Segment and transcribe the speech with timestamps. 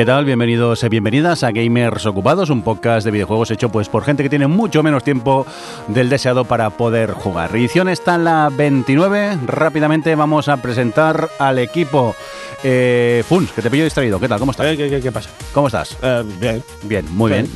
[0.00, 0.24] ¿Qué tal?
[0.24, 4.30] Bienvenidos y bienvenidas a Gamers Ocupados, un podcast de videojuegos hecho pues por gente que
[4.30, 5.46] tiene mucho menos tiempo
[5.88, 7.54] del deseado para poder jugar.
[7.54, 9.40] Edición está en la 29.
[9.46, 12.16] Rápidamente vamos a presentar al equipo.
[12.64, 14.18] Eh, Funs, que te pillo distraído.
[14.18, 14.38] ¿Qué tal?
[14.38, 14.68] ¿Cómo estás?
[14.68, 15.28] Eh, ¿Qué, qué, qué pasa?
[15.52, 15.94] ¿Cómo estás?
[16.00, 16.64] Eh, bien.
[16.84, 17.50] Bien, muy bien.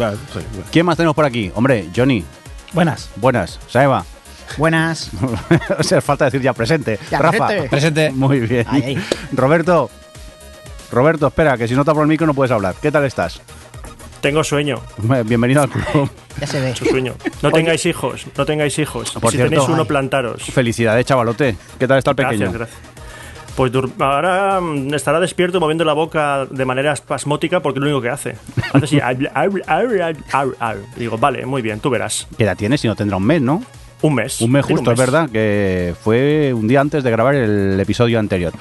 [0.70, 1.50] ¿Quién más tenemos por aquí?
[1.54, 2.22] Hombre, Johnny.
[2.74, 3.08] Buenas.
[3.16, 3.58] Buenas.
[3.68, 4.04] Saeva.
[4.58, 5.10] Buenas.
[5.78, 6.98] o sea, falta decir ya presente.
[7.10, 7.46] Ya, Rafa.
[7.46, 7.68] presente.
[7.70, 8.10] Presente.
[8.10, 8.66] Muy bien.
[9.32, 9.88] Roberto.
[10.90, 12.74] Roberto, espera, que si no te abro el micro no puedes hablar.
[12.80, 13.40] ¿Qué tal estás?
[14.20, 14.80] Tengo sueño,
[15.26, 16.08] Bienvenido al club.
[16.40, 16.68] Ya se ve.
[16.68, 17.14] mucho sueño.
[17.42, 19.12] No tengáis hijos, no tengáis hijos.
[19.12, 19.88] Por si cierto, tenéis uno, ay.
[19.88, 20.42] plantaros.
[20.44, 21.56] Felicidades, chavalote.
[21.78, 22.50] ¿Qué tal está el pequeño?
[22.50, 22.94] Gracias, gracias.
[23.54, 28.02] Pues ahora mm, estará despierto moviendo la boca de manera espasmótica porque es lo único
[28.02, 28.36] que hace.
[28.72, 29.00] Hace así.
[30.96, 32.26] Digo, vale, muy bien, tú verás.
[32.36, 33.62] ¿Qué edad tiene si no tendrá un mes, no?
[34.02, 34.40] Un mes.
[34.40, 38.52] Un mes justo, es verdad, que fue un día antes de grabar el episodio anterior.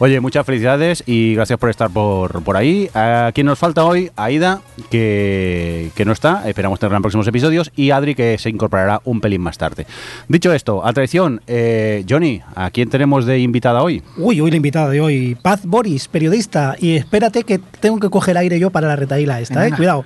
[0.00, 2.88] Oye, muchas felicidades y gracias por estar por, por ahí.
[2.94, 4.12] ¿A quién nos falta hoy?
[4.14, 4.60] Aida,
[4.90, 9.20] que, que no está, esperamos tenerla en próximos episodios, y Adri, que se incorporará un
[9.20, 9.88] pelín más tarde.
[10.28, 14.04] Dicho esto, a traición, eh, Johnny, ¿a quién tenemos de invitada hoy?
[14.16, 16.76] Uy, hoy la invitada de hoy, Paz Boris, periodista.
[16.78, 19.72] Y espérate que tengo que coger aire yo para la retaíla esta, eh.
[19.76, 20.04] Cuidado.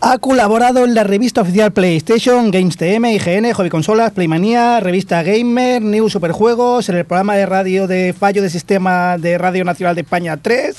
[0.00, 5.82] Ha colaborado en la revista oficial PlayStation, Games TM, IGN, Hobby Consolas, Playmania, revista Gamer,
[5.82, 10.02] New Superjuegos, en el programa de radio de fallo de sistema de Radio Nacional de
[10.02, 10.76] España 3.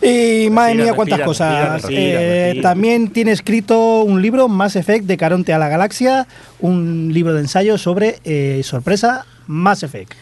[0.00, 1.82] Y madre mía, cuántas respira, cosas.
[1.82, 2.60] respira, Eh.
[2.62, 6.26] También tiene escrito un libro, Mass Effect de Caronte a la Galaxia,
[6.60, 10.14] un libro de ensayo sobre, eh, sorpresa, Mass Effect.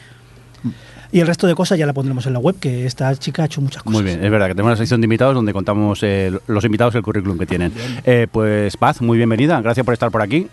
[1.13, 3.47] Y el resto de cosas ya la pondremos en la web, que esta chica ha
[3.47, 3.93] hecho muchas cosas.
[3.93, 6.95] Muy bien, es verdad que tenemos una sección de invitados donde contamos eh, los invitados
[6.95, 7.71] el currículum que tienen.
[8.05, 10.49] Eh, pues Paz, muy bienvenida, gracias por estar por aquí.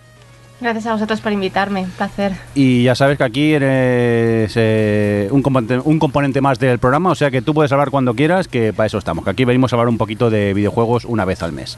[0.60, 2.34] Gracias a vosotros por invitarme, un placer.
[2.54, 7.16] Y ya sabes que aquí eres eh, un, componente, un componente más del programa, o
[7.16, 9.78] sea que tú puedes hablar cuando quieras, que para eso estamos, que aquí venimos a
[9.78, 11.78] hablar un poquito de videojuegos una vez al mes.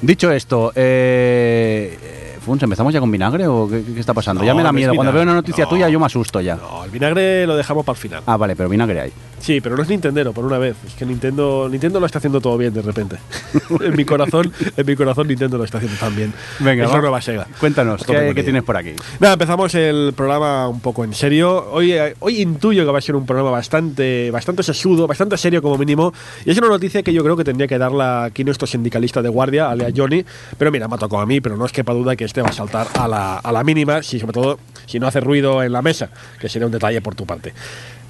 [0.00, 4.40] Dicho esto, eh, Funs, ¿empezamos ya con vinagre o qué, qué está pasando?
[4.42, 5.70] No, ya me da miedo, cuando veo una noticia No.
[5.70, 6.56] tuya yo me asusto ya.
[6.56, 8.22] No, el vinagre lo dejamos para el final.
[8.26, 9.12] Ah, vale, pero vinagre hay.
[9.42, 10.76] Sí, pero no es Nintendero, por una vez.
[10.86, 13.16] Es que Nintendo, Nintendo lo está haciendo todo bien de repente.
[13.80, 16.32] en mi corazón, en mi corazón Nintendo lo está haciendo tan bien.
[16.60, 16.94] Venga, es va.
[16.94, 17.48] la nueva Sega.
[17.58, 18.92] Cuéntanos, ¿qué, qué tienes por aquí?
[19.18, 21.72] Nada, empezamos el programa un poco en serio.
[21.72, 25.60] Hoy, eh, hoy intuyo que va a ser un programa bastante, bastante sesudo, bastante serio
[25.60, 26.14] como mínimo.
[26.44, 29.28] Y es una noticia que yo creo que tendría que darla aquí nuestro sindicalista de
[29.28, 30.24] guardia, Alea Johnny.
[30.56, 32.50] Pero mira, me ha tocado a mí, pero no es quepa duda que este va
[32.50, 35.72] a saltar a la, a la mínima, si, sobre todo si no hace ruido en
[35.72, 37.52] la mesa, que sería un detalle por tu parte.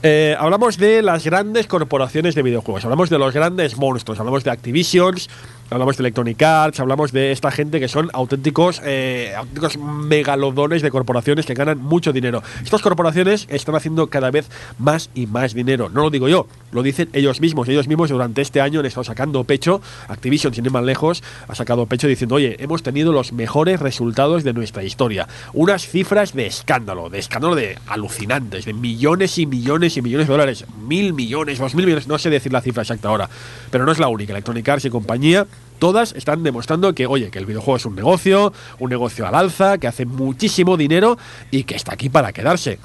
[0.04, 4.50] Eh, hablamos de las grandes corporaciones de videojuegos, hablamos de los grandes monstruos, hablamos de
[4.50, 5.30] Activisions,
[5.72, 10.90] hablamos de Electronic Arts, hablamos de esta gente que son auténticos, eh, auténticos megalodones de
[10.90, 12.42] corporaciones que ganan mucho dinero.
[12.62, 15.88] Estas corporaciones están haciendo cada vez más y más dinero.
[15.88, 17.68] No lo digo yo, lo dicen ellos mismos.
[17.68, 19.80] Ellos mismos durante este año han estado sacando pecho.
[20.08, 24.44] Activision, sin ir más lejos, ha sacado pecho diciendo, oye, hemos tenido los mejores resultados
[24.44, 25.28] de nuestra historia.
[25.52, 30.32] Unas cifras de escándalo, de escándalo de alucinantes, de millones y millones y millones de
[30.32, 30.64] dólares.
[30.86, 33.28] Mil millones, dos mil millones, no sé decir la cifra exacta ahora.
[33.70, 34.32] Pero no es la única.
[34.32, 35.46] Electronic Arts y compañía
[35.78, 39.78] todas están demostrando que, oye, que el videojuego es un negocio, un negocio al alza,
[39.78, 41.18] que hace muchísimo dinero
[41.50, 42.78] y que está aquí para quedarse.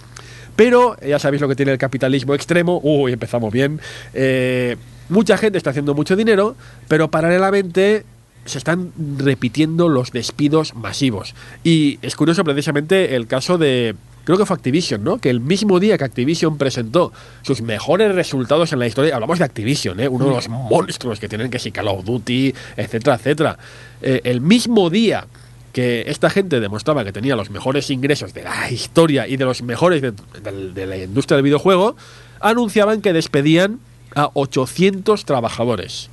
[0.55, 2.81] Pero eh, ya sabéis lo que tiene el capitalismo extremo.
[2.83, 3.79] Uy, empezamos bien.
[4.13, 4.75] Eh,
[5.09, 6.55] mucha gente está haciendo mucho dinero,
[6.87, 8.03] pero paralelamente
[8.45, 11.35] se están repitiendo los despidos masivos.
[11.63, 13.95] Y es curioso precisamente el caso de...
[14.27, 15.19] Creo que fue Activision, ¿no?
[15.19, 17.13] Que el mismo día que Activision presentó
[17.43, 20.07] sus mejores resultados en la historia, hablamos de Activision, ¿eh?
[20.09, 23.57] Uno de los monstruos que tienen que si Call of Duty, etcétera, etcétera.
[24.01, 25.25] Eh, el mismo día
[25.71, 29.61] que esta gente demostraba que tenía los mejores ingresos de la historia y de los
[29.61, 31.95] mejores de, de- de la industria del videojuego,
[32.41, 33.79] anunciaban que despedían
[34.13, 36.09] a 800 trabajadores.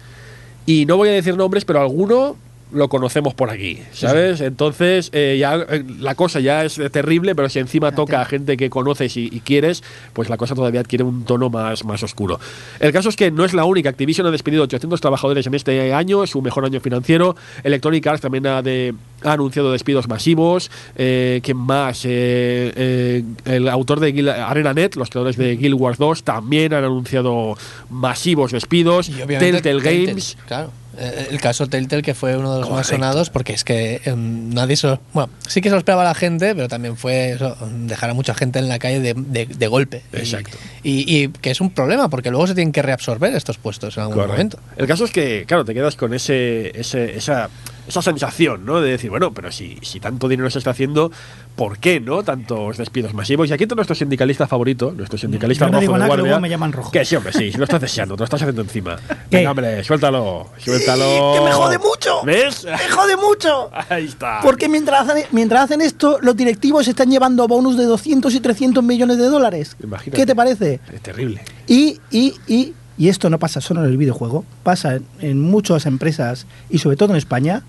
[0.66, 2.36] Y no voy a decir nombres, pero alguno
[2.74, 4.40] lo conocemos por aquí, ¿sabes?
[4.40, 8.56] Entonces, eh, ya eh, la cosa ya es terrible, pero si encima toca a gente
[8.56, 9.82] que conoces y, y quieres,
[10.12, 12.38] pues la cosa todavía adquiere un tono más, más oscuro.
[12.80, 13.90] El caso es que no es la única.
[13.90, 17.36] Activision ha despedido 800 trabajadores en este año, su mejor año financiero.
[17.62, 20.70] Electronic Arts también ha, de, ha anunciado despidos masivos.
[20.96, 22.04] Eh, ¿Quién más?
[22.04, 27.56] Eh, eh, el autor de ArenaNet, los creadores de Guild Wars 2, también han anunciado
[27.90, 29.10] masivos despidos.
[29.10, 30.36] Telltale Games.
[30.46, 30.83] Claro.
[30.98, 34.14] Eh, El caso Telltale, que fue uno de los más sonados, porque es que eh,
[34.16, 35.00] nadie se lo.
[35.12, 37.56] Bueno, sí que se lo esperaba la gente, pero también fue eso,
[37.86, 40.02] dejar a mucha gente en la calle de, de- de golpe.
[40.12, 40.56] Y- Exacto.
[40.82, 44.02] Y, y que es un problema, porque luego se tienen que reabsorber estos puestos en
[44.04, 44.32] algún Correcto.
[44.32, 44.58] momento.
[44.76, 47.48] El caso es que, claro, te quedas con ese, ese- esa,
[47.86, 48.80] esa sensación, ¿no?
[48.80, 51.10] De decir, bueno, pero si, si tanto dinero se está haciendo,
[51.56, 52.22] ¿por qué, no?
[52.22, 53.50] Tantos despidos masivos.
[53.50, 56.22] Y aquí está nuestro sindicalista favorito, nuestro sindicalista Yo no rojo digo de nada, que
[56.22, 56.90] luego me llaman rojo.
[56.90, 58.96] Que sí, hombre, sí, lo estás deseando, te lo estás haciendo encima.
[59.30, 59.38] ¿Qué?
[59.38, 61.32] Venga, hombre, suéltalo, suéltalo.
[61.34, 62.22] ¡Que me jode mucho!
[62.24, 62.64] ¿Ves?
[62.64, 63.70] ¡Me jode mucho!
[63.88, 64.40] Ahí está.
[64.42, 68.82] Porque mientras hacen, mientras hacen esto, los directivos están llevando bonus de 200 y 300
[68.82, 69.76] millones de dólares.
[69.82, 70.16] Imagínate.
[70.20, 70.80] ¿Qué te parece?
[70.92, 71.42] Es terrible.
[71.66, 76.46] Y, y, y, y esto no pasa solo en el videojuego, pasa en muchas empresas
[76.70, 77.62] y sobre todo en España,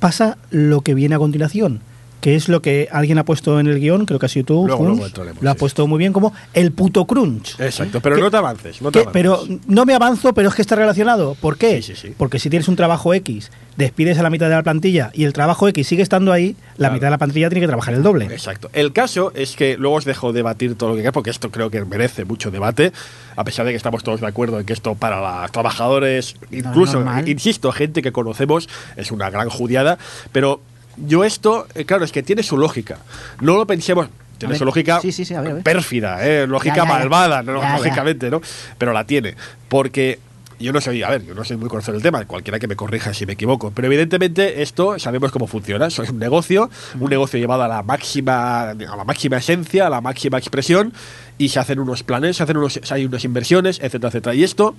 [0.00, 1.80] pasa lo que viene a continuación,
[2.20, 4.64] que es lo que alguien ha puesto en el guion, creo que ha sido tú,
[4.66, 7.58] Luego, Funs, luego entraremos, lo ha sí, puesto muy bien como el puto crunch.
[7.60, 9.12] Exacto, pero ¿Qué- no te avances, no te Que- avances.
[9.12, 11.34] pero no me avanzo, pero es que está relacionado.
[11.40, 11.80] ¿Por qué?
[11.82, 12.14] Sí, sí, sí.
[12.16, 15.32] Porque si tienes un trabajo X, despides a la mitad de la plantilla y el
[15.32, 16.94] trabajo X sigue estando ahí, la Claro.
[16.94, 18.26] mitad de la plantilla tiene que trabajar el doble.
[18.26, 18.68] Exacto.
[18.74, 21.70] El caso es que luego os dejo debatir todo lo que quieras, porque esto creo
[21.70, 22.92] que merece mucho debate,
[23.36, 27.02] a pesar de que estamos todos de acuerdo en que esto para los trabajadores, incluso,
[27.26, 29.98] insisto, gente que conocemos, es una gran judiada,
[30.32, 30.60] pero
[30.96, 32.98] yo esto, eh, claro, es que tiene su lógica.
[33.40, 34.08] No lo pensemos.
[34.38, 35.62] Tiene ver, su lógica sí, sí, sí, a ver, a ver.
[35.62, 38.40] pérfida, eh, lógica Ya, ya, malvada, Ya, lógicamente, ¿no?
[38.78, 39.34] Pero la tiene.
[39.68, 40.18] Porque
[40.60, 42.76] yo no soy, a ver, yo no soy muy conocedor del tema, cualquiera que me
[42.76, 47.38] corrija si me equivoco, pero evidentemente esto sabemos cómo funciona, es un negocio, un negocio
[47.38, 50.92] llevado a la máxima, a la máxima esencia, a la máxima expresión,
[51.38, 54.34] y se hacen unos planes, se hacen unos, hay unas inversiones, etcétera, etcétera.
[54.34, 54.74] Y esto,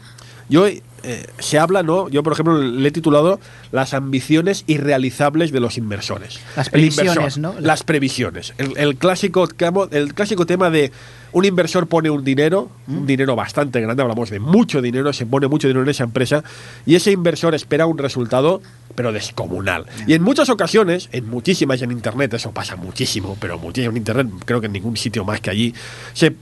[0.51, 2.09] yo eh, se habla, ¿no?
[2.09, 3.39] Yo, por ejemplo, le he titulado
[3.71, 6.39] Las ambiciones irrealizables de los inversores.
[6.55, 7.55] Las previsiones, inversor, ¿no?
[7.59, 8.53] Las previsiones.
[8.59, 9.47] El, el clásico,
[9.91, 10.91] el clásico tema de
[11.31, 12.97] un inversor pone un dinero, Mm.
[12.97, 16.43] un dinero bastante grande, hablamos de mucho dinero, se pone mucho dinero en esa empresa,
[16.85, 18.61] y ese inversor espera un resultado,
[18.93, 19.85] pero descomunal.
[20.05, 24.27] Y en muchas ocasiones, en muchísimas en Internet, eso pasa muchísimo, pero muchísimo en Internet,
[24.45, 25.73] creo que en ningún sitio más que allí,
[26.13, 26.35] se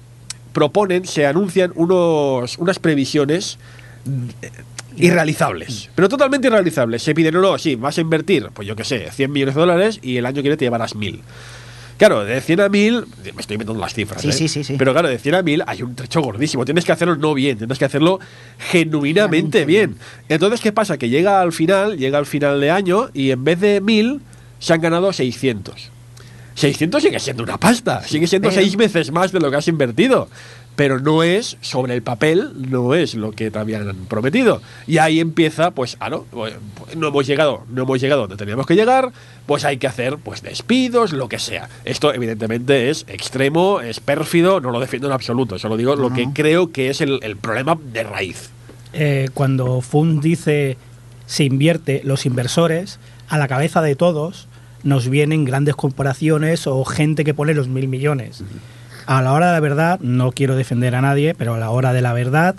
[0.51, 3.59] proponen, se anuncian unos, unas previsiones
[4.97, 7.03] irrealizables, pero totalmente irrealizables.
[7.03, 9.61] Se piden, no, no, sí, vas a invertir, pues yo qué sé, 100 millones de
[9.61, 11.21] dólares y el año que viene te llevarás 1000.
[11.97, 13.05] Claro, de 100 a 1000,
[13.35, 14.21] me estoy inventando las cifras.
[14.21, 14.31] Sí, ¿eh?
[14.31, 14.75] sí, sí, sí.
[14.77, 16.63] Pero claro, de 100 a 1000 hay un trecho gordísimo.
[16.63, 18.19] Tienes que hacerlo no bien, tienes que hacerlo
[18.57, 19.97] genuinamente bien.
[20.29, 20.97] Entonces, ¿qué pasa?
[20.97, 24.21] Que llega al final, llega al final de año y en vez de 1000
[24.59, 25.91] se han ganado 600.
[26.55, 29.67] 600 sigue siendo una pasta, sigue siendo pero- seis veces más de lo que has
[29.67, 30.29] invertido.
[30.79, 34.61] Pero no es, sobre el papel, no es lo que te habían prometido.
[34.87, 36.53] Y ahí empieza, pues, ah, no, pues,
[36.95, 39.11] no hemos llegado, no hemos llegado donde teníamos que llegar,
[39.45, 41.67] pues hay que hacer, pues, despidos, lo que sea.
[41.83, 46.29] Esto, evidentemente, es extremo, es pérfido, no lo defiendo en absoluto, solo digo lo que
[46.33, 48.49] creo que es el, el problema de raíz.
[48.93, 50.77] Eh, cuando Fund dice
[51.25, 54.47] se invierte, los inversores, a la cabeza de todos
[54.83, 58.45] nos vienen grandes corporaciones o gente que pone los mil millones.
[59.09, 61.93] A la hora de la verdad, no quiero defender a nadie, pero a la hora
[61.93, 62.53] de la verdad,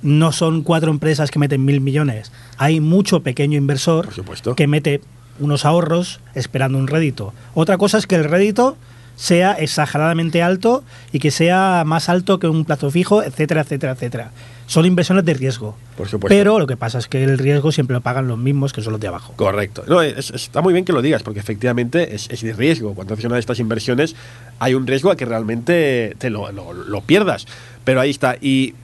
[0.00, 2.32] no son cuatro empresas que meten mil millones.
[2.56, 4.08] Hay mucho pequeño inversor
[4.56, 5.02] que mete
[5.38, 7.34] unos ahorros esperando un rédito.
[7.52, 8.78] Otra cosa es que el rédito
[9.16, 14.30] sea exageradamente alto y que sea más alto que un plazo fijo, etcétera, etcétera, etcétera.
[14.66, 15.76] Son inversiones de riesgo.
[15.96, 16.36] Por supuesto.
[16.36, 18.92] Pero lo que pasa es que el riesgo siempre lo pagan los mismos que son
[18.92, 19.32] los de abajo.
[19.36, 19.84] Correcto.
[19.86, 22.92] No, es- está muy bien que lo digas, porque efectivamente es, es de riesgo.
[22.94, 24.16] Cuando haces una de estas inversiones,
[24.58, 27.46] hay un riesgo a que realmente te lo, lo- lo pierdas.
[27.84, 28.36] Pero ahí está.
[28.40, 28.74] Y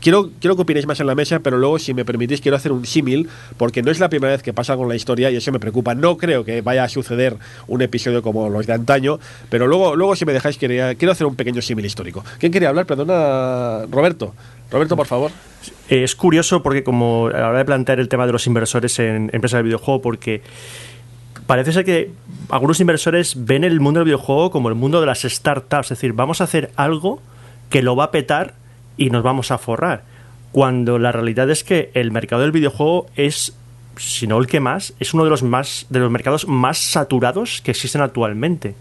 [0.00, 2.72] quiero, quiero que opinéis más en la mesa, pero luego, si me permitís, quiero hacer
[2.72, 5.52] un símil, porque no es la primera vez que pasa con la historia y eso
[5.52, 5.94] me preocupa.
[5.94, 7.36] No creo que vaya a suceder
[7.66, 9.18] un episodio como los de antaño,
[9.50, 12.24] pero luego, luego si me dejáis, quería, quiero hacer un pequeño símil histórico.
[12.38, 12.86] ¿Quién quería hablar?
[12.86, 14.34] Perdona, Roberto.
[14.70, 15.30] Roberto, por favor.
[15.88, 18.98] Eh, Es curioso porque como a la hora de plantear el tema de los inversores
[18.98, 20.42] en empresas de videojuego, porque
[21.46, 22.10] parece ser que
[22.50, 26.12] algunos inversores ven el mundo del videojuego como el mundo de las startups, es decir,
[26.12, 27.20] vamos a hacer algo
[27.70, 28.54] que lo va a petar
[28.98, 30.02] y nos vamos a forrar.
[30.52, 33.56] Cuando la realidad es que el mercado del videojuego es,
[33.96, 37.62] si no el que más, es uno de los más de los mercados más saturados
[37.62, 38.74] que existen actualmente.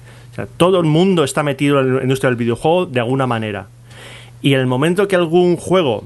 [0.57, 3.67] Todo el mundo está metido en la industria del videojuego de alguna manera.
[4.41, 6.03] Y el momento que algún juego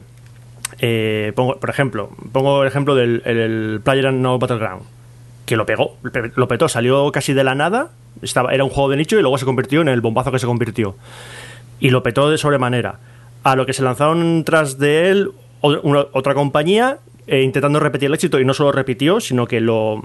[0.79, 4.83] eh, pongo, por ejemplo, pongo el ejemplo del el, Player No Battleground,
[5.45, 5.97] que lo pegó,
[6.35, 7.91] lo petó, salió casi de la nada,
[8.21, 10.47] estaba, era un juego de nicho y luego se convirtió en el bombazo que se
[10.47, 10.95] convirtió.
[11.79, 12.99] Y lo petó de sobremanera.
[13.43, 15.31] A lo que se lanzaron tras de él
[15.61, 20.03] otra compañía eh, intentando repetir el éxito y no solo repitió, sino que lo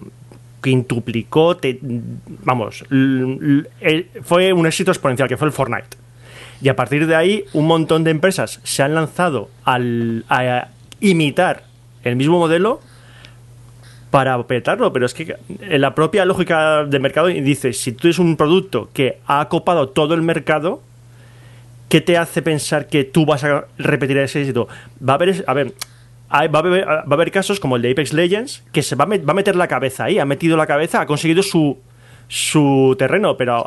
[0.63, 1.57] quintuplicó,
[2.45, 3.69] vamos, el-
[4.23, 5.97] fue un éxito exponencial, que fue el Fortnite.
[6.61, 10.69] Y a partir de ahí, un montón de empresas se han lanzado al, a
[11.01, 11.65] imitar
[12.03, 12.81] el mismo modelo
[14.11, 14.93] para petarlo.
[14.93, 18.89] Pero es que en la propia lógica del mercado dice, si tú eres un producto
[18.93, 20.81] que ha copado todo el mercado,
[21.89, 24.69] ¿qué te hace pensar que tú vas a repetir ese éxito?
[25.07, 25.73] Va a haber, a ver,
[26.29, 29.31] hay- va, a haber, casos como el de Apex Legends que se va a, va
[29.33, 31.79] a meter la cabeza ahí, ha metido la cabeza, ha conseguido su
[32.29, 33.65] su terreno, pero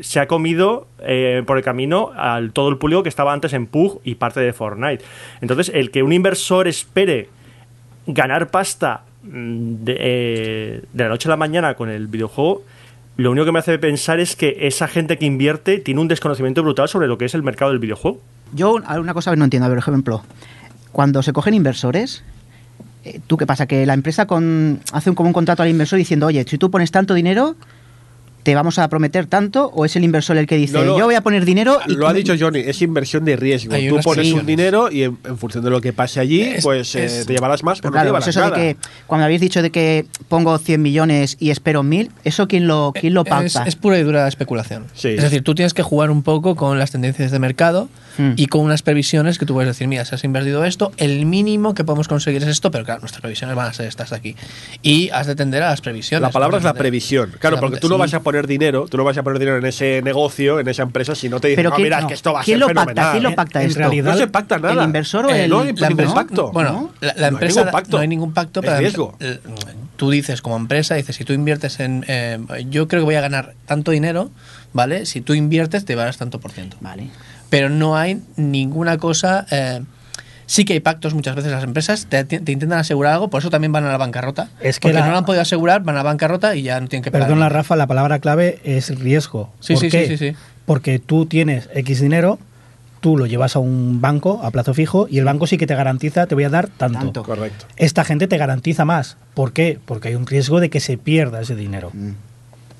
[0.00, 3.66] se ha comido eh, por el camino al todo el público que estaba antes en
[3.66, 5.04] PUG y parte de Fortnite.
[5.40, 7.28] Entonces, el que un inversor espere
[8.06, 12.62] ganar pasta mm, de, eh, de la noche a la mañana con el videojuego,
[13.16, 16.62] lo único que me hace pensar es que esa gente que invierte tiene un desconocimiento
[16.62, 18.20] brutal sobre lo que es el mercado del videojuego.
[18.52, 20.22] Yo una cosa no entiendo, por ejemplo,
[20.92, 22.22] cuando se cogen inversores,
[23.04, 23.66] eh, ¿tú qué pasa?
[23.66, 24.26] Que la empresa
[24.92, 27.56] hace un, como un contrato al inversor diciendo, oye, si tú pones tanto dinero,
[28.46, 30.96] te vamos a prometer tanto, o es el inversor el que dice, No, no.
[30.96, 33.74] yo voy a poner dinero y Lo ha dicho Johnny, es inversión de riesgo.
[33.74, 36.62] Hay Tú pones un dinero y en, en función de lo que pase allí, Es-
[36.62, 38.56] pues eh, te llevarás más o Pero no te claro, llevarás pues eso nada.
[38.56, 42.68] de que cuando habéis dicho de que pongo 100 millones y espero 1000, ¿eso quién
[42.68, 43.64] lo, quién lo Es, pacta?
[43.64, 44.84] es pura y dura especulación.
[44.94, 45.08] Sí.
[45.08, 48.32] Es decir, tú tienes que jugar un poco con las tendencias de mercado Hmm.
[48.36, 51.74] y con unas previsiones que tú puedes decir, mira, si has invertido esto, el mínimo
[51.74, 54.36] que podemos conseguir es esto, pero claro, nuestras previsiones van a ser estas de aquí.
[54.82, 56.22] Y has de tender a las previsiones.
[56.22, 57.32] La palabra es la previsión.
[57.38, 58.00] Claro, porque tú no Sí.
[58.00, 60.82] vas a poner dinero, tú no vas a poner dinero en ese negocio, en esa
[60.82, 62.54] empresa, si no te dicen, Pero no, ¿quién, mira, no, que esto va a ¿quién
[62.54, 62.94] ser lo fenomenal.
[62.94, 63.10] pacta?
[63.12, 63.78] ¿Quién lo pacta En esto?
[63.80, 64.72] realidad- No se pacta nada.
[64.74, 66.50] ¿El inversor o Eh, el- no la pacto.
[66.52, 66.92] Bueno, ¿no?
[67.00, 67.96] la, la No hay empresa ningún pacto.
[67.96, 69.18] no hay ningún pacto, Es pero riesgo.
[69.96, 72.38] tú dices como empresa, dices, si tú inviertes en, eh,
[72.70, 74.30] yo creo que voy a ganar tanto dinero,
[74.72, 75.06] ¿vale?
[75.06, 76.76] Si tú inviertes te vas tanto por ciento.
[76.80, 77.08] Vale.
[77.50, 79.46] Pero no hay ninguna cosa.
[79.50, 79.82] eh,
[80.46, 83.50] sí que hay pactos muchas veces las empresas te, te intentan asegurar algo, por eso
[83.50, 84.48] también van a la bancarrota.
[84.60, 86.80] Es que porque la- no lo han podido asegurar, van a la bancarrota y ya
[86.80, 87.26] no tienen que pagar.
[87.28, 89.50] Perdona, Rafa, la palabra clave es riesgo.
[89.60, 90.06] Sí, ¿Por sí, qué?
[90.06, 90.36] sí, sí, sí.
[90.64, 92.38] Porque tú tienes X dinero,
[93.00, 95.74] tú lo llevas a un banco a plazo fijo y el banco sí que te
[95.74, 96.98] garantiza, te voy a dar tanto.
[96.98, 97.22] Tanto.
[97.24, 97.66] Correcto.
[97.76, 99.16] Esta gente te garantiza más.
[99.34, 99.78] ¿Por qué?
[99.84, 101.90] Porque hay un riesgo de que se pierda ese dinero.
[101.92, 102.10] Mm,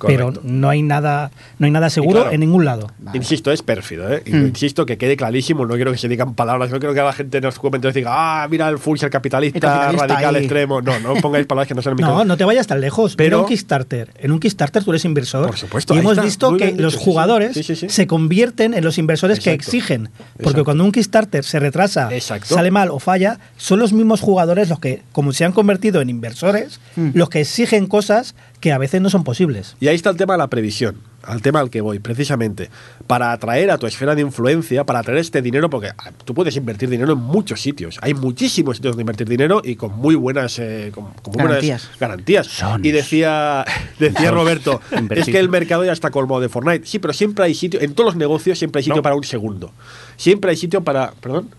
[0.00, 2.90] Pero no hay nada, no hay nada seguro claro, en ningún lado.
[2.98, 3.16] vale.
[3.18, 4.22] Insisto, es pérfido, ¿eh?
[4.26, 4.46] Y Mm.
[4.48, 7.38] insisto que quede clarísimo, no quiero que se digan palabras, no quiero que la gente
[7.38, 10.42] en los comentarios diga, ah, mira el Fulcher capitalista, El capitalista radical ahí.
[10.42, 10.82] extremo.
[10.82, 13.16] No, no pongáis palabras que no sean mi No, no te vayas tan lejos.
[13.16, 14.10] Pero- Pero un Kickstarter.
[14.18, 15.46] En un Kickstarter tú eres inversor.
[15.46, 16.22] Por supuesto, Y hemos está.
[16.24, 17.88] visto que los jugadores Sí, sí, sí.
[17.88, 20.10] se convierten en los inversores que exigen.
[20.14, 20.64] Porque Exacto.
[20.64, 22.54] cuando un Kickstarter se retrasa, Exacto.
[22.54, 26.10] sale mal o falla, son los mismos jugadores los que, como se han convertido en
[26.10, 27.10] inversores, Hmm.
[27.14, 29.76] los que exigen cosas que a veces no son posibles.
[29.80, 32.70] Y ahí está el tema de la previsión, al tema al que voy, precisamente.
[33.06, 36.56] Para atraer a tu esfera de influencia, para atraer este dinero, porque ah, tú puedes
[36.56, 37.98] invertir dinero en muchos sitios.
[38.00, 41.90] Hay muchísimos sitios donde invertir dinero y con muy buenas, eh, con, con muy buenas
[42.00, 42.46] Garantías.
[42.46, 42.84] Sons.
[42.84, 43.64] Y decía,
[43.98, 44.30] decía.
[44.30, 46.86] Roberto, es que el mercado ya está colmado de Fortnite.
[46.86, 49.02] Sí, pero siempre hay sitio, en todos los negocios siempre hay sitio No.
[49.02, 49.72] para un segundo.
[50.16, 51.12] Siempre hay sitio para...
[51.20, 51.50] ¿Perdón?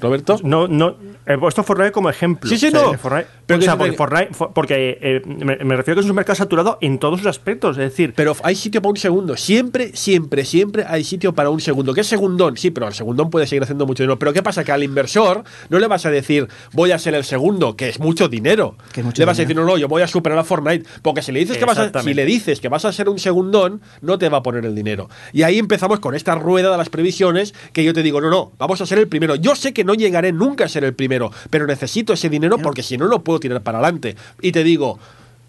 [0.00, 0.38] ¿Roberto?
[0.42, 2.48] No, no, he puesto Fortnite como ejemplo.
[2.48, 2.92] Sí, sí, O sea, no.
[2.94, 3.26] Fortnite-
[3.58, 6.16] Pero o sea, que- porque, Fortnite- for- porque, eh, me, me refiero que es un
[6.16, 7.76] mercado saturado en todos sus aspectos.
[7.78, 9.36] Es decir, Pero hay sitio para un segundo.
[9.36, 11.94] Siempre, siempre, siempre hay sitio para un segundo.
[11.94, 12.56] ¿Qué es segundón?
[12.56, 14.18] Sí, pero el segundón puede seguir haciendo mucho dinero.
[14.18, 14.64] Pero ¿qué pasa?
[14.64, 18.00] Que al inversor no le vas a decir, voy a ser el segundo, que es
[18.00, 18.76] mucho dinero.
[18.92, 20.88] Que es mucho le vas a decir, no, no, yo voy a superar a Fortnite.
[21.02, 23.18] Porque si le dices que vas a, si le dices que vas a ser un
[23.18, 25.08] segundón, no te va a poner el dinero.
[25.32, 28.52] Y ahí empezamos con esta rueda de las previsiones que yo te digo, no, no,
[28.58, 29.34] vamos a ser el primero.
[29.34, 32.82] Yo sé que no llegaré nunca a ser el primero, pero necesito ese dinero porque
[32.82, 34.16] si no, no puedo tirar para adelante.
[34.40, 34.98] Y te digo,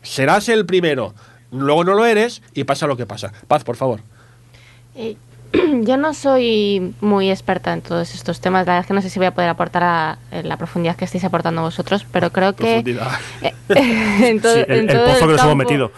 [0.02, 1.14] serás el primero,
[1.52, 3.32] luego no lo eres y pasa lo que pasa.
[3.48, 4.02] Paz, por favor.
[4.96, 5.16] Eh,
[5.82, 8.66] yo no soy muy experta en todos estos temas.
[8.66, 10.96] La verdad es que no sé si voy a poder aportar a, en la profundidad
[10.96, 13.12] que estáis aportando vosotros, pero creo que Profundidad.
[13.42, 13.54] eh,
[14.30, 15.92] en todo, sí, el, en el todo pozo que nos hemos metido.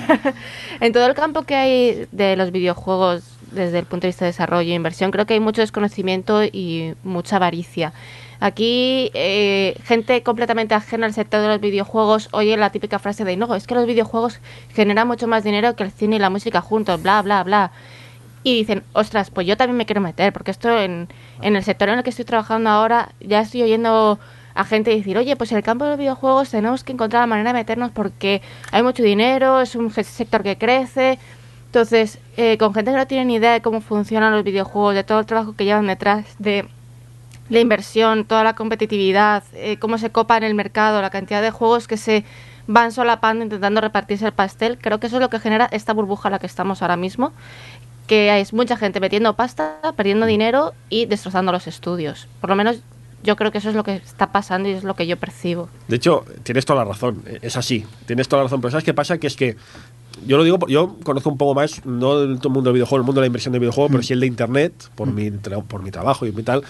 [0.80, 4.30] en todo el campo que hay de los videojuegos desde el punto de vista de
[4.30, 7.92] desarrollo e inversión, creo que hay mucho desconocimiento y mucha avaricia.
[8.40, 13.36] Aquí, eh, gente completamente ajena al sector de los videojuegos oye la típica frase de
[13.36, 14.40] no, es que los videojuegos
[14.74, 17.70] generan mucho más dinero que el cine y la música juntos, bla, bla, bla.
[18.42, 21.08] Y dicen, ostras, pues yo también me quiero meter, porque esto en,
[21.40, 24.18] en el sector en el que estoy trabajando ahora, ya estoy oyendo
[24.54, 27.26] a gente decir, oye, pues en el campo de los videojuegos tenemos que encontrar la
[27.26, 31.18] manera de meternos porque hay mucho dinero, es un sector que crece.
[31.72, 35.04] Entonces, eh, con gente que no tiene ni idea de cómo funcionan los videojuegos, de
[35.04, 36.66] todo el trabajo que llevan detrás, de
[37.48, 41.50] la inversión, toda la competitividad, eh, cómo se copa en el mercado, la cantidad de
[41.50, 42.26] juegos que se
[42.66, 46.28] van solapando intentando repartirse el pastel, creo que eso es lo que genera esta burbuja
[46.28, 47.32] en la que estamos ahora mismo,
[48.06, 52.28] que es mucha gente metiendo pasta, perdiendo dinero y destrozando los estudios.
[52.42, 52.82] Por lo menos
[53.22, 55.68] yo creo que eso es lo que está pasando y es lo que yo percibo.
[55.88, 58.94] De hecho, tienes toda la razón, es así, tienes toda la razón, pero ¿sabes qué
[58.94, 59.18] pasa?
[59.18, 59.56] Que es que
[60.26, 63.20] yo lo digo, yo conozco un poco más, no del mundo del videojuego, el mundo
[63.20, 65.90] de la inversión de videojuegos, pero sí el de internet, por, mi, tra- por mi
[65.90, 66.62] trabajo y mi tal.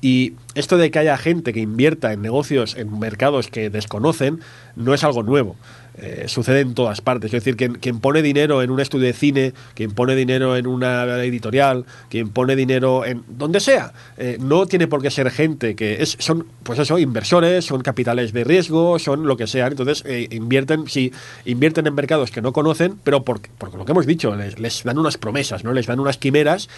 [0.00, 4.40] Y esto de que haya gente que invierta en negocios, en mercados que desconocen,
[4.76, 5.56] no es algo nuevo.
[6.00, 7.32] Eh, sucede en todas partes.
[7.32, 10.66] Es decir, quien, quien pone dinero en un estudio de cine, quien pone dinero en
[10.66, 15.74] una editorial, quien pone dinero en donde sea, eh, no tiene por qué ser gente
[15.74, 19.72] que es, son, pues eso, inversores, son capitales de riesgo, son lo que sean.
[19.72, 21.12] Entonces, eh, invierten, sí,
[21.44, 24.98] invierten en mercados que no conocen, pero porque lo que hemos dicho, les, les dan
[24.98, 25.72] unas promesas, ¿no?
[25.72, 26.68] Les dan unas quimeras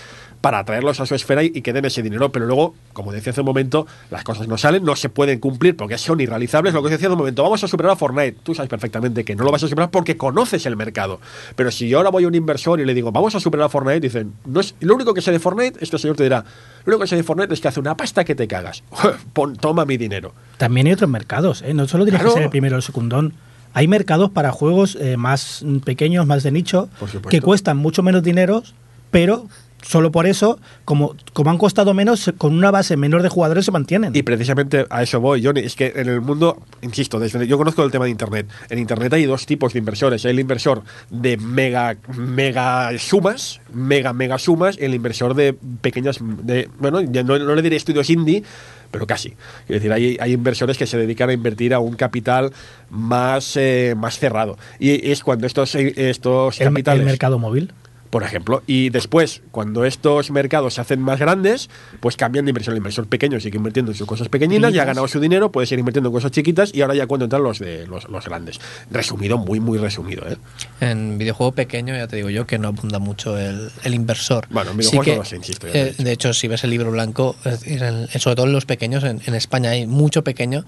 [0.40, 2.32] para traerlos a su esfera y, y que den ese dinero.
[2.32, 5.76] Pero luego, como decía hace un momento, las cosas no salen, no se pueden cumplir
[5.76, 6.72] porque son irrealizables.
[6.74, 8.38] Lo que decía hace un momento, vamos a superar a Fortnite.
[8.42, 11.20] Tú sabes perfectamente que no lo vas a superar porque conoces el mercado.
[11.56, 13.68] Pero si yo ahora voy a un inversor y le digo, vamos a superar a
[13.68, 16.44] Fortnite, dicen, no es, lo único que sé de Fortnite, este señor te dirá,
[16.84, 18.82] lo único que sé de Fortnite es que hace una pasta que te cagas.
[19.34, 20.32] Pon, toma mi dinero.
[20.56, 21.74] También hay otros mercados, ¿eh?
[21.74, 22.32] no solo tienes Claro.
[22.34, 23.34] que ser el primero o el secundón.
[23.72, 26.88] Hay mercados para juegos eh, más pequeños, más de nicho,
[27.28, 28.62] que cuestan mucho menos dinero,
[29.10, 29.46] pero
[29.82, 33.70] solo por eso, como, como han costado menos, con una base menor de jugadores se
[33.70, 34.14] mantienen.
[34.14, 35.60] Y precisamente a eso voy, Johnny.
[35.60, 38.48] Es que en el mundo, insisto, desde, yo conozco el tema de Internet.
[38.68, 40.24] En Internet hay dos tipos de inversores.
[40.24, 46.18] Hay el inversor de mega, mega sumas, mega, mega sumas, y el inversor de pequeñas,
[46.20, 48.42] de, bueno, ya no, no le diré estudios indie,
[48.90, 49.34] pero casi.
[49.62, 52.52] Es decir, hay, hay inversores que se dedican a invertir a un capital
[52.90, 54.58] más, eh, más cerrado.
[54.78, 57.72] Y es cuando estos, eh, estos el, el capitales mercado móvil.
[58.10, 58.62] Por ejemplo.
[58.66, 62.74] Y después, cuando estos mercados se hacen más grandes, pues cambian de inversión.
[62.74, 65.66] El inversor pequeño sigue invirtiendo en sus cosas pequeñinas, ya ha ganado su dinero, puede
[65.66, 68.58] seguir invirtiendo en cosas chiquitas y ahora ya cuando entran los de los, los grandes.
[68.90, 70.24] Resumido, muy, muy resumido.
[70.28, 70.36] ¿eh?
[70.80, 74.46] En videojuego pequeño, ya te digo yo, que no abunda mucho el, el inversor.
[74.50, 76.64] Bueno, en Sí videojuegos que, no lo sé, insisto, ya eh, de hecho, si ves
[76.64, 80.24] el libro blanco, en- en- sobre todo en los pequeños, en, en España hay mucho
[80.24, 80.64] pequeño,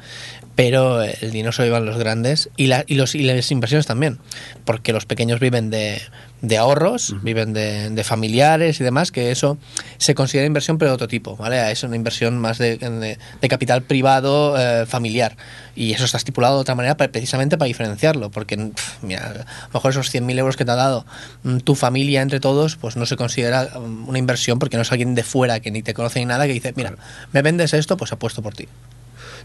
[0.55, 3.87] pero el dinero se lo llevan los grandes y, la- y, los, y las inversiones
[3.87, 4.19] también,
[4.65, 6.01] porque los pequeños viven de,
[6.43, 9.59] de ahorros, viven de, de familiares y demás, que eso
[9.99, 11.71] se considera inversión, pero de otro tipo, ¿vale?
[11.71, 15.37] Es una inversión más de, de- de capital privado eh, familiar.
[15.77, 18.71] Y eso está estipulado de otra manera precisamente para diferenciarlo, porque
[19.03, 21.07] mira, a lo mejor esos 100.000 euros que te ha dado
[21.45, 24.91] mm, tu familia entre todos, pues no se considera mm, una inversión porque no es
[24.91, 26.95] alguien de fuera que ni te conoce ni nada que dice, mira,
[27.33, 28.67] me vendes esto, pues apuesto por ti.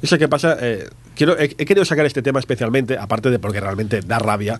[0.03, 0.57] Sé qué pasa.
[0.61, 4.59] eh, quiero, he, he querido sacar este tema especialmente, aparte de porque realmente da rabia.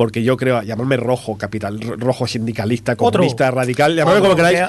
[0.00, 4.60] Porque yo creo, llamarme rojo capital, ro- rojo sindicalista, comunista, radical, llamarme como queráis.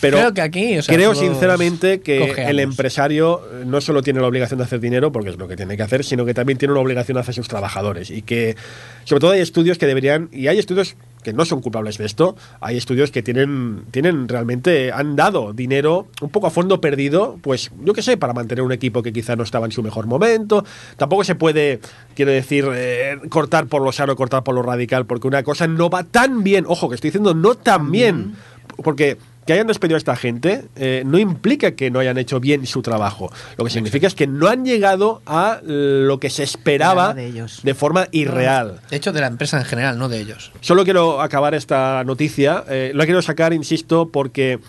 [0.00, 2.18] Pero creo que aquí, o sea, creo sinceramente que
[2.50, 5.54] el empresario eh, no solo tiene la obligación de hacer dinero, porque es lo que
[5.54, 8.10] tiene que hacer, sino que también tiene una obligación hacia sus trabajadores.
[8.10, 8.56] Y que,
[9.04, 12.36] sobre todo, hay estudios que deberían, y hay estudios que no son culpables de esto,
[12.60, 17.70] hay estudios que tienen, tienen realmente, han dado dinero un poco a fondo perdido, pues
[17.84, 20.64] yo qué sé, para mantener un equipo que quizá no estaba en su mejor momento.
[20.96, 21.80] Tampoco se puede,
[22.14, 25.90] quiero decir, eh, cortar por lo sano, cortar por lo radical, porque una cosa no
[25.90, 28.34] va tan bien, ojo, que estoy diciendo no tan bien,
[28.82, 29.18] porque
[29.50, 32.82] que hayan despedido a esta gente eh, no implica que no hayan hecho bien su
[32.82, 33.32] trabajo.
[33.58, 37.58] Lo que significa es que no han llegado a lo que se esperaba de ellos.
[37.64, 38.80] de forma irreal.
[38.90, 40.52] De hecho, de la empresa en general, no de ellos.
[40.60, 42.62] Solo quiero acabar esta noticia.
[42.68, 44.60] eh, la quiero sacar, insisto, porque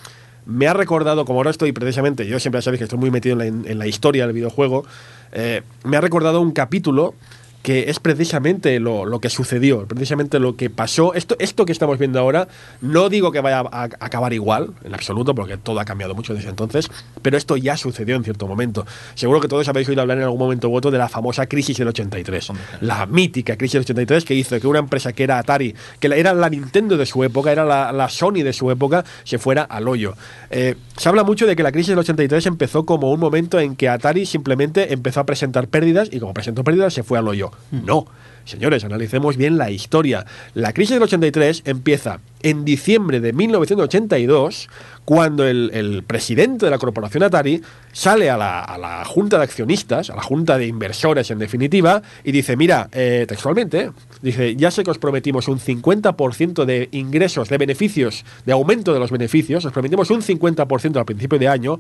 [0.47, 3.63] me ha recordado, como ahora estoy precisamente, yo siempre sabéis que estoy muy metido en
[3.63, 4.83] la, en la historia del videojuego,
[5.31, 7.13] eh, me ha recordado un capítulo
[7.61, 11.13] que es precisamente lo, lo que sucedió, precisamente lo que pasó.
[11.13, 12.47] Esto, esto que estamos viendo ahora,
[12.81, 16.33] no digo que vaya a, a acabar igual, en absoluto, porque todo ha cambiado mucho
[16.33, 16.89] desde entonces,
[17.21, 18.85] pero esto ya sucedió en cierto momento.
[19.15, 21.77] Seguro que todos habéis oído hablar en algún momento u otro de la famosa crisis
[21.77, 25.75] del 83, la mítica crisis del 83 que hizo que una empresa que era Atari,
[25.99, 29.37] que era la Nintendo de su época, era la, la Sony de su época, se
[29.37, 30.15] fuera al hoyo.
[30.49, 33.75] Eh, se habla mucho de que la crisis del 83 empezó como un momento en
[33.75, 37.50] que Atari simplemente empezó a presentar pérdidas y como presentó pérdidas se fue al hoyo.
[37.71, 38.05] No.
[38.45, 40.25] Señores, analicemos bien la historia.
[40.55, 44.67] La crisis del 83 empieza en diciembre de 1982,
[45.05, 47.61] cuando el, el presidente de la corporación Atari
[47.91, 52.01] sale a la, a la junta de accionistas, a la junta de inversores en definitiva,
[52.23, 57.47] y dice, mira, eh, textualmente, dice, ya sé que os prometimos un 50% de ingresos,
[57.47, 61.79] de beneficios, de aumento de los beneficios, os prometimos un 50% al principio de año,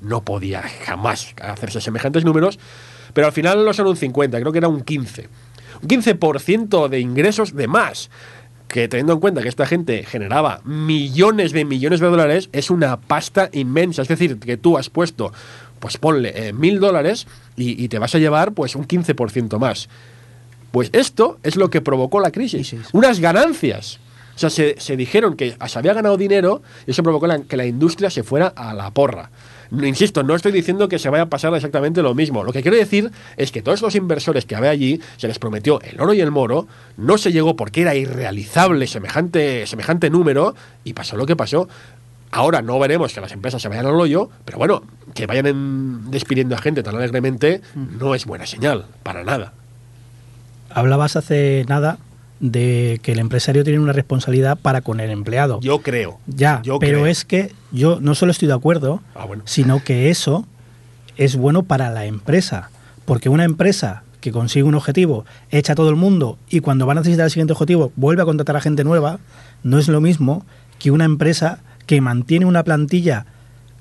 [0.00, 2.58] no podía jamás hacerse semejantes números,
[3.14, 5.28] pero al final no son un 50, creo que era un 15.
[5.82, 8.10] Un 15% de ingresos de más.
[8.66, 13.00] Que teniendo en cuenta que esta gente generaba millones de millones de dólares, es una
[13.00, 14.02] pasta inmensa.
[14.02, 15.32] Es decir, que tú has puesto,
[15.80, 19.88] pues ponle eh, mil dólares y, y te vas a llevar pues un 15% más.
[20.70, 22.68] Pues esto es lo que provocó la crisis.
[22.70, 22.88] Crisis.
[22.92, 24.00] Unas ganancias.
[24.36, 27.56] O sea, se, se dijeron que se había ganado dinero y eso provocó la- que
[27.56, 29.30] la industria se fuera a la porra.
[29.70, 32.42] No, insisto, no estoy diciendo que se vaya a pasar exactamente lo mismo.
[32.44, 35.80] Lo que quiero decir es que todos los inversores que había allí se les prometió
[35.82, 40.54] el oro y el moro, no se llegó porque era irrealizable semejante, semejante número
[40.84, 41.68] y pasó lo que pasó.
[42.30, 44.82] Ahora no veremos que las empresas se vayan al hoyo, pero bueno,
[45.14, 49.52] que vayan en- despidiendo a gente tan alegremente no es buena señal, para nada.
[50.70, 51.98] hablabas hace nada
[52.40, 55.58] de que el empresario tiene una responsabilidad para con el empleado.
[55.60, 56.18] Yo creo.
[56.26, 57.06] ya, yo pero creo.
[57.06, 59.42] es que yo no solo estoy de acuerdo, Ah, bueno.
[59.46, 60.46] sino que eso
[61.16, 62.70] es bueno para la empresa.
[63.04, 66.92] Porque una empresa que consigue un objetivo, echa a todo el mundo y cuando va
[66.92, 69.18] a necesitar el siguiente objetivo vuelve a contratar a gente nueva,
[69.62, 70.44] no es lo mismo
[70.78, 73.26] que una empresa que mantiene una plantilla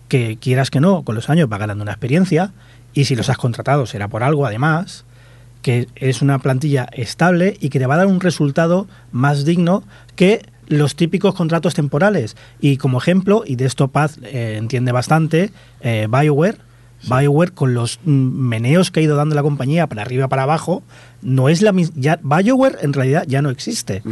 [0.07, 2.53] que quieras que no, con los años va ganando una experiencia
[2.93, 5.05] y si los has contratado será por algo además,
[5.67, 9.83] que es una plantilla estable y que te va a dar un resultado más digno
[10.15, 12.37] que los típicos contratos temporales.
[12.61, 15.51] Y como ejemplo, y de esto Paz eh, entiende bastante,
[15.81, 16.59] eh, BioWare,
[17.09, 20.83] BioWare con los meneos que ha ido dando la compañía para arriba para abajo,
[21.21, 22.17] no es la misma.
[22.23, 24.03] BioWare en realidad ya no existe.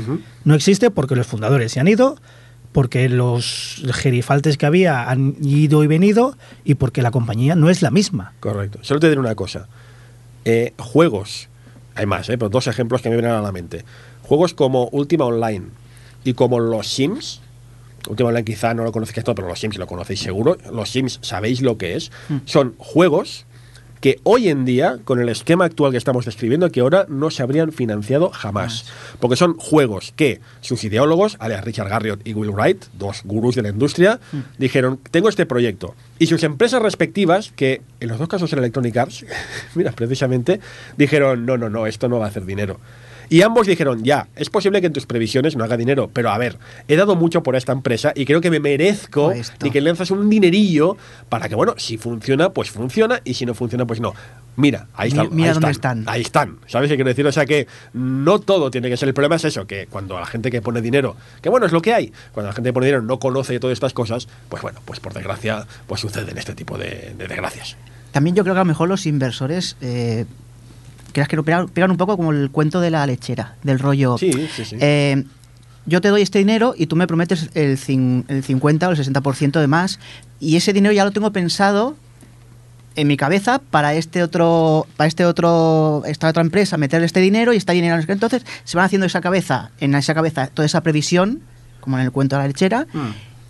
[0.43, 2.17] No existe porque los fundadores se han ido,
[2.73, 7.81] porque los gerifaltes que había han ido y venido y porque la compañía no es
[7.81, 8.33] la misma.
[8.41, 8.79] Correcto.
[8.81, 9.69] Solo te diré una cosa.
[10.45, 11.49] Eh, juegos,
[11.95, 13.83] hay más, eh, pero dos ejemplos que me vienen a la mente.
[14.21, 15.65] Juegos como Ultima Online
[16.23, 17.41] y como los Sims.
[18.07, 20.57] Ultima Online quizá no lo conocéis todo, pero los Sims lo conocéis seguro.
[20.71, 22.11] Los Sims sabéis lo que es.
[22.45, 23.45] Son juegos
[24.01, 27.43] que hoy en día, con el esquema actual que estamos describiendo, que ahora no se
[27.43, 28.85] habrían financiado jamás.
[29.19, 33.63] Porque son juegos que sus ideólogos, alias Richard Garriott y Will Wright, dos gurús de
[33.63, 34.19] la industria,
[34.57, 35.95] dijeron, tengo este proyecto.
[36.19, 39.25] Y sus empresas respectivas, que en los dos casos eran Electronic Arts,
[39.75, 40.59] mira, precisamente,
[40.97, 42.79] dijeron, no, no, no, esto no va a hacer dinero.
[43.29, 46.37] Y ambos dijeron, ya, es posible que en tus previsiones no haga dinero, pero a
[46.37, 46.57] ver,
[46.87, 49.33] he dado mucho por esta empresa y creo que me merezco
[49.63, 50.97] y que lanzas un dinerillo
[51.29, 54.13] para que, bueno, si funciona, pues funciona y si no funciona, pues no.
[54.57, 55.27] Mira, ahí están.
[55.35, 56.13] mira ahí dónde están, están.
[56.13, 56.57] Ahí están.
[56.67, 57.27] ¿Sabes qué quiero decir?
[57.27, 59.09] O sea que no todo tiene que ser.
[59.09, 61.81] El problema es eso, que cuando la gente que pone dinero, que bueno, es lo
[61.81, 64.79] que hay, cuando la gente que pone dinero no conoce todas estas cosas, pues bueno,
[64.85, 67.75] pues por desgracia, pues suceden este tipo de, de desgracias.
[68.15, 70.25] También yo creo que a lo mejor los inversores, eh,
[71.15, 74.17] creas que lo pegan, pegan un poco como el cuento de la lechera, del rollo.
[74.19, 74.75] Sí, sí, sí.
[74.79, 75.23] eh,
[75.87, 78.97] yo te doy este dinero y tú me prometes el, cin- el 50 o el
[78.97, 79.99] 60% de más
[80.39, 81.95] y ese dinero ya lo tengo pensado
[82.95, 87.53] en mi cabeza para este otro para este otro esta otra empresa meterle este dinero
[87.53, 91.41] y este dinero entonces se van haciendo esa cabeza en esa cabeza toda esa previsión
[91.81, 92.87] como en el cuento de la lechera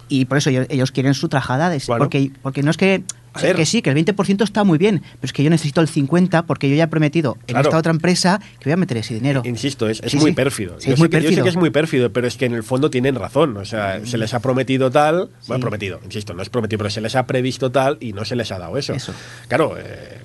[0.10, 2.00] y por eso ellos, ellos quieren su trajada de, Bueno.
[2.04, 3.04] porque porque no es que
[3.36, 3.56] A ver.
[3.56, 6.46] que sí que el 20% está muy bien pero es que yo necesito el 50
[6.46, 7.70] porque yo ya he prometido en Claro.
[7.70, 10.36] esta otra empresa que voy a meter ese dinero Insisto, es, es Sí, muy sí.
[10.36, 10.80] pérfido.
[10.80, 11.44] Sí, yo, es sé muy que, yo sé pérfido.
[11.44, 13.58] que es muy pérfido, pero es que en el fondo tienen razón.
[13.58, 17.02] O sea, se les ha prometido tal, bueno, prometido, insisto, no es prometido, pero se
[17.02, 18.94] les ha previsto tal y no se les ha dado eso.
[18.94, 19.14] Eso.
[19.48, 20.20] Claro, eh,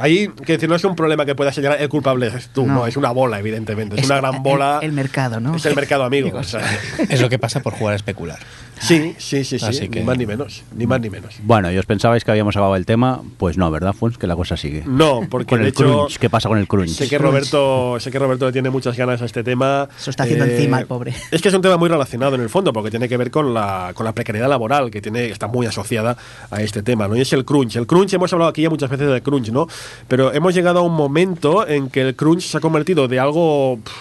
[0.00, 2.74] ahí, que decir, no es un problema que pueda señalar el culpable es tú, no,
[2.74, 2.86] No.
[2.86, 3.96] es una bola, evidentemente.
[3.96, 4.78] Es, Es una gran el- bola.
[4.82, 5.56] el mercado, ¿no?
[5.56, 6.38] Es el mercado amigo.
[6.38, 6.60] o sea,
[7.08, 8.38] Es lo que pasa por jugar a especular.
[8.80, 9.64] Sí, sí, sí, sí.
[9.64, 10.62] Así Ni que- más ni menos.
[10.76, 11.34] Ni más ni menos.
[11.42, 14.18] Bueno, y os pensabais que habíamos acabado el tema, pues no, ¿verdad, Fons?
[14.18, 14.82] Que la cosa sigue.
[14.86, 15.84] No, porque Con de el hecho.
[15.84, 16.90] crunch, ¿qué pasa con el crunch?
[16.90, 19.88] Sé que Roberto, sé que Roberto le tiene muchas ganas a este tema.
[19.96, 21.14] Se lo está haciendo encima el pobre.
[21.30, 23.52] Es que es un tema muy relacionado en el fondo, porque tiene que ver con
[23.54, 26.16] la, con la precariedad laboral, que tiene, está muy asociada
[26.50, 27.16] a este tema, ¿no?
[27.16, 27.76] Y es el crunch.
[27.76, 29.66] El crunch, hemos hablado aquí ya muchas veces del crunch, ¿no?
[30.08, 33.78] Pero hemos llegado a un momento en que el crunch se ha convertido de algo.
[33.84, 33.92] pff,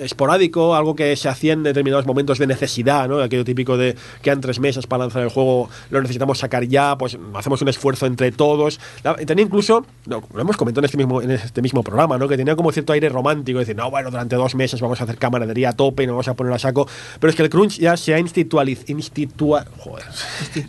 [0.00, 3.20] esporádico, algo que se hacía en determinados momentos de necesidad, ¿no?
[3.20, 7.18] Aquello típico de quedan tres meses para lanzar el juego, lo necesitamos sacar ya, pues
[7.34, 8.78] hacemos un esfuerzo entre todos.
[9.26, 12.28] Tenía incluso, no, lo hemos comentado en este mismo, en este mismo programa, ¿no?
[12.28, 15.16] Que tenía como cierto aire romántico, decir, no, bueno, durante dos meses vamos a hacer
[15.16, 16.88] camaradería a tope y nos vamos a poner a saco.
[17.18, 18.86] Pero es que el crunch ya se ha institualizado.
[18.88, 20.04] Institua, joder.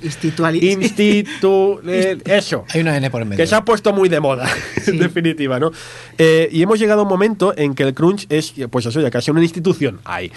[0.04, 3.44] Instituali- Institu, eh, eso Hay una N por en medio.
[3.44, 4.48] que se ha puesto muy de moda,
[4.88, 5.72] en definitiva, ¿no?
[6.18, 9.11] Eh, y hemos llegado a un momento en que el crunch es, pues eso, ya
[9.12, 10.00] casi una institución.
[10.06, 10.32] Hay.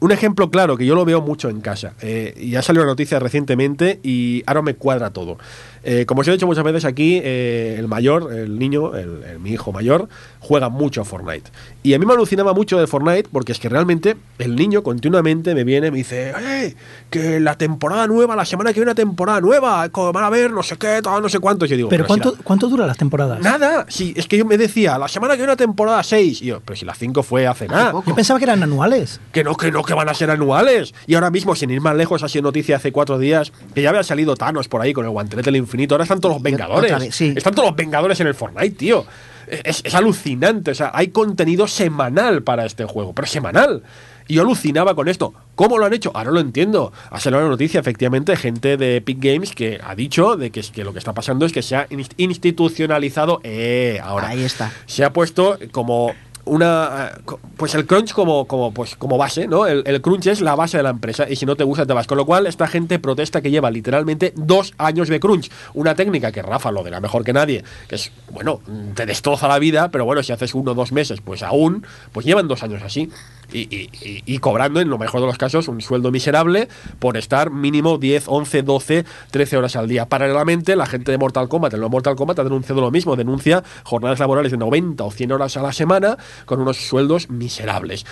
[0.00, 1.92] un ejemplo claro que yo lo veo mucho en casa.
[2.00, 5.38] eh, y ha salido la noticia recientemente y ahora me cuadra todo.
[5.84, 9.38] Eh, como os he dicho muchas veces aquí, eh, el mayor, el niño, el, el-
[9.38, 10.08] mi hijo mayor,
[10.40, 11.50] juega mucho a Fortnite.
[11.82, 15.54] Y a mí me alucinaba mucho de Fortnite porque es que realmente el niño continuamente
[15.54, 16.74] me viene y me dice, "Eh,
[17.10, 20.62] que la temporada nueva, la semana que viene una temporada nueva, van a ver, no
[20.62, 21.66] sé qué, todo, no sé cuánto.
[21.66, 23.40] Y yo digo, Pero si ¿cuánto, la- ¿cuánto duran las temporadas?
[23.40, 26.42] Nada, sí, es que yo me decía, la semana que viene una temporada 6.
[26.42, 27.92] Y yo, pero si la 5 fue hace nada.
[27.92, 28.08] poco.
[28.10, 29.20] Yo pensaba que eran anuales.
[29.32, 30.94] Que no, que no, que van a ser anuales.
[31.06, 33.90] Y ahora mismo, sin ir más lejos, ha sido noticia hace cuatro días que ya
[33.90, 35.94] había salido Thanos por ahí con el guantelete del infinito.
[35.94, 36.98] Ahora están todos los Vengadores.
[36.98, 37.34] vez, sí.
[37.36, 39.04] Están todos los Vengadores en el Fortnite, tío.
[39.46, 40.70] Es, es alucinante.
[40.70, 43.82] O sea, hay contenido semanal para este juego, pero semanal.
[44.26, 45.34] Y yo alucinaba con esto.
[45.54, 46.10] ¿Cómo lo han hecho?
[46.14, 46.92] Ahora lo entiendo.
[47.10, 50.82] Ha salido una noticia, efectivamente, gente de Epic Games que ha dicho de que, que
[50.82, 53.40] lo que está pasando es que se ha inst- institucionalizado.
[53.44, 54.28] Eh, ahora.
[54.28, 54.72] Ahí está.
[54.86, 56.14] Se ha puesto como
[56.46, 60.40] una eh, pues el crunch como como pues como base no el, el crunch es
[60.40, 62.06] la base de la empresa y si no te gusta te vas.
[62.06, 65.50] Con lo cual esta gente protesta que lleva literalmente dos años de crunch.
[65.74, 68.60] Una técnica que Rafa lo dirá mejor que nadie que es bueno
[68.94, 72.26] te destroza la vida pero bueno si haces uno o dos meses pues aún pues
[72.26, 73.10] llevan dos años así
[73.58, 77.50] y, y- y- cobrando en lo mejor de los casos un sueldo miserable por estar
[77.50, 80.06] mínimo 10, 11, 12, 13 horas al día.
[80.06, 83.62] Paralelamente, la gente de Mortal Kombat, en lo Mortal Kombat, ha denunciado lo mismo, denuncia
[83.84, 88.04] jornadas laborales de 90 o 100 horas a la semana con unos sueldos miserables.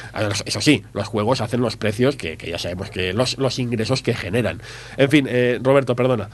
[0.47, 4.15] Eso sí, los juegos hacen los precios que, ya sabemos que los, los ingresos que
[4.15, 4.61] generan.
[4.97, 6.29] En fin, eh, Roberto, perdona.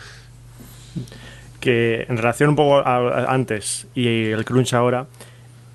[1.61, 5.07] que en relación un poco a- antes y el crunch ahora,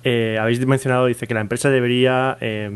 [0.04, 2.70] eh, habéis mencionado, dice que la empresa debería eh,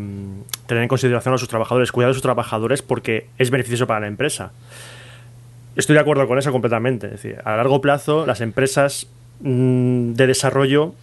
[0.67, 4.07] tener en consideración a sus trabajadores, cuidar de sus trabajadores porque es beneficioso para la
[4.07, 4.53] empresa.
[5.77, 7.07] Estoy de acuerdo con eso completamente.
[7.07, 9.09] Es decir, a largo plazo las empresas
[9.41, 10.95] mm, de desarrollo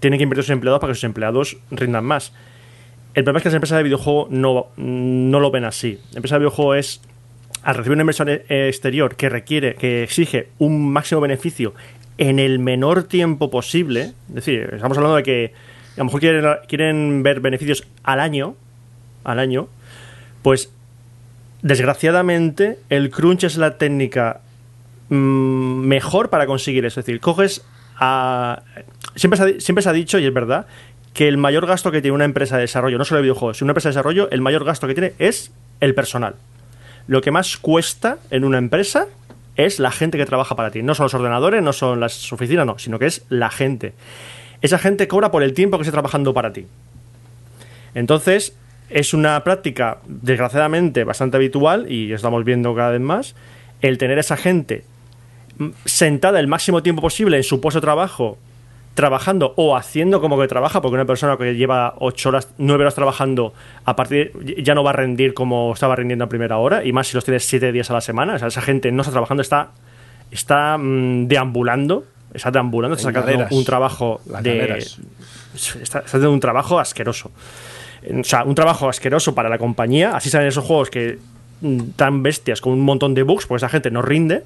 [0.00, 2.32] tienen que invertir en sus empleados para que sus empleados rindan más.
[3.14, 6.00] El problema es que las empresas de videojuego no, no lo ven así.
[6.10, 7.00] La empresa de videojuego es,
[7.62, 11.74] al recibir una inversión eh, exterior que requiere, que exige un máximo beneficio
[12.18, 15.52] en el menor tiempo posible, es decir, estamos hablando de que
[15.94, 18.56] a lo mejor quieren, quieren ver beneficios al año,
[19.24, 19.68] al año,
[20.42, 20.70] pues
[21.62, 24.40] desgraciadamente el crunch es la técnica
[25.08, 27.00] mm, mejor para conseguir eso.
[27.00, 27.64] Es decir, coges
[27.96, 28.62] a...
[29.14, 30.66] Siempre se, ha, siempre se ha dicho, y es verdad,
[31.14, 33.66] que el mayor gasto que tiene una empresa de desarrollo, no solo de videojuegos, sino
[33.66, 36.34] una empresa de desarrollo, el mayor gasto que tiene es el personal.
[37.06, 39.06] Lo que más cuesta en una empresa
[39.58, 40.82] es la gente que trabaja para ti.
[40.82, 43.92] No son los ordenadores, no son las oficinas, no, sino que es la gente.
[44.62, 46.66] Esa gente cobra por el tiempo que esté trabajando para ti.
[47.94, 48.54] Entonces,
[48.88, 53.34] es una práctica, desgraciadamente, bastante habitual, y estamos viendo cada vez más,
[53.82, 54.84] el tener a esa gente
[55.58, 58.38] mm, sentada el máximo tiempo posible en su puesto de trabajo,
[58.98, 62.96] trabajando o haciendo como que trabaja, porque una persona que lleva 8 horas, 9 horas
[62.96, 66.92] trabajando, a partir ya no va a rendir como estaba rindiendo a primera hora, y
[66.92, 68.34] más si los tienes 7 días a la semana.
[68.34, 69.68] O sea, esa gente no está trabajando, está,
[70.32, 74.78] está mm, deambulando, está deambulando, está sacando un trabajo de.
[75.80, 77.30] está haciendo un trabajo asqueroso.
[78.20, 80.16] O sea, un trabajo asqueroso para la compañía.
[80.16, 81.20] Así salen esos juegos que
[81.60, 84.42] mm, tan bestias con un montón de bugs, porque esa gente no rinde.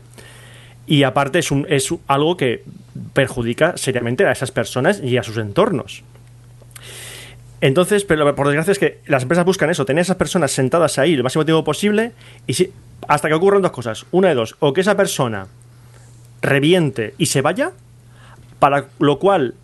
[0.87, 2.64] Y aparte es, un, es algo que
[3.12, 6.03] perjudica seriamente a esas personas y a sus entornos.
[7.61, 10.99] Entonces, pero por desgracia es que las empresas buscan eso, tener a esas personas sentadas
[10.99, 12.11] ahí el máximo tiempo posible
[12.47, 12.73] y si,
[13.07, 14.05] hasta que ocurran dos cosas.
[14.11, 15.47] Una de dos, o que esa persona
[16.40, 17.71] reviente y se vaya,
[18.59, 19.55] para lo cual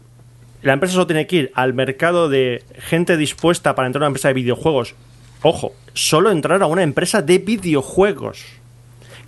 [0.62, 4.10] la empresa solo tiene que ir al mercado de gente dispuesta para entrar a una
[4.10, 4.94] empresa de videojuegos.
[5.42, 8.44] Ojo, solo entrar a una empresa de videojuegos.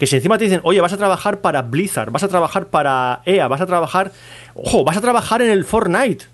[0.00, 3.20] Que si encima te dicen, oye, vas a trabajar para Blizzard, vas a trabajar para
[3.26, 4.12] EA, vas a trabajar.
[4.54, 6.24] Ojo, vas a trabajar en el Fortnite.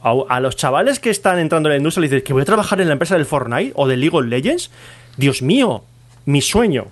[0.00, 2.46] A, a los chavales que están entrando en la industria le dices que voy a
[2.46, 4.70] trabajar en la empresa del Fortnite o del League of Legends.
[5.18, 5.84] Dios mío,
[6.24, 6.86] mi sueño.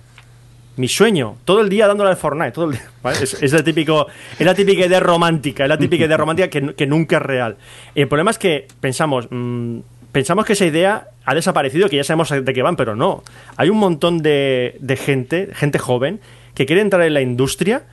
[0.75, 2.87] Mi sueño, todo el día dándole al Fortnite, todo el día,
[3.19, 4.05] es, es la típico,
[4.37, 7.57] es la típica idea romántica, es la típica idea romántica que, que nunca es real.
[7.95, 9.79] El problema es que pensamos, mm,
[10.17, 13.23] pensamos que esa idea ha desaparecido, que ya sabemos de qué van, pero no.
[13.55, 16.19] Hay un montón de, de gente, gente joven,
[16.55, 17.83] que quiere entrar en la industria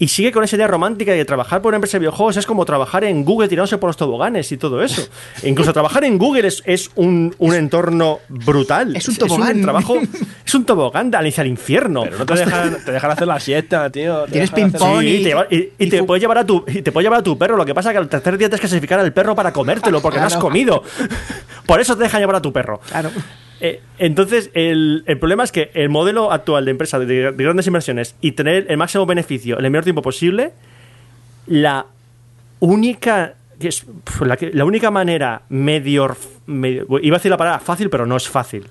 [0.00, 2.46] y sigue con esa idea romántica de que trabajar por una empresa de videojuegos es
[2.46, 5.08] como trabajar en Google tirándose por los toboganes y todo eso.
[5.42, 8.96] E incluso trabajar en Google es, es un, un entorno brutal.
[8.96, 9.62] es un tobogán.
[9.62, 9.96] trabajo,
[10.44, 12.02] es un tobogán de el infierno.
[12.02, 14.24] Pero no te dejan, te dejan hacer la siesta, tío.
[14.24, 15.00] te Tienes ping-pong.
[15.02, 16.90] Sí, y- y te, y- y y te fu- puedes llevar a tu y te
[16.90, 17.56] puedes llevar a tu perro.
[17.56, 20.00] Lo que pasa es que al tercer día tienes que sacrificar al perro para comértelo
[20.00, 20.46] porque no has Claro.
[20.46, 20.82] comido.
[21.66, 22.80] Por eso te dejan llevar a tu perro.
[22.88, 23.10] Claro.
[23.60, 27.66] Eh, entonces, el, el problema es que el modelo actual de empresa de, de grandes
[27.66, 30.52] inversiones y tener el máximo beneficio en el menor tiempo posible,
[31.46, 31.86] la
[32.60, 33.84] única es-
[34.24, 38.28] la, la única manera medio, medio- iba a decir la palabra fácil, pero no es
[38.28, 38.66] fácil.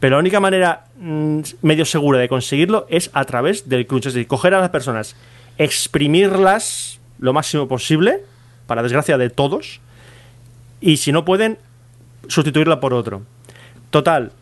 [0.00, 4.06] Pero la única manera mm, medio segura de conseguirlo es a través del crunch.
[4.06, 5.16] Es decir, coger a las personas,
[5.56, 8.20] exprimirlas lo máximo posible,
[8.66, 9.80] para desgracia de todos,
[10.80, 11.58] y si no pueden,
[12.28, 13.22] sustituirla por otro.
[13.90, 14.32] Total,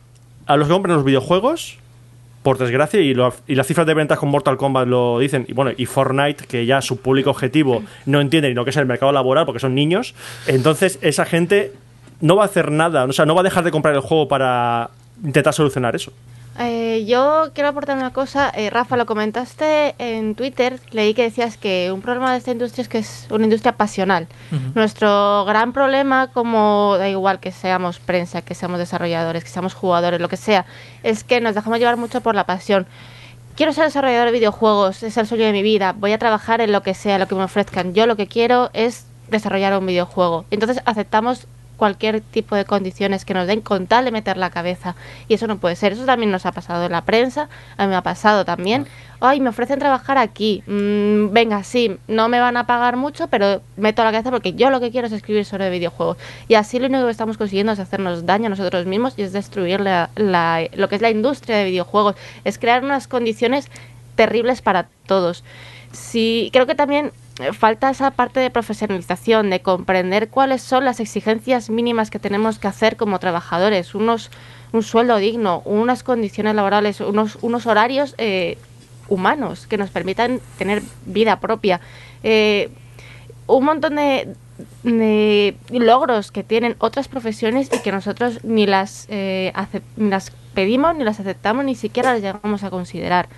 [0.46, 1.78] a los que compran los videojuegos,
[2.42, 5.52] por desgracia, y, lo- y las cifras de ventas con Mortal Kombat lo dicen, y
[5.52, 8.86] bueno, y Fortnite, que ya su público objetivo no entiende ni lo que es el
[8.86, 10.14] mercado laboral porque son niños,
[10.46, 11.72] entonces esa gente
[12.20, 14.28] no va a hacer nada, o sea, no va a dejar de comprar el juego
[14.28, 14.90] para
[15.24, 16.12] intentar solucionar eso.
[16.58, 18.50] Eh, yo quiero aportar una cosa.
[18.54, 20.80] Eh, Rafa, lo comentaste en Twitter.
[20.90, 24.26] Leí que decías que un problema de esta industria es que es una industria pasional.
[24.74, 30.20] Nuestro gran problema, como da igual que seamos prensa, que seamos desarrolladores, que seamos jugadores,
[30.20, 30.66] lo que sea,
[31.02, 32.86] es que nos dejamos llevar mucho por la pasión.
[33.54, 35.94] Quiero ser desarrollador de videojuegos, es el sueño de mi vida.
[35.96, 37.94] Voy a trabajar en lo que sea, lo que me ofrezcan.
[37.94, 40.44] Yo lo que quiero es desarrollar un videojuego.
[40.50, 44.96] Entonces aceptamos cualquier tipo de condiciones que nos den con tal de meter la cabeza.
[45.28, 45.92] Y eso no puede ser.
[45.92, 48.86] Eso también nos ha pasado en la prensa, a mí me ha pasado también.
[49.20, 50.62] Ay, me ofrecen trabajar aquí.
[50.66, 54.68] Mm, venga, sí, no me van a pagar mucho, pero meto la cabeza porque yo
[54.70, 56.18] lo que quiero es escribir sobre videojuegos.
[56.48, 59.32] Y así lo único que estamos consiguiendo es hacernos daño a nosotros mismos y es
[59.32, 62.14] destruir la- la- lo que es la industria de videojuegos.
[62.44, 63.70] Es crear unas condiciones
[64.16, 65.44] terribles para todos.
[65.92, 67.12] Sí, creo que también
[67.52, 72.68] falta esa parte de profesionalización, de comprender cuáles son las exigencias mínimas que tenemos que
[72.68, 74.30] hacer como trabajadores, unos
[74.72, 78.58] un sueldo digno, unas condiciones laborales, unos, unos horarios eh,
[79.08, 81.80] humanos que nos permitan tener vida propia.
[82.22, 82.70] Eh,
[83.46, 84.34] un montón de,
[84.82, 89.52] de logros que tienen otras profesiones y que nosotros ni las, eh,
[89.96, 93.28] ni las pedimos, ni las aceptamos, ni siquiera las llegamos a considerar.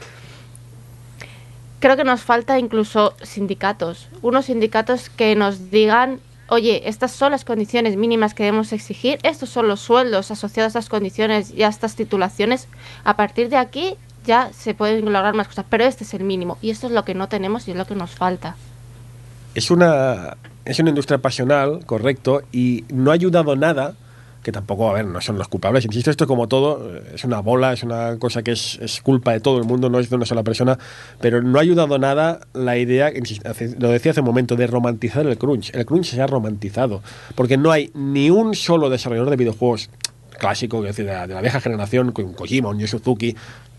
[1.81, 7.45] Creo que nos falta incluso sindicatos, unos sindicatos que nos digan, oye, estas son las
[7.45, 11.69] condiciones mínimas que debemos exigir, estos son los sueldos asociados a estas condiciones y a
[11.69, 12.67] estas titulaciones.
[13.05, 16.59] A partir de aquí ya se pueden lograr más cosas, pero este es el mínimo
[16.61, 18.57] y esto es lo que no tenemos y es lo que nos falta.
[19.55, 23.95] es una, es una industria pasional, correcto, y no ha ayudado nada,
[24.48, 27.40] que tampoco, a ver, no son los culpables, insisto, esto como todo, eh, es una
[27.40, 30.16] bola, es una cosa que es, es culpa de todo el mundo, no es de
[30.16, 30.78] una sola persona,
[31.20, 33.12] pero no ha ayudado nada la idea,
[33.78, 35.70] lo decía hace un momento, de romantizar el crunch.
[35.74, 37.02] El crunch se ha romantizado,
[37.34, 39.90] porque no hay ni un solo desarrollador de videojuegos
[40.38, 43.37] clásico, es decir, de la, de la vieja generación, con Kojima, un Yu Suzuki,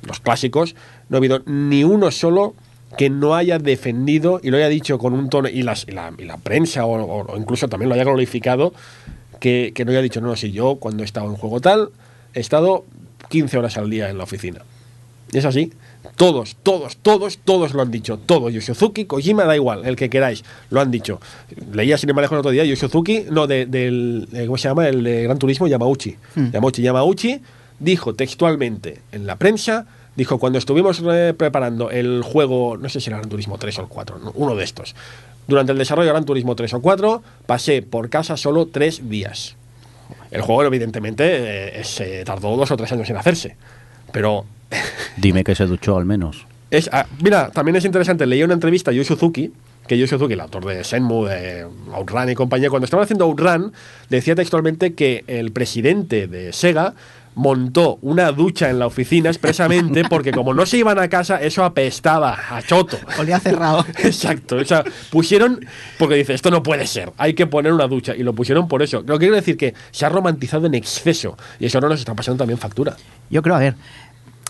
[0.08, 0.76] los clásicos,
[1.10, 2.54] no ha habido ni uno solo
[2.96, 6.12] que no haya defendido y lo haya dicho con un tono, y, las, y, la,
[6.16, 8.72] y la prensa o- o incluso también lo haya glorificado,
[9.40, 11.90] que, que no haya dicho, no, si yo cuando he estado en juego tal,
[12.34, 12.86] he estado
[13.30, 14.62] 15 horas al día en la oficina.
[15.32, 15.72] Es así.
[16.16, 18.18] Todos, todos, todos, todos lo han dicho.
[18.18, 18.52] Todos.
[18.54, 20.44] Yoshizuki, Kojima, da igual, el que queráis.
[20.70, 21.20] Lo han dicho.
[21.74, 24.88] Leía sin embargo el otro día, Yoshizuki, no, de- del, eh, ¿cómo se llama?
[24.88, 26.16] El de Gran Turismo, Yamauchi.
[26.52, 27.42] Yamauchi, Yamauchi
[27.80, 33.10] dijo textualmente en la prensa, dijo, cuando estuvimos eh, preparando el juego, no sé si
[33.10, 34.32] era Gran Turismo 3 o el 4, ¿no?
[34.36, 34.96] uno de estos.
[35.50, 39.56] Durante el desarrollo de Gran Turismo 3 o 4, pasé por casa solo tres días.
[40.32, 43.58] El juego, evidentemente, eh, se tardó dos o tres años en hacerse.
[44.12, 44.46] Pero
[45.18, 46.46] Dime que se duchó al menos.
[46.72, 48.26] es, ah, mira, también es interesante.
[48.26, 49.52] Leí una entrevista a Yu Suzuki,
[49.88, 53.74] que Yu Suzuki, el autor de Senmu, de Outrun y compañía, cuando estaba haciendo Outrun,
[54.10, 56.94] decía textualmente que el presidente de Sega
[57.40, 61.64] montó una ducha en la oficina expresamente porque como no se iban a casa, eso
[61.64, 62.98] apestaba a choto.
[63.18, 63.86] Olía cerrado.
[64.04, 65.66] Exacto, o sea, pusieron,
[65.98, 68.84] porque dice, esto no puede ser, hay que poner una ducha, y lo pusieron por
[68.84, 69.04] eso.
[69.08, 72.14] Lo que quiero decir que se ha romantizado en exceso, y eso no nos está
[72.14, 72.98] pasando también factura.
[73.30, 73.76] Yo creo, a ver,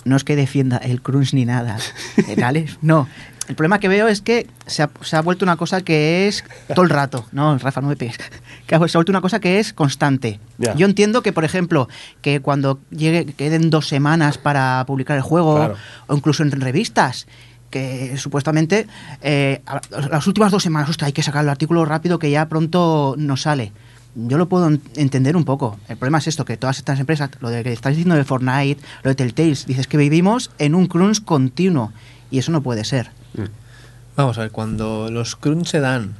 [0.03, 1.77] no es que defienda el crunch ni nada,
[2.37, 2.65] ¿vale?
[2.81, 3.07] No.
[3.49, 6.43] El problema que veo es que se ha, se ha vuelto una cosa que es
[6.73, 7.25] todo el rato.
[7.31, 8.17] No, Rafa, no me pegues.
[8.67, 10.39] Que se ha vuelto una cosa que es constante.
[10.77, 11.89] Yo entiendo que, por ejemplo,
[12.21, 15.75] que cuando llegue, queden dos semanas para publicar el juego, Claro.
[16.05, 17.25] o incluso en revistas,
[17.71, 18.85] que supuestamente
[19.23, 19.61] eh,
[20.11, 23.41] las últimas dos semanas, ostras, hay que sacar el artículo rápido que ya pronto nos
[23.41, 23.71] sale.
[24.13, 25.79] Yo lo puedo en- entender un poco.
[25.87, 28.79] El problema es esto, que todas estas empresas, lo de que estás diciendo de Fortnite,
[29.01, 31.91] lo de Telltales, dices que vivimos en un crunch continuo
[32.29, 33.09] y eso no puede ser.
[34.15, 36.15] Vamos a ver, cuando los crunch se dan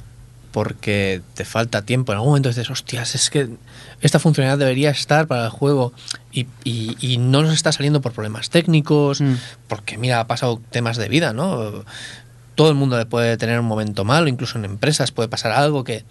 [0.52, 3.48] porque te falta tiempo, en algún momento dices, hostias, es que
[4.00, 5.92] esta funcionalidad debería estar para el juego
[6.32, 9.34] y, y- y no nos está saliendo por problemas técnicos, Mm.
[9.68, 11.84] porque mira, ha pasado temas de vida, ¿no?
[12.56, 16.04] Todo el mundo puede tener un momento malo, incluso en empresas puede pasar algo que...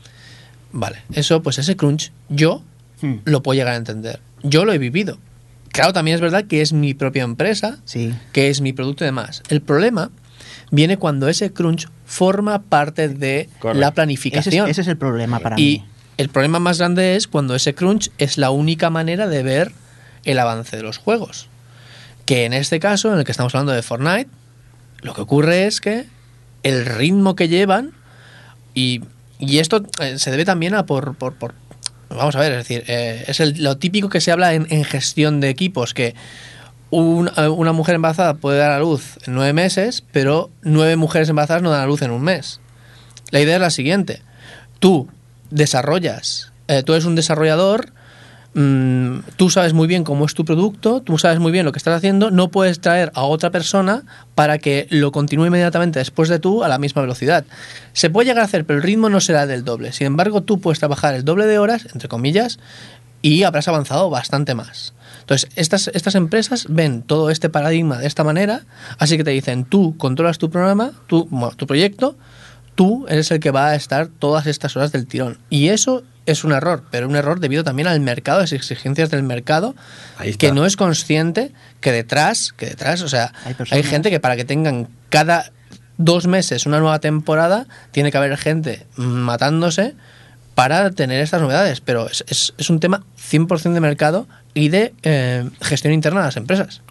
[0.71, 2.61] Vale, eso, pues ese crunch, yo
[3.01, 3.15] Hmm.
[3.25, 4.19] lo puedo llegar a entender.
[4.43, 5.17] Yo lo he vivido.
[5.71, 8.13] Claro, también es verdad que es mi propia empresa, Sí.
[8.33, 9.41] que es mi producto y demás.
[9.49, 10.11] El problema
[10.71, 14.69] viene cuando ese crunch forma parte de la Ese es, planificación.
[14.69, 15.85] ese es el problema para y mí.
[16.17, 19.71] el problema más grande es cuando ese crunch es la única manera de ver
[20.25, 21.47] el avance de los juegos.
[22.25, 24.29] Que en este caso, en el que estamos hablando de Fortnite,
[25.01, 26.05] lo que ocurre es que
[26.63, 27.91] el ritmo que llevan
[28.75, 29.01] y,
[29.39, 31.55] y esto eh, se debe también a por, por, por-
[32.09, 34.83] vamos a ver, es decir, eh, es el- lo típico que se habla en, en
[34.83, 36.13] gestión de equipos, que
[36.91, 41.61] eh, una mujer embarazada puede dar a luz en nueve meses, pero nueve mujeres embarazadas
[41.61, 42.59] no dan a luz en un mes.
[43.31, 44.21] La idea es la siguiente.
[44.79, 45.07] Tú
[45.51, 47.91] desarrollas, eh, tú eres un desarrollador,
[48.55, 51.77] mm, tú sabes muy bien cómo es tu producto, tú sabes muy bien lo que
[51.77, 56.39] estás haciendo, no puedes traer a otra persona para que lo continúe inmediatamente después de
[56.39, 57.45] tú a la misma velocidad.
[57.93, 59.91] Se puede llegar a hacer, pero el ritmo no será del doble.
[59.93, 62.57] Sin embargo, tú puedes trabajar el doble de horas, entre comillas,
[63.21, 64.93] y habrás avanzado bastante más.
[65.29, 68.61] Entonces, estas, estas empresas ven todo este paradigma de esta manera,
[68.97, 72.17] así que te dicen, tú controlas tu programa, tu, bueno, tu proyecto,
[72.73, 75.37] tú eres el que va a estar todas estas horas del tirón.
[75.51, 79.11] Y eso es un error, pero un error debido también al mercado, a las exigencias
[79.11, 79.75] del mercado,
[80.39, 84.35] que no es consciente que detrás, que detrás, o sea, Hay hay, gente que para
[84.35, 85.51] que tengan cada
[85.99, 89.93] dos meses una nueva temporada, tiene que haber gente matándose
[90.67, 94.93] para tener estas novedades, pero es, es- es un tema 100% de mercado y de
[95.03, 96.81] eh, gestión interna de las empresas.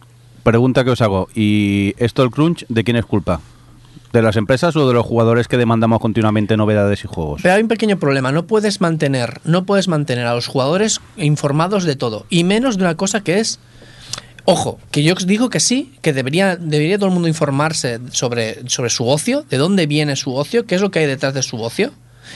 [0.42, 1.28] Pregunta que os hago.
[1.34, 3.40] ¿Y esto el crunch de quién es culpa?
[4.12, 7.42] ¿De las empresas o de los jugadores que demandamos continuamente novedades y juegos?
[7.42, 11.84] Pero hay un pequeño problema, no puedes mantener, no puedes mantener a los jugadores informados
[11.84, 13.58] de todo, y menos de una cosa que es
[14.50, 18.66] Ojo, que yo os digo que sí, que debería, debería todo el mundo informarse sobre,
[18.70, 21.42] sobre su ocio, de dónde viene su ocio, qué es lo que hay detrás de
[21.42, 21.92] su ocio.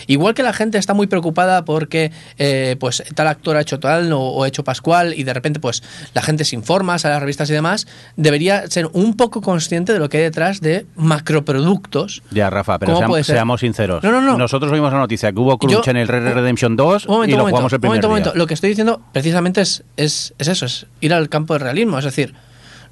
[0.07, 4.13] Igual que la gente está muy preocupada porque eh, pues tal actor ha hecho tal
[4.13, 5.83] o, o ha hecho Pascual y de repente pues
[6.15, 7.87] la gente se informa, sale a las revistas y demás,
[8.17, 12.97] debería ser un poco consciente de lo que hay detrás de macroproductos Ya, Rafa, pero
[13.23, 14.03] seamos sinceros.
[14.03, 14.37] No, no, no.
[14.39, 17.15] Nosotros oímos la noticia que hubo crunch Yo- en el Red Dead Redemption 2 Un
[17.15, 18.11] momento, y lo momento, jugamos el primer momento, día.
[18.25, 18.39] momento.
[18.39, 21.99] Lo que estoy diciendo precisamente es, es, es eso, es ir al campo del realismo.
[21.99, 22.35] Es decir,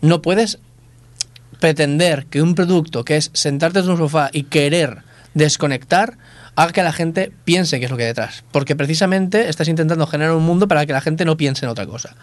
[0.01, 0.59] no puedes
[1.59, 4.99] pretender que un producto que es sentarte en un sofá y querer
[5.35, 6.17] desconectar
[6.57, 8.45] haga que la gente piense qué es lo que hay detrás.
[8.53, 11.87] Porque precisamente estás intentando generar un mundo para que la gente no piense en otra
[11.87, 12.17] cosa.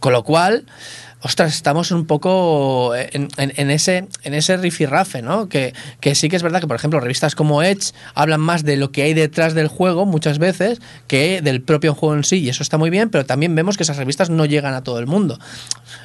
[0.00, 0.64] Con lo cual,
[1.20, 5.46] ostras, estamos un poco en, en- ese, en ese rifirrafe, ¿no?
[5.50, 8.78] Que, que sí que es verdad que, por ejemplo, revistas como Edge hablan más de
[8.78, 12.48] lo que hay detrás del juego muchas veces que del propio juego en sí, y
[12.48, 15.06] eso está muy bien, pero también vemos que esas revistas no llegan a todo el
[15.06, 15.38] mundo.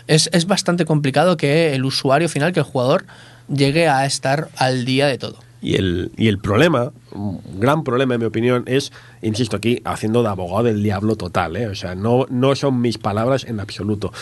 [0.07, 3.05] Es, es bastante complicado que el usuario final, que el jugador,
[3.47, 5.39] llegue a estar al día de todo.
[5.65, 8.91] Y el, y el problema, un gran problema en mi opinión, es,
[9.23, 11.65] insisto aquí, haciendo de abogado del diablo total, ¿eh?
[11.65, 14.13] o sea, no, no son mis palabras en absoluto.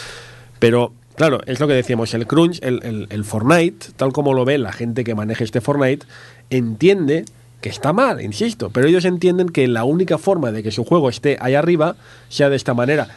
[0.59, 4.45] Pero, claro, es lo que decíamos, el crunch, el, el, el Fortnite, tal como lo
[4.45, 6.05] ve la gente que maneja este Fortnite,
[6.49, 7.25] entiende
[7.59, 11.09] que está mal, insisto, pero ellos entienden que la única forma de que su juego
[11.09, 11.97] esté ahí arriba
[12.29, 13.09] sea de esta manera.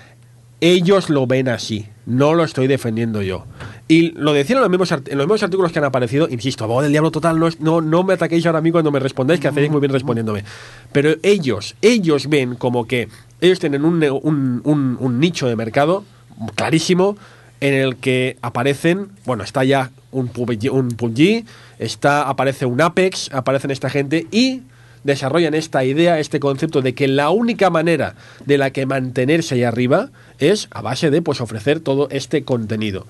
[0.61, 3.45] Ellos lo ven así, no lo estoy defendiendo yo.
[3.89, 6.85] Y lo decían en los mismos, en los mismos artículos que han aparecido, insisto, abogado
[6.85, 9.49] del diablo total, no, no, no me ataquéis ahora a mí cuando me respondáis, que
[9.49, 10.45] hacéis muy bien respondiéndome.
[10.93, 13.09] Pero ellos, ellos ven como que
[13.43, 16.05] ellos tienen un, ne- un, un- un nicho de mercado
[16.55, 17.17] clarísimo
[17.61, 21.45] en el que aparecen, bueno, está ya un PUBG, un PUBG,
[21.79, 24.63] está, aparece un Apex, aparecen esta gente y
[25.05, 29.63] desarrollan esta idea, este concepto de que la única manera de la que mantenerse ahí
[29.63, 33.07] arriba es a base de pues ofrecer todo este contenido.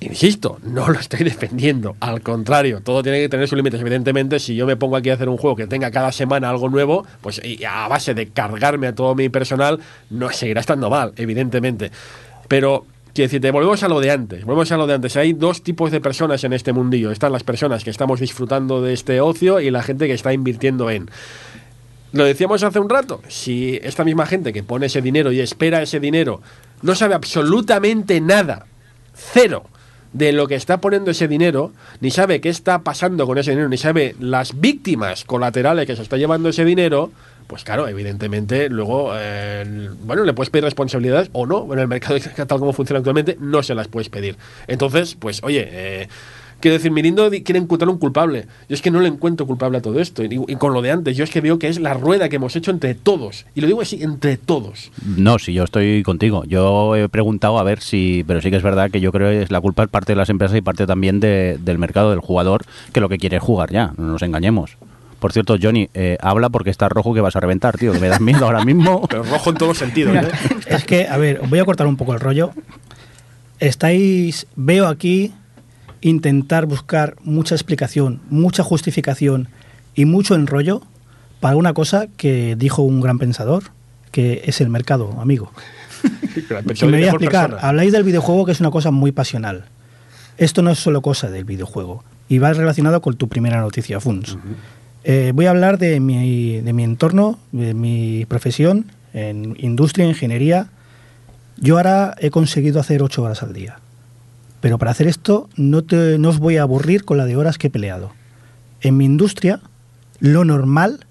[0.00, 3.80] Insisto, no lo estoy defendiendo, al contrario, todo tiene que tener sus límites.
[3.80, 6.68] Evidentemente, si yo me pongo aquí a hacer un juego que tenga cada semana algo
[6.68, 9.80] nuevo, pues a base de cargarme a todo mi personal,
[10.10, 11.90] no seguirá estando mal, evidentemente.
[12.46, 15.16] Pero, quiero decirte, volvemos a lo de antes, volvemos a lo de antes.
[15.16, 17.10] Hay dos tipos de personas en este mundillo.
[17.10, 20.90] Están las personas que estamos disfrutando de este ocio y la gente que está invirtiendo
[20.90, 21.10] en.
[22.12, 25.82] Lo decíamos hace un rato, si esta misma gente que pone ese dinero y espera
[25.82, 26.40] ese dinero
[26.80, 28.66] no sabe absolutamente nada,
[29.14, 29.66] cero,
[30.12, 33.68] de lo que está poniendo ese dinero, ni sabe qué está pasando con ese dinero,
[33.68, 37.10] ni sabe las víctimas colaterales que se está llevando ese dinero,
[37.46, 42.18] pues claro, evidentemente luego, eh, bueno, le puedes pedir responsabilidades o no, en el mercado
[42.46, 44.36] tal como funciona actualmente, no se las puedes pedir.
[44.66, 46.08] Entonces, pues oye, eh,
[46.60, 48.46] Quiero decir, Mirindo quiere encontrar un culpable.
[48.68, 50.24] Yo es que no le encuentro culpable a todo esto.
[50.24, 52.36] Y, y con lo de antes, yo es que veo que es la rueda que
[52.36, 53.46] hemos hecho entre todos.
[53.54, 54.90] Y lo digo así, entre todos.
[55.16, 56.42] No, si yo estoy contigo.
[56.44, 59.42] Yo he preguntado a ver si, pero sí que es verdad que yo creo que
[59.42, 62.20] es la culpa es parte de las empresas y parte también de- del mercado del
[62.20, 64.76] jugador que lo que quiere es jugar ya, no nos engañemos.
[65.20, 68.06] Por cierto, Johnny, eh, habla porque está rojo que vas a reventar, tío, que me
[68.08, 69.06] das miedo ahora mismo.
[69.10, 70.14] Pero rojo en todos los sentidos.
[70.16, 70.28] ¿eh?
[70.68, 72.50] es que, a ver, os voy a cortar un poco el rollo.
[73.58, 75.32] Estáis, veo aquí
[76.00, 79.48] intentar buscar mucha explicación, mucha justificación
[79.94, 80.82] y mucho enrollo
[81.40, 83.64] para una cosa que dijo un gran pensador,
[84.10, 85.52] que es el mercado, amigo.
[86.66, 87.50] Persona- me voy a explicar.
[87.50, 87.68] persona.
[87.68, 89.64] Habláis del videojuego que es una cosa muy pasional.
[90.36, 92.04] Esto no es solo cosa del videojuego.
[92.28, 94.36] Y va relacionado con tu primera noticia, Funs.
[95.04, 100.68] Eh, voy a hablar de mi, de mi entorno, de mi profesión en industria, ingeniería.
[101.56, 103.78] Yo ahora he conseguido hacer ocho horas al día.
[104.60, 107.58] Pero para hacer esto no, te, no os voy a aburrir con la de horas
[107.58, 108.12] que he peleado.
[108.80, 109.60] En mi industria,
[110.20, 111.06] lo normal,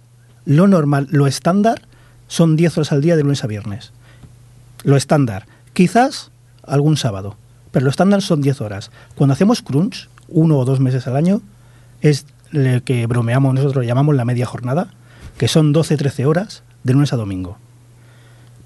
[0.46, 1.82] lo normal, lo estándar,
[2.28, 3.94] son 10 horas al día de lunes a viernes.
[4.84, 5.46] Lo estándar.
[5.74, 6.32] Quizás
[6.64, 7.38] algún sábado,
[7.72, 8.92] pero lo estándar son 10 horas.
[9.16, 11.42] Cuando hacemos crunch, uno o dos meses al año,
[12.02, 14.94] es lo que bromeamos nosotros, llamamos la media jornada,
[15.38, 17.58] que son 12-13 horas de lunes a domingo.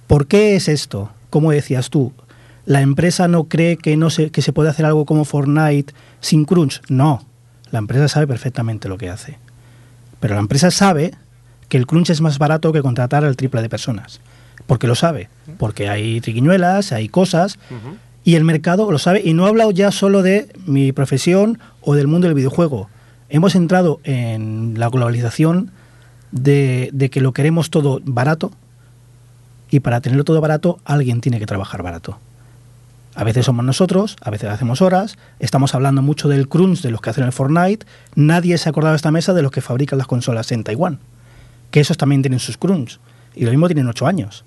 [0.07, 1.11] ¿Por qué es esto?
[1.29, 2.13] Como decías tú,
[2.65, 6.45] ¿la empresa no cree que, no se, que se puede hacer algo como Fortnite sin
[6.45, 6.81] crunch?
[6.89, 7.25] No,
[7.71, 9.37] la empresa sabe perfectamente lo que hace.
[10.19, 11.13] Pero la empresa sabe
[11.67, 14.21] que el crunch es más barato que contratar al triple de personas.
[14.67, 15.29] Porque lo sabe.
[15.57, 17.57] Porque hay triquiñuelas, hay cosas.
[18.23, 19.21] Y el mercado lo sabe.
[19.23, 22.89] Y no he hablado ya solo de mi profesión o del mundo del videojuego.
[23.29, 25.71] Hemos entrado en la globalización
[26.31, 28.51] de, de que lo queremos todo barato.
[29.69, 32.19] Y para tenerlo todo barato, alguien tiene que trabajar barato.
[33.13, 35.17] A veces somos nosotros, a veces hacemos horas.
[35.39, 37.85] Estamos hablando mucho del crunch de los que hacen el Fortnite.
[38.15, 40.99] Nadie se ha acordado de esta mesa de los que fabrican las consolas en Taiwán.
[41.71, 42.99] Que esos también tienen sus crunch.
[43.35, 44.45] Y lo mismo tienen ocho años.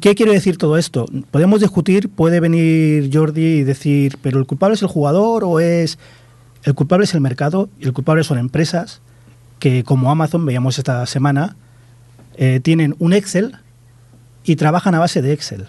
[0.00, 1.06] ¿Qué quiero decir todo esto?
[1.30, 5.98] Podemos discutir, puede venir Jordi y decir, pero el culpable es el jugador o es...
[6.64, 9.00] El culpable es el mercado y el culpable son empresas
[9.60, 11.56] que como Amazon, veíamos esta semana,
[12.36, 13.56] eh, tienen un Excel
[14.44, 15.66] y trabajan a base de Excel.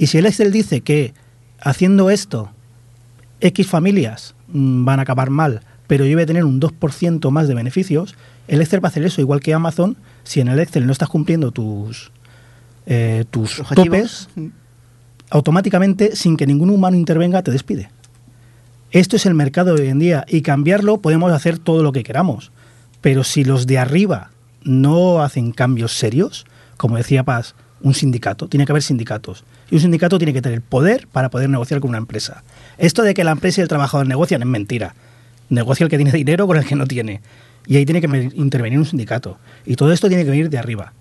[0.00, 1.12] Y si el Excel dice que
[1.60, 2.50] haciendo esto
[3.42, 7.48] X familias mm, van a acabar mal, pero yo voy a tener un 2% más
[7.48, 8.14] de beneficios,
[8.48, 11.10] el Excel va a hacer eso, igual que Amazon, si en el Excel no estás
[11.10, 12.12] cumpliendo tus,
[12.86, 14.30] eh, tus Objetivos.
[14.34, 14.50] topes,
[15.28, 17.90] automáticamente, sin que ningún humano intervenga, te despide.
[18.92, 22.04] Esto es el mercado de hoy en día y cambiarlo podemos hacer todo lo que
[22.04, 22.52] queramos.
[23.02, 24.30] Pero si los de arriba
[24.62, 26.46] no hacen cambios serios,
[26.78, 29.44] como decía Paz, un sindicato, tiene que haber sindicatos.
[29.70, 32.42] Y un sindicato tiene que tener poder para poder negociar con una empresa.
[32.78, 34.94] Esto de que la empresa y el trabajador negocian es mentira.
[35.48, 37.20] Negocia el que tiene dinero con el que no tiene.
[37.66, 39.38] Y ahí tiene que intervenir un sindicato.
[39.64, 40.92] Y todo esto tiene que venir de arriba.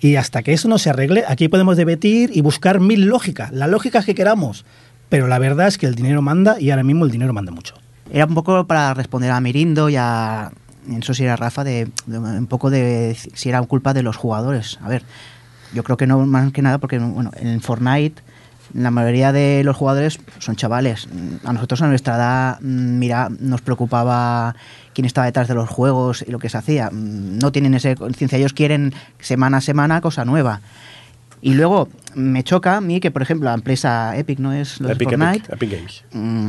[0.00, 3.68] Y hasta que eso no se arregle, aquí podemos debatir y buscar mil lógicas, las
[3.68, 4.64] lógicas que queramos.
[5.10, 7.74] Pero la verdad es que el dinero manda y ahora mismo el dinero manda mucho.
[8.10, 10.52] Era un poco para responder a Mirindo y a.
[10.98, 14.78] Eso sí era Rafa, de un poco de si era culpa de los jugadores.
[14.82, 15.02] A ver,
[15.74, 18.22] yo creo que no más que nada porque, bueno, en Fortnite
[18.74, 21.08] la mayoría de los jugadores son chavales.
[21.44, 24.54] A nosotros a nuestra edad, mm, mira, nos preocupaba
[24.94, 26.88] quién estaba detrás de los juegos y lo que se hacía.
[26.90, 30.60] Mm, No tienen esa conciencia, ellos quieren semana a semana cosa nueva.
[31.42, 34.88] Y luego me choca a mí que, por ejemplo, la empresa Epic, ¿no es lo
[34.88, 35.52] de Epic, Fortnite?
[35.52, 36.04] Epic, Epic Games.
[36.12, 36.48] mm,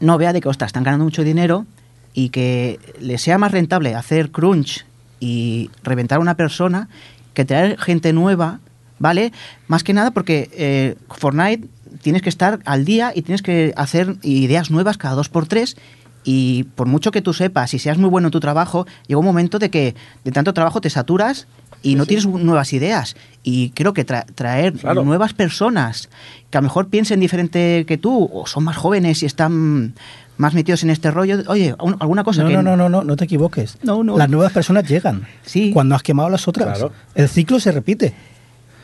[0.00, 1.66] no vea de que, ostras, están ganando mucho dinero
[2.14, 4.84] y que les sea más rentable hacer crunch
[5.18, 6.88] y reventar a una persona
[7.34, 8.60] que traer gente nueva,
[8.98, 9.32] ¿vale?
[9.68, 11.68] Más que nada porque eh, Fortnite
[12.02, 15.76] tienes que estar al día y tienes que hacer ideas nuevas cada dos por tres
[16.24, 19.26] y por mucho que tú sepas y seas muy bueno en tu trabajo, llega un
[19.26, 21.46] momento de que de tanto trabajo te saturas
[21.82, 23.16] y no tienes nuevas ideas.
[23.42, 25.04] Y creo que tra- traer Claro.
[25.04, 26.08] nuevas personas
[26.50, 29.94] que a lo mejor piensen diferente que tú o son más jóvenes y están
[30.36, 32.54] más metidos en este rollo, oye, un- alguna cosa No, que...
[32.54, 33.78] no, no, no, no, no te equivoques.
[33.82, 34.16] No, no.
[34.16, 35.26] Las nuevas personas llegan.
[35.44, 35.72] Sí.
[35.72, 36.78] Cuando has quemado las otras.
[36.78, 36.92] Claro.
[37.14, 38.14] El ciclo se repite.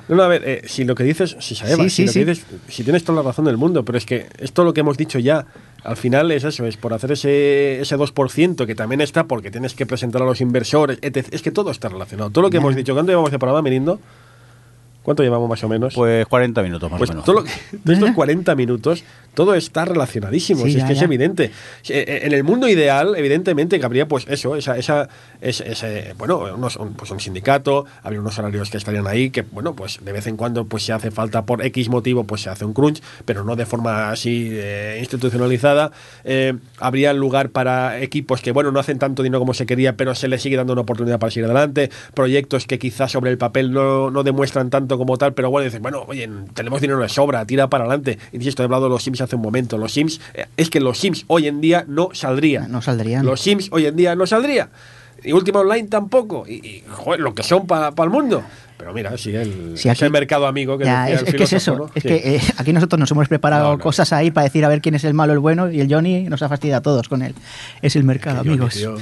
[0.08, 2.12] No, no, a ver, eh, si lo que dices, si sabemos, Sí, si, sí, lo
[2.12, 2.18] sí.
[2.20, 4.80] que dices, si tienes toda la razón del mundo, pero es que esto lo que
[4.80, 5.46] hemos dicho ya,
[5.84, 9.74] al final es eso, es por hacer ese, ese 2% que también está porque tienes
[9.74, 11.28] que presentar a los inversores, etc.
[11.30, 12.30] Es que todo está relacionado.
[12.30, 14.00] Todo lo que hemos dicho, ¿cuánto llevamos de programa, Mirindo?
[15.08, 15.94] ¿Cuánto llevamos más o menos?
[15.94, 17.24] Pues 40 minutos más Pues o menos.
[17.24, 17.50] todo lo que-
[17.82, 20.64] de estos 40 minutos, todo está relacionadísimo.
[20.66, 21.44] Sí, si es ya, que es evidente.
[21.44, 21.50] Eh,
[21.88, 25.08] eh, En el mundo ideal, evidentemente, que habría pues eso, esa, esa,
[25.40, 29.40] ese, ese, bueno, unos- un, pues un sindicato, habría unos salarios que estarían ahí, que
[29.50, 32.50] bueno, pues de vez en cuando, pues si hace falta por X motivo, pues se
[32.50, 35.90] hace un crunch, pero no de forma así eh, institucionalizada.
[36.24, 40.14] Eh, habría lugar para equipos que, bueno, no hacen tanto dinero como se quería, pero
[40.14, 41.88] se les sigue dando una oportunidad para seguir adelante.
[42.12, 45.82] Proyectos que quizás sobre el papel no, no demuestran tanto como tal, pero bueno, dicen,
[45.82, 48.18] bueno, oye, tenemos dinero de sobra, tira para adelante.
[48.32, 49.78] Insisto, he hablado de los Sims hace un momento.
[49.78, 52.70] Los Sims, eh, es que los Sims hoy en día no saldrían.
[52.70, 53.24] No saldrían.
[53.24, 54.70] Los Sims hoy en día no saldría.
[55.22, 56.44] Y Última Online tampoco.
[56.46, 58.42] Y, y, joder, lo que son para el mundo.
[58.78, 61.34] Pero mira, sí, el, Sí, ese aquí- mercado amigo que Ya, decía es, el es
[61.34, 61.76] que es eso.
[61.76, 61.84] ¿no?
[61.94, 62.08] Es Sí.
[62.08, 63.78] que eh, aquí nosotros nos hemos preparado No, no.
[63.82, 66.22] cosas ahí para decir a ver quién es el malo, el bueno, y el Johnny
[66.28, 67.34] nos ha fastidiado a todos con él.
[67.82, 68.74] Es el mercado, amigos.
[68.74, 68.94] tío,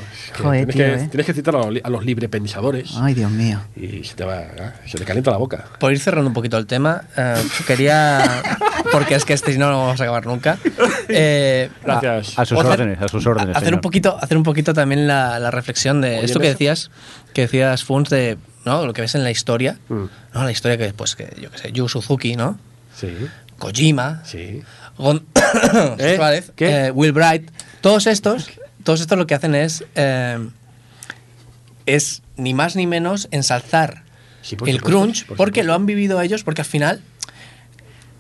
[0.42, 1.08] Joder, tienes, tío, que, eh.
[1.10, 2.94] tienes que citar a los, a los librepensadores.
[2.96, 3.60] Ay, Dios mío.
[3.76, 4.42] Y se te va.
[4.60, 5.66] ah, Se te calienta la boca.
[5.78, 7.34] Por ir cerrando un poquito el tema, eh,
[7.66, 8.42] quería.
[8.90, 10.58] Porque es que este si no, no vamos a acabar nunca.
[11.08, 12.36] Eh, Gracias.
[12.38, 13.50] A sus Hacer- órdenes, a sus órdenes.
[13.56, 13.74] hacer señor.
[13.74, 16.90] un poquito hacer un poquito también la, la reflexión de Oye, esto que decías
[17.36, 18.86] que decías Funs de ¿no?
[18.86, 20.04] lo que ves en la historia Mm.
[20.32, 22.58] no la historia que pues que yo qué sé Yu Suzuki no
[22.98, 23.12] Sí,
[23.58, 24.62] Kojima sí.
[24.96, 25.22] Gon-
[25.98, 26.14] ¿Eh?
[26.16, 26.86] Suárez, ¿Qué?
[26.86, 27.50] eh, Will Bright
[27.82, 28.48] todos estos
[28.84, 30.38] todos estos lo que hacen es eh,
[31.84, 34.02] es ni más ni menos ensalzar
[34.42, 35.66] Sí, por el supuesto, crunch por porque supuesto.
[35.66, 37.02] lo han vivido ellos porque al final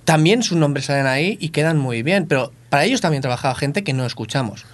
[0.04, 3.82] también sus nombres salen ahí y quedan muy bien, pero para ellos también trabajaba gente
[3.82, 4.64] que no escuchamos.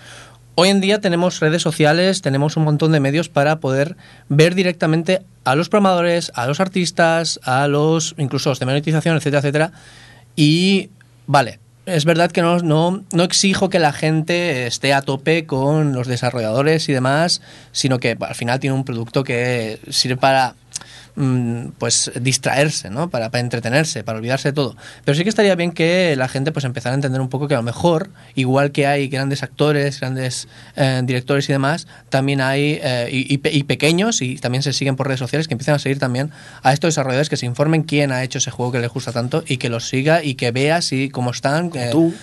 [0.54, 3.96] Hoy en día tenemos redes sociales, tenemos un montón de medios para poder
[4.28, 9.38] ver directamente a los programadores, a los artistas, a los incluso los de monetización, etcétera,
[9.38, 9.72] etcétera.
[10.36, 10.90] Y
[11.26, 15.94] vale, es verdad que no, no, no exijo que la gente esté a tope con
[15.94, 17.40] los desarrolladores y demás,
[17.72, 20.54] sino que al final tiene un producto que sirve para
[21.78, 23.10] pues distraerse, ¿no?
[23.10, 24.76] Para, para entretenerse, para olvidarse de todo.
[25.04, 27.54] Pero sí que estaría bien que la gente pues empezara a entender un poco que
[27.54, 32.78] a lo mejor, igual que hay grandes actores, grandes eh, directores y demás, también hay
[32.82, 35.74] eh, y, y pe- y pequeños y también se siguen por redes sociales que empiezan
[35.74, 36.30] a seguir también
[36.62, 39.44] a estos desarrolladores que se informen quién ha hecho ese juego que les gusta tanto
[39.46, 41.70] y que los siga y que vea si cómo están.
[41.74, 42.14] eh, tú.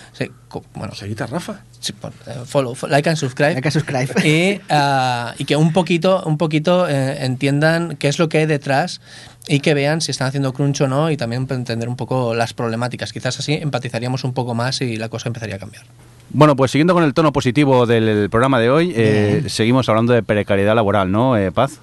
[0.74, 1.60] Bueno, Seguita, Rafa.
[1.78, 3.54] sí, pon, eh, follow, fo- like and subscribe.
[3.56, 4.08] Hay que subscribe.
[4.28, 8.46] y, ah, y que un poquito, un poquito eh, entiendan qué es lo que hay
[8.46, 9.00] detrás
[9.48, 12.52] y que vean si están haciendo crunch o no y también entender un poco las
[12.52, 13.12] problemáticas.
[13.12, 15.84] Quizás así empatizaríamos un poco más y la cosa empezaría a cambiar.
[16.32, 20.22] Bueno, pues siguiendo con el tono positivo del programa de hoy, eh, seguimos hablando de
[20.22, 21.80] precariedad laboral, ¿no, eh, Paz?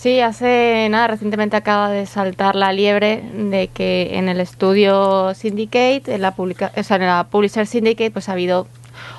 [0.00, 6.04] Sí, hace nada, recientemente acaba de saltar la liebre de que en el estudio Syndicate,
[6.06, 8.66] en la, publica, o sea, en la Publisher Syndicate, pues ha habido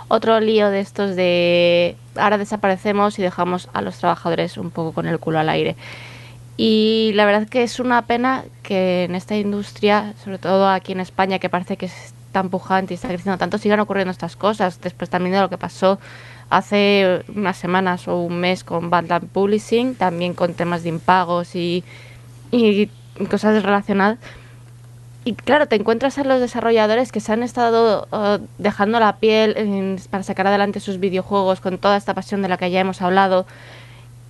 [0.08, 5.06] otro lío de estos de ahora desaparecemos y dejamos a los trabajadores un poco con
[5.06, 5.76] el culo al aire.
[6.58, 11.00] Y la verdad que es una pena que en esta industria, sobre todo aquí en
[11.00, 14.82] España, que parece que es tan pujante y está creciendo tanto, sigan ocurriendo estas cosas.
[14.82, 16.00] Después también de lo que pasó
[16.52, 21.84] hace unas semanas o un mes con Badland Publishing, también con temas de impagos y,
[23.30, 24.20] cosas relacionadas.
[25.24, 29.98] Y claro, te encuentras a los desarrolladores que se han estado eh, dejando la piel
[30.10, 33.46] para sacar adelante sus videojuegos con toda esta pasión de la que ya hemos hablado.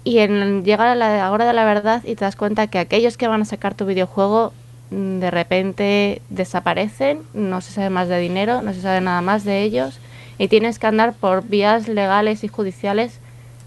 [0.04, 3.28] Y en, llega la hora de la verdad y te das cuenta que aquellos que
[3.28, 4.54] van a sacar tu videojuego
[4.92, 9.44] mm, de repente desaparecen, no se sabe más de dinero, no se sabe nada más
[9.44, 10.00] de ellos
[10.38, 13.20] y tienes que andar por vías legales y judiciales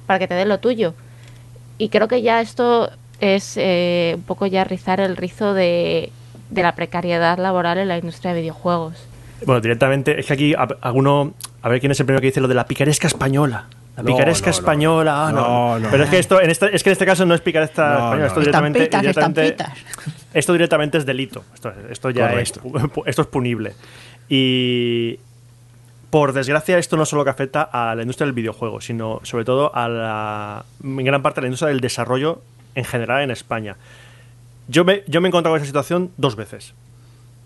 [0.06, 0.94] para que te den lo tuyo.
[1.78, 2.90] Y creo que ya esto
[3.20, 6.10] es eh, un poco ya rizar el rizo de,
[6.50, 8.94] de la precariedad laboral en la industria de videojuegos.
[9.46, 12.40] Bueno, directamente, es que aquí a- alguno, a ver quién es el primero que dice
[12.40, 13.66] lo de la picaresca española.
[13.96, 14.58] La picaresca no, no.
[14.58, 15.40] española, ah, no.
[15.40, 15.88] No, no.
[15.90, 17.94] Pero es que esto, en este, es que en este caso no es picaresca No,
[17.94, 18.26] española, no.
[18.26, 20.24] esto directamente, Estampitas, directamente- estampitas.
[20.34, 21.44] esto directamente es delito.
[21.54, 22.52] Esto, esto ya es,
[23.06, 23.74] esto es punible.
[24.28, 25.18] Y
[26.14, 29.74] por desgracia esto no solo que afecta a la industria del videojuego, sino sobre todo
[29.74, 32.40] a la en gran parte a la industria del desarrollo
[32.76, 33.74] en general en España.
[34.68, 36.72] Yo me, yo me he encontrado con esa situación dos veces.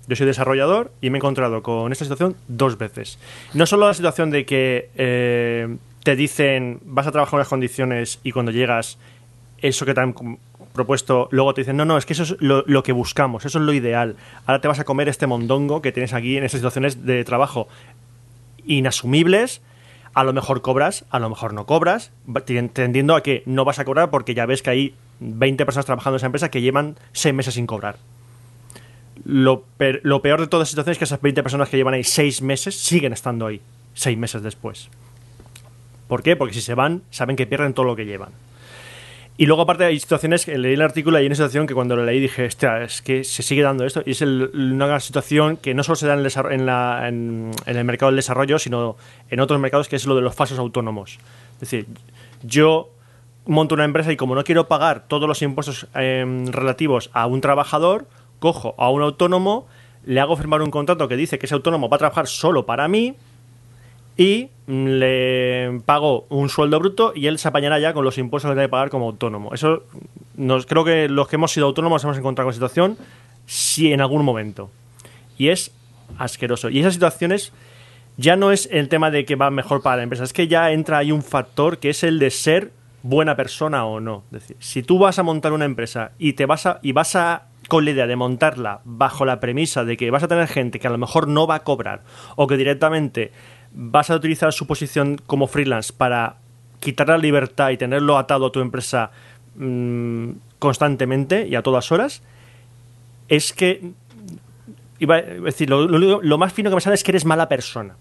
[0.06, 3.18] Yo soy desarrollador y me he encontrado con esta situación dos veces.
[3.54, 8.20] No solo la situación de que eh, te dicen vas a trabajar en unas condiciones
[8.22, 8.98] y cuando llegas
[9.62, 10.14] eso que te han
[10.74, 13.58] propuesto, luego te dicen no, no, es que eso es lo, lo que buscamos, eso
[13.60, 14.16] es lo ideal.
[14.44, 17.66] Ahora te vas a comer este mondongo que tienes aquí en estas situaciones de trabajo
[18.68, 19.60] inasumibles.
[20.14, 22.12] A lo mejor cobras, a lo mejor no cobras,
[22.72, 26.16] tendiendo a que no vas a cobrar porque ya ves que hay 20 personas trabajando
[26.16, 27.96] en esa empresa que llevan 6 meses sin cobrar.
[29.24, 29.64] Lo,
[30.02, 32.42] lo peor de toda esa situación es que esas 20 personas que llevan ahí 6
[32.42, 33.60] meses siguen estando ahí
[33.94, 34.88] 6 meses después.
[36.08, 36.36] ¿Por qué?
[36.36, 38.30] Porque si se van, saben que pierden todo lo que llevan.
[39.40, 41.94] Y luego, aparte, hay situaciones que leí el artículo y hay una situación que cuando
[41.94, 44.02] lo leí dije, hostia, es que se sigue dando esto.
[44.04, 46.26] Y es el- una situación que no solo se da en
[46.60, 48.96] el, en el mercado del desarrollo, sino
[49.30, 51.18] en otros mercados, que es lo de los falsos autónomos.
[51.54, 51.86] Es decir,
[52.42, 52.90] yo
[53.46, 57.40] monto una empresa y como no quiero pagar todos los impuestos em, relativos a un
[57.40, 58.08] trabajador,
[58.40, 59.68] cojo a un autónomo,
[60.04, 62.88] le hago firmar un contrato que dice que ese autónomo va a trabajar solo para
[62.88, 63.14] mí
[64.18, 68.50] y mm, le pago un sueldo bruto y él se apañará ya con los impuestos
[68.50, 69.54] que tiene que pagar como autónomo.
[69.54, 69.84] Eso
[70.36, 72.98] nos creo que los que hemos sido autónomos hemos encontrado con situación
[73.46, 74.70] sí en algún momento.
[75.38, 75.70] Y es
[76.18, 76.68] asqueroso.
[76.68, 77.52] Y esas situaciones
[78.16, 80.72] ya no es el tema de que va mejor para la empresa, es que ya
[80.72, 82.72] entra ahí un factor que es el de ser
[83.04, 84.24] buena persona o no.
[84.32, 87.14] Es decir, si tú vas a montar una empresa y te vas a y vas
[87.14, 90.80] a con la idea de montarla bajo la premisa de que vas a tener gente
[90.80, 92.02] que a lo mejor no va a cobrar
[92.34, 93.30] o que directamente
[93.72, 96.36] vas a utilizar su posición como freelance para
[96.80, 99.10] quitar la libertad y tenerlo atado a tu empresa
[99.56, 102.22] mm, constantemente y a todas horas,
[103.28, 103.92] es que
[104.98, 107.48] iba a decir, lo, lo- lo más fino que me sale es que eres mala
[107.48, 107.94] persona.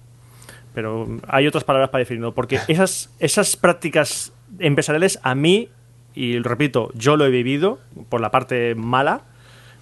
[0.74, 2.34] Pero hay otras palabras para definirlo.
[2.34, 5.70] Porque esas, esas prácticas empresariales a mí,
[6.16, 9.22] y repito, yo lo he vivido por la parte mala,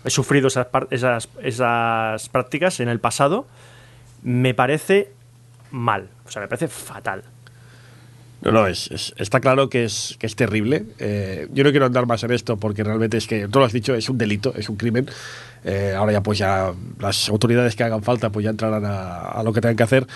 [0.04, 3.46] he sufrido esas, esas, esas prácticas en el pasado,
[4.24, 5.12] me parece
[5.76, 6.08] mal.
[6.26, 7.24] O sea, me parece fatal.
[8.42, 10.86] No, no, es, es- está claro que es, que es terrible.
[11.00, 13.74] Eh, yo no quiero andar más en esto porque realmente es que, tú lo has
[13.74, 15.08] dicho, es un delito, es un crimen.
[15.64, 19.44] Eh, ahora ya pues ya las autoridades que hagan falta pues ya entrarán a, a
[19.44, 20.08] lo que tengan que hacer.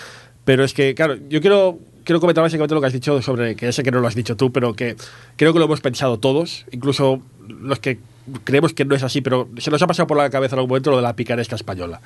[0.45, 3.72] Pero es que, claro, yo quiero, quiero comentar básicamente lo que has dicho sobre, que
[3.72, 4.95] sé que no lo has dicho tú, pero que
[5.36, 7.99] creo que lo hemos pensado todos, incluso los que
[8.43, 10.70] creemos que no es así, pero se nos ha pasado por la cabeza en algún
[10.70, 11.99] momento lo de la picaresca española.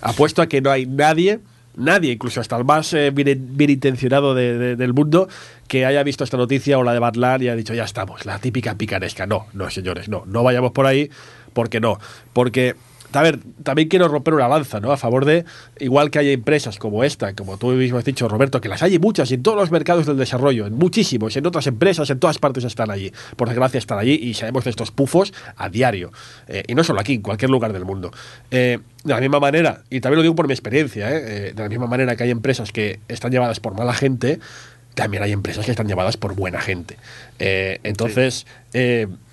[0.00, 1.40] Apuesto a que no hay nadie
[1.78, 5.28] nadie, incluso hasta el más eh, bien, intencionado de- de- del mundo,
[5.66, 8.38] que haya visto esta noticia o la de Batlan y haya dicho, ya estamos, la
[8.38, 9.26] típica picaresca.
[9.26, 11.10] No, no, señores, no, no vayamos por ahí,
[11.52, 11.98] porque no.
[12.32, 12.74] Porque,
[13.12, 14.92] a ver, también quiero romper una lanza, ¿no?
[14.92, 15.44] A favor de,
[15.78, 18.98] igual que hay empresas como esta, como tú mismo has dicho, Roberto, que las hay
[18.98, 22.64] muchas en todos los mercados del desarrollo, en muchísimos, en otras empresas, en todas partes
[22.64, 23.12] están allí.
[23.36, 26.12] Por desgracia están allí y sabemos de estos pufos a diario.
[26.46, 28.10] Eh, y no solo aquí, en cualquier lugar del mundo.
[28.50, 31.48] Eh, de la misma manera, y también lo digo por mi experiencia, ¿eh?
[31.48, 34.38] Eh, de la misma manera que hay empresas que están llevadas por mala gente,
[34.94, 36.98] también hay empresas que están llevadas por buena gente.
[37.38, 38.46] Entonces,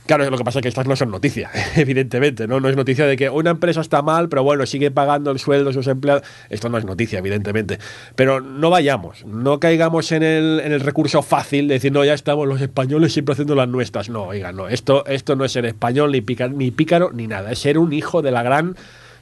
[0.07, 2.59] claro, lo que pasa es que estas no son noticia, evidentemente, ¿no?
[2.59, 5.69] No es noticia de que una empresa está mal, pero bueno, sigue pagando el sueldo
[5.69, 6.23] a sus empleados.
[6.49, 7.79] Esto no es noticia, evidentemente.
[8.15, 12.13] Pero no vayamos, no caigamos en el, en el recurso fácil de decir, no, ya
[12.13, 14.09] estamos los españoles siempre haciendo las nuestras.
[14.09, 16.23] No, oiga, no, esto, esto no es ser español, ni,
[16.55, 17.51] ni pícaro, ni nada.
[17.51, 18.75] Es ser un hijo de la gran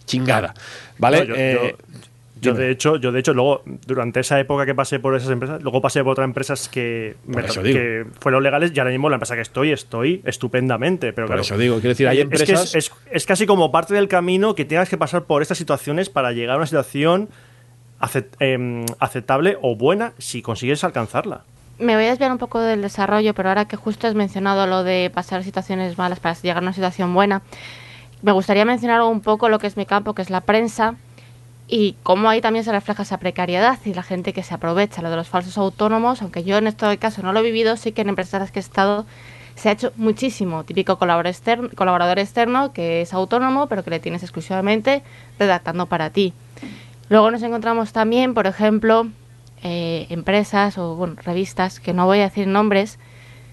[0.06, 0.54] chingada.
[0.98, 1.20] ¿Vale?
[1.20, 2.00] No, yo, Eh, yo-
[2.44, 2.66] yo, dime.
[2.66, 5.82] de hecho, yo de hecho luego durante esa época que pasé por esas empresas, luego
[5.82, 7.42] pasé por otras empresas que, me-
[8.20, 11.14] fueron legales y ahora mismo la empresa que estoy estoy estupendamente.
[11.14, 13.46] Pero Por claro, eso digo, quiero decir, hay es que es- empresas- es, es casi
[13.46, 16.66] como parte del camino que tengas que pasar por estas situaciones para llegar a una
[16.68, 17.30] situación
[18.40, 21.42] em, aceptable o buena si consigues alcanzarla.
[21.80, 24.84] Me voy a desviar un poco del desarrollo, pero ahora que justo has mencionado lo
[24.84, 27.42] de pasar situaciones malas para llegar a una situación buena,
[28.22, 30.96] me gustaría mencionar un poco lo que es mi campo, que es la prensa,
[31.68, 35.10] y cómo ahí también se refleja esa precariedad y la gente que se aprovecha, lo
[35.10, 38.02] de los falsos autónomos, aunque yo en este caso no lo he vivido, sí que
[38.02, 39.06] en empresas en las que he estado
[39.56, 40.64] se ha hecho muchísimo.
[40.64, 45.04] Típico colaborador externo, colaborador externo que es autónomo, pero que le tienes exclusivamente
[45.40, 46.34] redactando para ti.
[47.10, 49.08] Luego nos encontramos también, por ejemplo,
[49.62, 53.00] eh, empresas o bueno, revistas, que no voy a decir nombres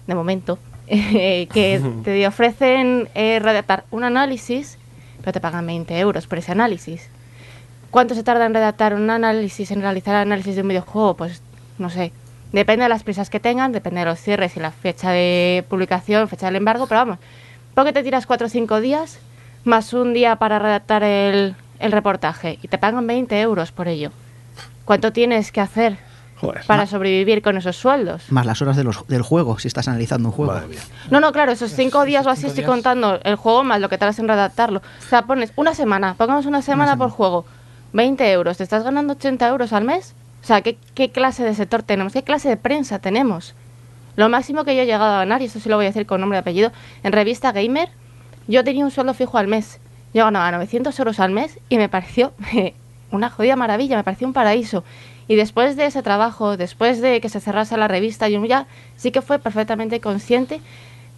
[0.07, 4.77] de momento, eh, que te ofrecen eh, redactar un análisis,
[5.21, 7.09] pero te pagan 20 euros por ese análisis.
[7.91, 11.15] ¿Cuánto se tarda en redactar un análisis, en realizar análisis de un videojuego?
[11.15, 11.41] Pues
[11.77, 12.11] no sé.
[12.53, 16.27] Depende de las prisas que tengan, depende de los cierres y la fecha de publicación,
[16.27, 17.17] fecha del embargo, pero vamos,
[17.73, 19.19] porque te tiras 4 o 5 días
[19.63, 24.11] más un día para redactar el, el reportaje y te pagan 20 euros por ello.
[24.83, 25.97] ¿Cuánto tienes que hacer
[26.41, 26.65] Joder.
[26.67, 28.29] para sobrevivir con esos sueldos?
[28.31, 30.59] Más las horas de los- del juego, si estás analizando un juego.
[31.09, 32.71] No, no, claro, esos cinco días o así cinco estoy días.
[32.71, 34.79] contando el juego más lo que tardas en redactarlo.
[34.79, 37.45] O sea, pones una semana, pongamos una semana por juego,
[37.93, 40.13] 20 euros, ¿te estás ganando 80 euros al mes?
[40.41, 42.13] O sea, ¿qué, ¿qué clase de sector tenemos?
[42.13, 43.55] ¿Qué clase de prensa tenemos?
[44.15, 46.05] Lo máximo que yo he llegado a ganar, y esto sí lo voy a decir
[46.05, 46.71] con nombre y apellido,
[47.03, 47.89] en revista Gamer,
[48.47, 49.79] yo tenía un sueldo fijo al mes.
[50.13, 52.33] Yo ganaba 900 euros al mes y me pareció
[53.11, 54.83] una jodida maravilla, me pareció un paraíso.
[55.27, 58.67] Y después de ese trabajo, después de que se cerrase la revista, yo ya
[58.97, 60.59] sí que fue perfectamente consciente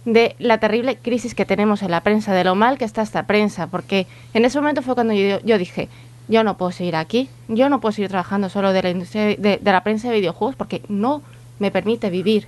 [0.04, 3.26] de la terrible crisis que tenemos en la prensa, de lo mal que está esta
[3.26, 5.88] prensa, porque en ese momento fue cuando yo dije,
[6.28, 9.60] yo no puedo seguir aquí, yo no puedo seguir trabajando solo de la industria de,
[9.62, 11.22] la prensa de videojuegos porque no
[11.58, 12.46] me permite vivir.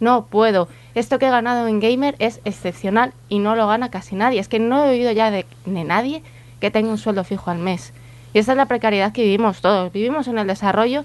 [0.00, 0.68] No puedo.
[0.94, 4.40] Esto que he ganado en Gamer es excepcional y no lo gana casi nadie.
[4.40, 6.22] Es que no he oído ya de, de nadie
[6.60, 7.92] que tenga un sueldo fijo al mes.
[8.32, 9.92] Y esta es la precariedad que vivimos todos.
[9.92, 11.04] Vivimos en el desarrollo.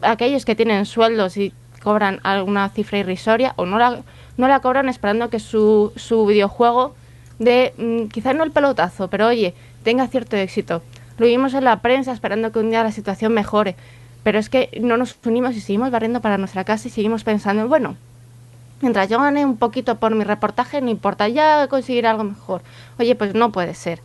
[0.00, 1.52] Aquellos que tienen sueldos y
[1.82, 4.00] cobran alguna cifra irrisoria o no la,
[4.36, 6.94] no la cobran esperando que su, su videojuego
[7.38, 10.82] de mm, quizás no el pelotazo, pero oye, tenga cierto éxito.
[11.18, 13.76] Lo vivimos en la prensa esperando que un día la situación mejore.
[14.22, 17.68] Pero es que no nos unimos y seguimos barriendo para nuestra casa y seguimos pensando,
[17.68, 17.96] bueno,
[18.80, 22.62] mientras yo gane un poquito por mi reportaje, no importa, ya conseguir algo mejor.
[22.98, 24.00] Oye, pues no puede ser.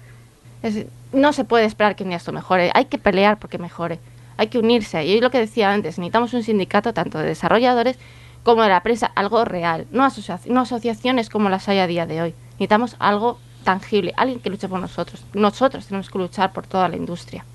[1.13, 2.69] No se puede esperar que un día esto mejore.
[2.73, 3.99] Hay que pelear porque mejore.
[4.37, 5.05] Hay que unirse.
[5.05, 7.97] Y es lo que decía antes, necesitamos un sindicato tanto de desarrolladores
[8.43, 12.05] como de la prensa, algo real, no, asocia- no asociaciones como las hay a día
[12.05, 12.33] de hoy.
[12.51, 13.37] Necesitamos algo
[13.69, 15.23] tangible, alguien que luche por nosotros.
[15.33, 17.45] Nosotros tenemos que luchar por toda la industria.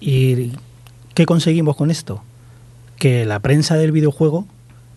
[0.00, 0.52] ¿Y
[1.14, 2.22] qué conseguimos con esto?
[2.98, 4.46] Que la prensa del videojuego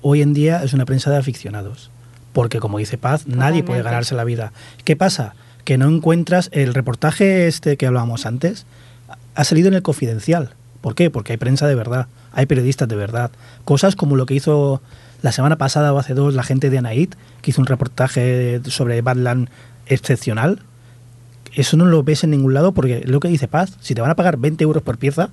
[0.02, 1.92] hoy en día es una prensa de aficionados.
[2.34, 4.52] Porque como dice Paz, nadie puede ganarse la vida.
[4.84, 5.34] ¿Qué pasa?
[5.64, 8.66] Que no encuentras el reportaje este que hablábamos antes,
[9.36, 10.56] ha salido en el confidencial.
[10.82, 11.10] ¿Por qué?
[11.10, 13.32] Porque hay prensa de verdad, hay periodistas de verdad.
[13.64, 14.82] Cosas como lo que hizo
[15.22, 19.02] la semana pasada o hace dos la gente de Anaid, que hizo un reportaje sobre
[19.02, 19.50] Badland
[19.94, 20.60] excepcional.
[21.54, 24.02] Eso no lo ves en ningún lado porque es lo que dice Paz, si te
[24.02, 25.30] van a pagar 20 euros por pieza,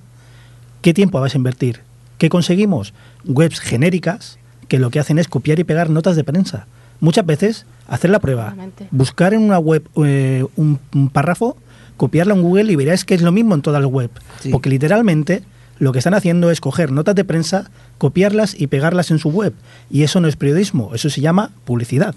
[0.81, 1.81] ¿qué tiempo vas a invertir?
[2.17, 2.93] ¿Qué conseguimos?
[3.25, 4.37] Webs genéricas
[4.67, 6.67] que lo que hacen es copiar y pegar notas de prensa.
[6.99, 8.55] Muchas veces hacer la prueba,
[8.91, 11.55] buscar en una web eh, un, un párrafo,
[11.95, 14.13] copiarlo en Google y verás que es lo mismo en todas las webs.
[14.41, 14.49] Sí.
[14.49, 15.43] Porque literalmente
[15.79, 19.53] lo que están haciendo es coger notas de prensa, copiarlas y pegarlas en su web.
[19.89, 22.15] Y eso no es periodismo, eso se llama publicidad.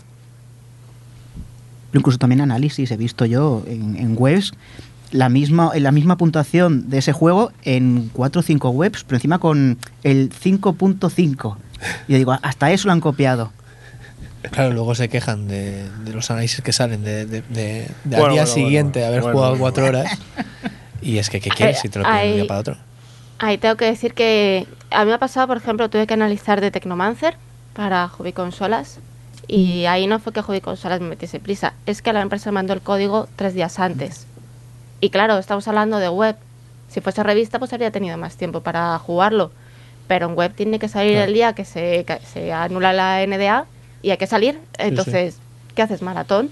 [1.93, 4.53] Pero incluso también análisis he visto yo en, en webs
[5.12, 9.38] la misma, la misma puntuación de ese juego en 4 o 5 webs, pero encima
[9.38, 11.57] con el 5.5.
[12.09, 13.53] Y yo digo, hasta eso lo han copiado.
[14.51, 18.24] Claro, luego se quejan de, de los análisis que salen de, de- de- de Bueno,
[18.24, 19.09] al día bueno, siguiente bueno.
[19.09, 19.61] haber Bueno, jugado bueno.
[19.62, 20.18] cuatro horas.
[21.03, 22.76] Y es que, ¿qué quieres si te lo de un día para otro?
[23.38, 26.61] Ahí tengo que decir que a mí me ha pasado, por ejemplo, tuve que analizar
[26.62, 27.36] de Tecnomancer
[27.74, 28.99] para Hobby Consolas
[29.49, 32.72] y ahí no fue que Hobby Consolas me metiese prisa, es que la empresa mandó
[32.72, 34.26] el código tres días antes.
[35.01, 36.36] Y claro, estamos hablando de web.
[36.88, 39.51] Si fuese revista, pues habría tenido más tiempo para jugarlo.
[40.07, 43.66] Pero en web tiene que salir el día que se, que se anula la NDA
[44.03, 44.61] y hay que salir.
[44.78, 45.38] Entonces,
[45.74, 46.03] ¿qué haces?
[46.03, 46.51] Maratón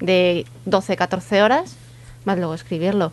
[0.00, 1.76] de 12, 14 horas,
[2.24, 3.12] más luego escribirlo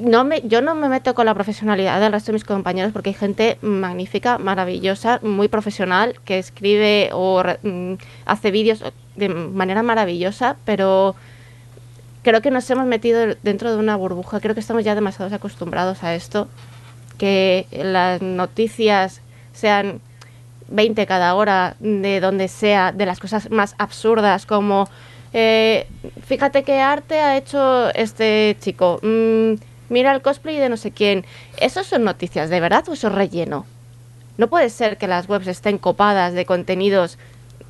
[0.00, 3.10] no me, yo no me meto con la profesionalidad del resto de mis compañeros porque
[3.10, 7.94] hay gente magnífica, maravillosa, muy profesional, que escribe o mm,
[8.24, 8.82] hace vídeos
[9.16, 11.14] de manera maravillosa, pero
[12.22, 16.02] creo que nos hemos metido dentro de una burbuja, creo que estamos ya demasiado acostumbrados
[16.04, 16.48] a esto,
[17.18, 19.20] que las noticias
[19.52, 20.00] sean
[20.68, 24.88] 20 cada hora de donde sea, de las cosas más absurdas como
[25.32, 25.86] eh,
[26.26, 29.54] fíjate qué arte ha hecho este chico, mm,
[29.88, 31.24] mira el cosplay de no sé quién.
[31.58, 33.66] ¿Eso son noticias de verdad o eso es relleno?
[34.36, 37.18] No puede ser que las webs estén copadas de contenidos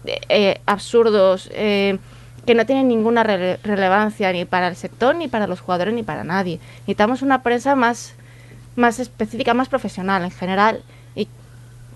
[0.05, 1.99] eh, eh, absurdos eh,
[2.47, 6.03] que no tienen ninguna rele- relevancia ni para el sector, ni para los jugadores, ni
[6.03, 6.61] para nadie.
[6.81, 8.15] Necesitamos una prensa más,
[8.77, 10.83] más específica, más profesional en general
[11.15, 11.29] y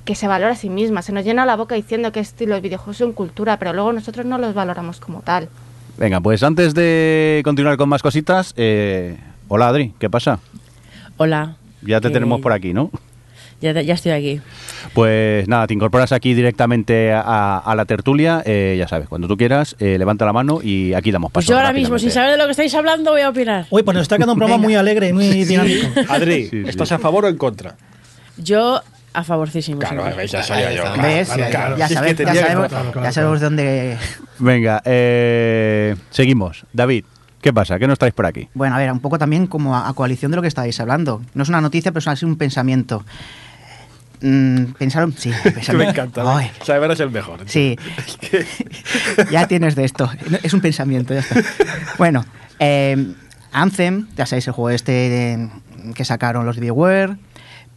[0.04, 1.02] que se valora a sí misma.
[1.02, 4.24] Se nos llena la boca diciendo que este- los videojuegos son cultura, pero luego nosotros
[4.26, 5.48] no los valoramos como tal.
[5.98, 9.18] Venga, pues antes de continuar con más cositas, eh,
[9.54, 10.38] hola Adri, ¿qué pasa?
[11.18, 11.56] Hola.
[11.82, 12.90] Ya te Que- tenemos por aquí, ¿no?
[13.60, 14.40] Ya, ya estoy aquí.
[14.94, 19.36] Pues nada, te incorporas aquí directamente a, a la tertulia, eh, ya sabes, cuando tú
[19.36, 21.34] quieras, eh, levanta la mano y aquí damos paso.
[21.34, 23.66] Pues yo ahora mismo, sin saber de lo que estáis hablando, voy a opinar.
[23.70, 25.86] Uy, pues nos está quedando un programa muy alegre y muy dinámico.
[26.08, 26.68] Adri, Sí, sí.
[26.68, 27.76] ¿estás a favor o en contra?
[28.36, 28.80] Yo
[29.12, 29.78] a favorcísimo.
[29.78, 30.26] Claro, siempre.
[30.26, 30.82] ya sabía yo.
[33.02, 33.98] ya sabemos de dónde...
[34.40, 36.64] Venga, eh, seguimos.
[36.72, 37.04] David,
[37.42, 37.78] ¿qué pasa?
[37.78, 38.48] ¿Qué nos traes por aquí?
[38.54, 41.20] Bueno, a ver, un poco también como a, a coalición de lo que estáis hablando.
[41.34, 43.04] No es una noticia, pero es un pensamiento.
[44.22, 46.22] Mm, pensaron, sí, pensaron- me encanta.
[46.38, 47.40] Ay, Saber es el mejor.
[47.46, 47.76] sí,
[49.30, 50.10] ya tienes de esto.
[50.42, 51.40] Es un pensamiento, ya está.
[51.98, 52.24] Bueno,
[52.58, 53.12] eh,
[53.52, 55.48] Anthem, ya sabéis, el juego este de-
[55.94, 56.70] que sacaron los de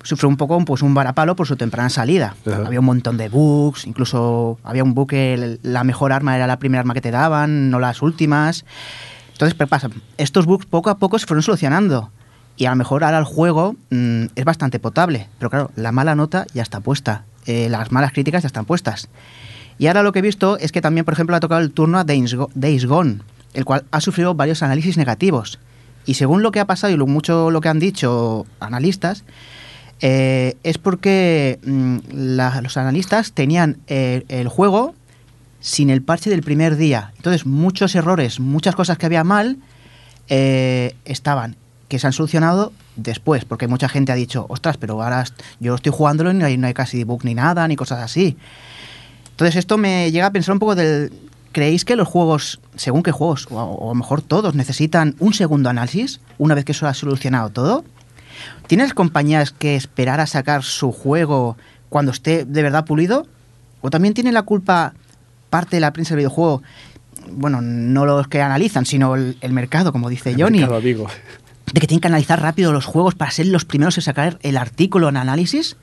[0.04, 2.36] sufrió un poco pues, un varapalo por su temprana salida.
[2.46, 2.64] Ajá.
[2.68, 6.60] Había un montón de bugs, incluso había un bug que la mejor arma era la
[6.60, 8.66] primera arma que te daban, no las últimas.
[9.36, 9.90] Entonces, ¿qué pasa?
[10.18, 12.10] Estos bugs poco a poco se fueron solucionando.
[12.58, 15.28] Y a lo mejor ahora el juego mm, es bastante potable.
[15.40, 17.26] Pero claro, la mala nota ya está puesta.
[17.46, 19.10] Eh, las malas críticas ya están puestas.
[19.78, 22.00] Y ahora lo que he visto es que también, por ejemplo, ha tocado el turno
[22.00, 23.20] a Days, Go- Days Gone,
[23.54, 25.60] el cual ha sufrido varios análisis negativos.
[26.06, 29.26] Y según lo que ha pasado y mucho lo que han dicho analistas,
[30.02, 34.96] eh, es porque mm, los analistas tenían eh, el juego
[35.66, 37.12] sin el parche del primer día.
[37.16, 39.58] Entonces, muchos errores, muchas cosas que había mal,
[40.30, 41.56] eh, estaban,
[41.88, 45.26] que se han solucionado después, porque mucha gente ha dicho, ostras, pero ahora
[45.60, 48.38] yo estoy jugándolo y no hay, casi bug ni nada, ni cosas así.
[49.32, 51.12] Entonces, esto me llega a pensar un poco del...
[51.52, 55.16] ¿Creéis que los juegos, según qué juegos, o a, o a lo mejor todos, necesitan
[55.18, 57.84] un segundo análisis una vez que eso ha solucionado todo?
[58.68, 61.58] ¿Tienes compañías que esperar a sacar su juego
[61.90, 63.26] cuando esté de verdad pulido?
[63.82, 64.94] ¿O también tiene la culpa
[65.56, 66.62] parte de la prensa del videojuego?
[67.32, 70.60] Bueno, no los que analizan, sino el, el mercado, como dice Johnny.
[70.60, 71.08] Mercado, amigo.
[71.74, 74.58] De que tienen que analizar rápido los juegos para ser los primeros en sacar el
[74.58, 75.76] artículo en análisis.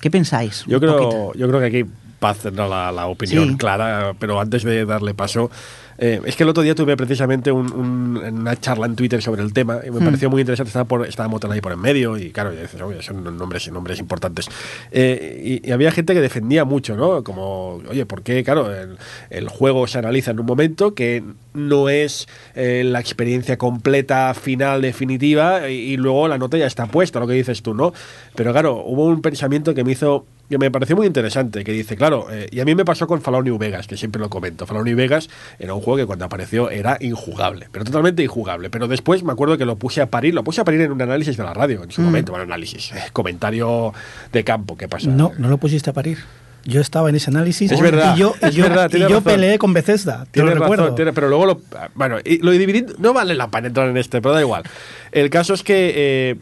[0.00, 0.64] ¿Qué pensáis?
[0.66, 1.84] Yo creo, yo creo que aquí
[2.20, 3.56] Paz tendrá la, la opinión Sí.
[3.56, 5.50] clara, pero antes de darle paso,
[5.98, 9.42] eh, es que el otro día tuve precisamente un- un- una charla en Twitter sobre
[9.42, 10.04] el tema y me Hmm.
[10.04, 10.68] pareció muy interesante.
[10.68, 13.70] Estaba, por, estaba Motel ahí por en medio y claro, y dices, "Oye, son nombres,
[13.70, 14.48] nombres importantes.
[14.92, 17.22] Eh, y, y había gente que defendía mucho, ¿no?
[17.24, 18.44] Como, oye, ¿por qué?
[18.44, 18.96] Claro, el,
[19.30, 21.22] el juego se analiza en un momento que
[21.54, 26.86] no es eh, la experiencia completa, final, definitiva, y, y luego la nota ya está
[26.86, 27.92] puesta, lo que dices tú, ¿no?
[28.34, 31.96] Pero claro, hubo un pensamiento que me hizo que me pareció muy interesante, que dice,
[31.96, 34.64] claro, eh, y a mí me pasó con Fallout New Vegas, que siempre lo comento.
[34.64, 35.28] Fallout New Vegas
[35.58, 38.68] era un juego que cuando apareció era injugable, pero totalmente injugable.
[38.70, 41.00] Pero después me acuerdo que lo puse a parir, lo puse a parir en un
[41.00, 43.92] análisis de la radio en su momento, bueno, análisis, eh, comentario
[44.32, 45.08] de campo, ¿qué pasa?
[45.08, 46.18] No, no lo pusiste a parir.
[46.64, 49.20] Yo estaba en ese análisis Es verdad, y yo, es yo, verdad, y tienes yo
[49.20, 50.26] peleé con Bethesda.
[50.32, 50.94] Te lo razón, recuerdo.
[50.96, 51.60] tiene- pero luego lo.
[51.94, 52.84] Bueno, y lo dividí.
[52.98, 54.64] No vale la pena entrar en este, pero da igual.
[55.12, 55.92] El caso es que.
[55.94, 56.36] eh,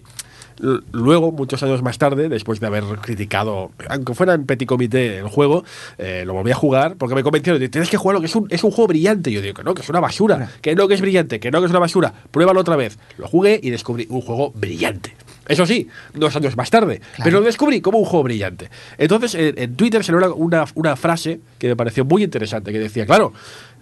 [0.93, 5.29] Luego, muchos años más tarde, después de haber criticado, aunque fuera en petit comité el
[5.29, 5.65] juego,
[5.99, 8.47] eh, lo volví a jugar porque me convencieron de tienes que jugarlo, que es un,
[8.51, 9.33] es un juego brillante.
[9.33, 11.61] Yo digo que no, que es una basura, que no, que es brillante, que no,
[11.61, 12.13] que es una basura.
[12.31, 12.99] Pruébalo otra vez.
[13.19, 15.15] Lo jugué y descubrí un juego brillante.
[15.47, 18.71] Eso sí, dos años más tarde, pero lo descubrí como un juego brillante.
[18.97, 22.79] Entonces, en, en Twitter se una, una, una frase que me pareció muy interesante, que
[22.79, 23.35] decía, claro,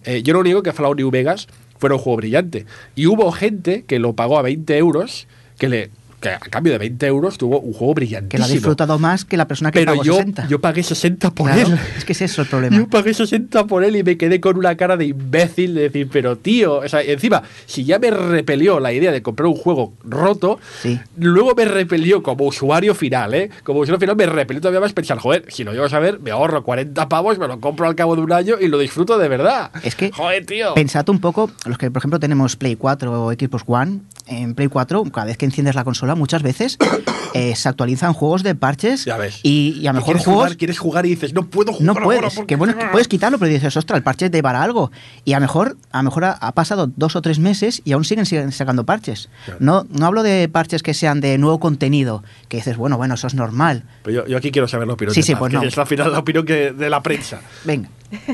[0.04, 1.46] eh, yo no digo que Fallout New Vegas
[1.78, 2.66] fuera un juego brillante.
[2.94, 5.26] Y hubo gente que lo pagó a 20 euros,
[5.58, 5.90] que le
[6.22, 8.38] que a cambio de 20 euros tuvo un juego Que brillantísimo.
[8.38, 10.48] lo ha disfrutado más que la persona que Pero pagó yo, 60.
[10.48, 11.78] yo pagué 60 por Claro, él.
[11.98, 12.76] es que es eso el problema.
[12.76, 16.08] Yo pagué 60 por él y me quedé con una cara de imbécil de decir,
[16.10, 19.92] pero tío, o sea, encima, si ya me repelió la idea de comprar un juego
[20.04, 20.98] roto, Sí.
[21.18, 23.50] luego me repelió como usuario final, ¿eh?
[23.64, 26.30] Como usuario final me repelió todavía más pensar, joder, si lo llego a saber, me
[26.30, 29.28] ahorro 40 pavos, me lo compro al cabo de un año y lo disfruto de
[29.28, 29.70] verdad.
[29.82, 30.74] Es que, joder, tío.
[30.74, 34.68] pensad un poco, los que por ejemplo tenemos Play 4 o Xbox One, en Play
[34.68, 36.78] 4, cada vez que enciendes la consola, muchas veces
[37.34, 39.40] eh, se actualizan juegos de parches Ya ves.
[39.42, 40.42] y, y a lo mejor quieres juegos...
[40.44, 42.84] jugar, quieres jugar y dices, no puedo jugar No ahora puedes, porque- que bueno, que
[42.86, 44.90] puedes quitarlo, pero dices, ostras, el parche te para algo.
[45.24, 47.92] Y a lo mejor, a lo mejor ha, ha pasado dos o tres meses y
[47.92, 49.28] aún siguen, siguen sacando parches.
[49.60, 53.26] No, no hablo de parches que sean de nuevo contenido, que dices, bueno, bueno, eso
[53.26, 53.84] es normal.
[54.02, 55.62] Pero yo, yo aquí quiero saber la opinión Sí, de sí, Paz, pues que no.
[55.64, 57.40] es al final la opinión que, de la prensa.
[57.64, 57.88] Venga,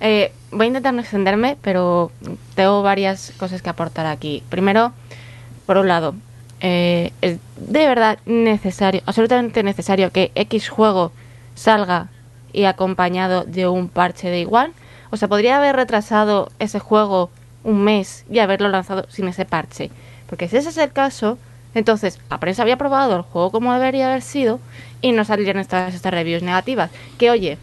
[0.00, 2.12] Eh, voy a intentar no extenderme, pero
[2.54, 4.42] tengo varias cosas que aportar aquí.
[4.50, 4.92] Primero,
[5.64, 6.14] por un lado,
[6.60, 11.12] eh, es de verdad necesario, absolutamente necesario que X juego
[11.54, 12.08] salga
[12.52, 14.72] y acompañado de un parche de igual.
[15.10, 17.30] O sea, podría haber retrasado ese juego
[17.64, 19.90] un mes y haberlo lanzado sin ese parche.
[20.28, 21.38] Porque si ese es el caso,
[21.74, 24.60] entonces la prensa había probado el juego como debería haber sido
[25.02, 26.90] y no salían estas, estas reviews negativas.
[27.18, 27.58] Que oye,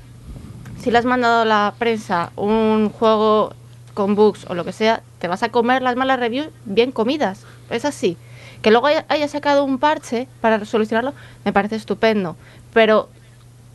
[0.79, 3.53] si le has mandado a la prensa un juego
[3.93, 7.45] con bugs o lo que sea, te vas a comer las malas reviews bien comidas.
[7.69, 8.17] Es así.
[8.63, 11.13] Que luego haya, sacado un parche para solucionarlo,
[11.45, 12.35] me parece estupendo.
[12.73, 13.09] Pero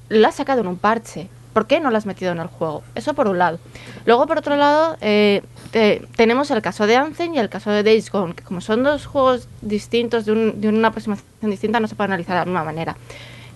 [0.09, 1.29] lo has sacado en un parche.
[1.53, 2.83] ¿Por qué no lo has metido en el juego?
[2.95, 3.59] Eso por un lado.
[4.07, 7.83] Luego, por otro lado, eh, te- tenemos el caso de Anthem y el caso de
[7.83, 11.89] Days Gone, que como son dos juegos distintos, de, un- de una aproximación distinta, no
[11.89, 12.97] se puede analizar de la misma manera.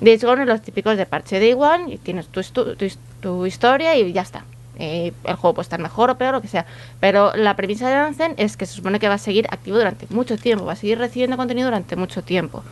[0.01, 2.77] Days Gone es los típicos de parche Day One y tienes tu, tu,
[3.21, 4.45] tu historia y ya está.
[4.79, 6.67] Eh, el juego puede estar mejor o peor, lo que sea.
[7.01, 10.07] Pero la premisa de Anthem es que se supone que va a seguir activo durante
[10.11, 12.63] mucho tiempo, va a seguir recibiendo contenido durante mucho tiempo.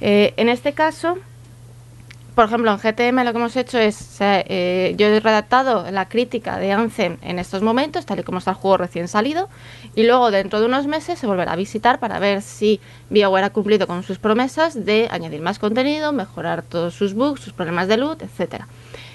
[0.00, 1.18] Eh, en este caso,
[2.34, 6.58] por ejemplo, en GTM lo que hemos hecho es, eh, yo he redactado la crítica
[6.58, 9.48] de Anthem en estos momentos, tal y como está el juego recién salido,
[9.94, 12.80] y luego dentro de unos meses se volverá a visitar para ver si
[13.10, 17.52] BioWare ha cumplido con sus promesas de añadir más contenido, mejorar todos sus bugs, sus
[17.52, 18.66] problemas de loot, etcétera.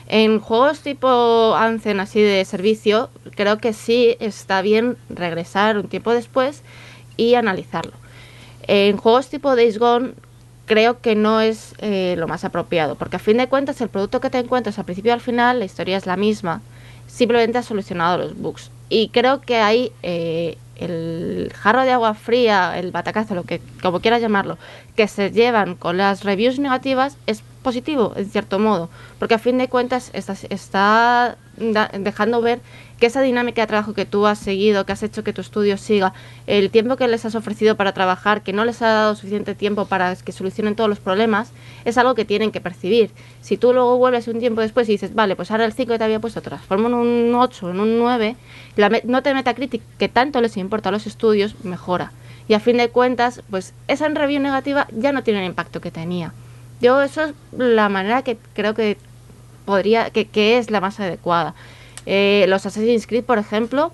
[0.09, 6.11] En juegos tipo Anthem así de servicio, creo que sí está bien regresar un tiempo
[6.13, 6.63] después
[7.15, 7.93] y analizarlo.
[8.63, 10.13] En juegos tipo Days Gone
[10.65, 14.19] creo que no es eh, lo más apropiado, porque a fin de cuentas el producto
[14.19, 16.61] que te encuentras al principio y al final, la historia es la misma,
[17.07, 18.71] simplemente has solucionado los bugs.
[18.89, 23.99] Y creo que ahí eh, el jarro de agua fría, el batacazo, lo que como
[23.99, 24.57] quieras llamarlo,
[24.95, 29.57] que se llevan con las reviews negativas es positivo, en cierto modo, porque a fin
[29.57, 31.37] de cuentas está, está
[31.93, 32.61] dejando ver
[32.99, 35.77] que esa dinámica de trabajo que tú has seguido, que has hecho que tu estudio
[35.77, 36.13] siga,
[36.47, 39.85] el tiempo que les has ofrecido para trabajar, que no les ha dado suficiente tiempo
[39.85, 41.51] para que solucionen todos los problemas,
[41.85, 43.11] es algo que tienen que percibir.
[43.41, 45.97] Si tú luego vuelves un tiempo después y dices, vale, pues ahora el 5 que
[45.97, 48.35] te había puesto transformo en un 8, en un 9,
[48.75, 52.11] la nota de Metacritic que tanto les importa a los estudios mejora.
[52.47, 55.91] Y a fin de cuentas, pues esa review negativa ya no tiene el impacto que
[55.91, 56.33] tenía.
[56.81, 58.97] Yo eso es la manera que creo que
[59.65, 61.53] podría, que, que es la más adecuada.
[62.11, 63.93] Eh, los Assassin's Creed, por ejemplo,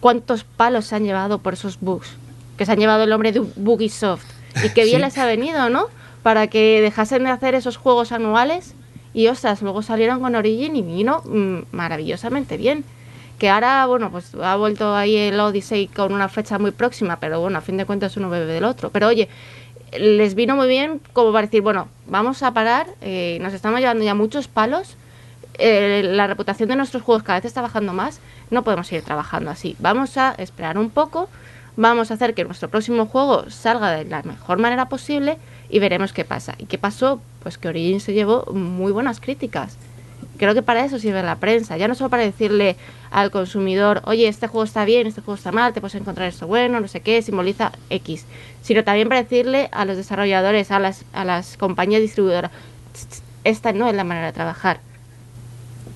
[0.00, 2.10] ¿cuántos palos se han llevado por esos bugs?
[2.58, 4.26] Que se han llevado el nombre de Bugisoft.
[4.62, 5.04] Y qué bien Sí.
[5.06, 5.86] les ha venido, ¿no?
[6.22, 8.74] Para que dejasen de hacer esos juegos anuales
[9.14, 12.84] y, ostras, luego salieron con Origin y vino mm, maravillosamente bien.
[13.38, 17.40] Que ahora, bueno, pues ha vuelto ahí el Odyssey con una fecha muy próxima, pero
[17.40, 18.90] bueno, a fin de cuentas uno bebe del otro.
[18.90, 19.28] Pero oye,
[19.96, 24.04] les vino muy bien como para decir, bueno, vamos a parar, eh, nos estamos llevando
[24.04, 24.96] ya muchos palos,
[25.58, 29.50] eh, la reputación de nuestros juegos cada vez está bajando más, no podemos seguir trabajando
[29.50, 29.76] así.
[29.78, 31.28] Vamos a esperar un poco,
[31.76, 35.36] vamos a hacer que nuestro próximo juego salga de la mejor manera posible
[35.68, 36.54] y veremos qué pasa.
[36.58, 37.20] ¿Y qué pasó?
[37.42, 39.76] Pues que Origin se llevó muy buenas críticas.
[40.36, 42.76] Creo que para eso sirve la prensa, ya no solo para decirle
[43.10, 46.46] al consumidor, oye, este juego está bien, este juego está mal, te puedes encontrar esto
[46.46, 48.24] bueno, no sé qué, simboliza X,
[48.62, 52.52] sino también para decirle a los desarrolladores, a las, a las compañías distribuidoras,
[52.92, 54.80] "Tss, tss, esta no es la manera de trabajar.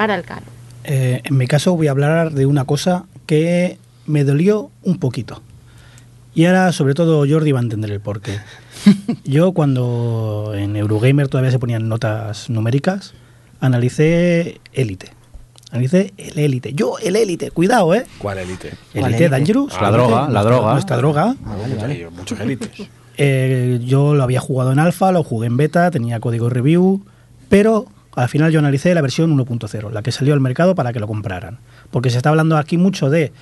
[0.03, 0.47] Para el caro.
[0.83, 5.43] Eh, en mi caso voy a hablar de una cosa que me dolió un poquito.
[6.35, 8.41] Y ahora, sobre todo, Jordi va a entender el porqué.
[9.25, 13.15] Yo, cuando en Eurogamer todavía se ponían notas numéricas,
[13.61, 15.13] analicé Elite.
[15.71, 16.75] Analicé el Elite.
[16.75, 18.05] Yo, el Elite, cuidado, ¿eh?
[18.19, 18.73] ¿Cuál élite?
[18.93, 19.29] ¿Cuál Elite Elite?
[19.29, 19.81] Dangerous.
[19.81, 20.73] La droga, la droga.
[20.73, 21.37] Nuestra droga.
[21.87, 22.71] Hay muchos élites.
[23.19, 27.05] Eh, yo lo había jugado en alfa, lo jugué en beta, tenía código review,
[27.51, 27.85] pero
[28.15, 31.07] al final yo analicé la versión 1.0, la que salió al mercado para que lo
[31.07, 31.59] compraran.
[31.91, 33.33] Porque se está hablando aquí mucho de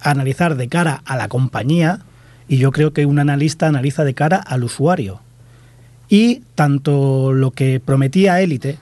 [0.00, 2.00] analizar de cara a la compañía
[2.48, 5.20] y yo creo que un analista analiza de cara al usuario.
[6.08, 8.78] Y tanto lo que prometía Elite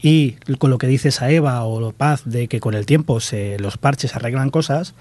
[0.00, 3.78] y con lo que dice Saeva o Paz de que con el tiempo se, los
[3.78, 4.94] parches arreglan cosas,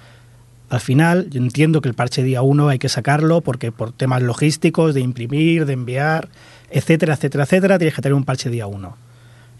[0.71, 4.21] al final, yo entiendo que el parche día 1 hay que sacarlo porque por temas
[4.21, 6.29] logísticos, de imprimir, de enviar,
[6.69, 8.95] etcétera, etcétera, etcétera, tienes que tener un parche día 1.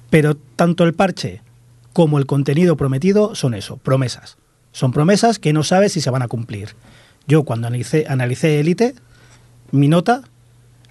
[0.09, 1.41] Pero tanto el parche
[1.91, 4.37] como el contenido prometido son eso, promesas.
[4.71, 6.75] Son promesas que no sabes si se van a cumplir.
[7.27, 8.95] Yo cuando analicé, analicé Elite,
[9.71, 10.21] mi nota,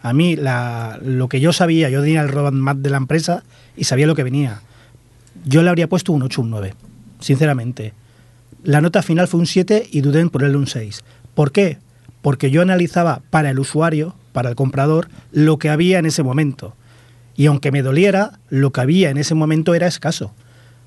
[0.03, 3.43] a mí la, lo que yo sabía, yo tenía el roadmap de la empresa
[3.75, 4.61] y sabía lo que venía.
[5.47, 6.75] Yo le habría puesto un 8, un 9,
[7.21, 7.95] sinceramente.
[8.63, 11.03] La nota final fue un 7 y dudé en ponerle un 6.
[11.35, 11.79] ¿Por qué?
[12.21, 16.75] Porque yo analizaba para el usuario, para el comprador, lo que había en ese momento.
[17.37, 20.35] Y aunque me doliera, lo que había en ese momento era escaso.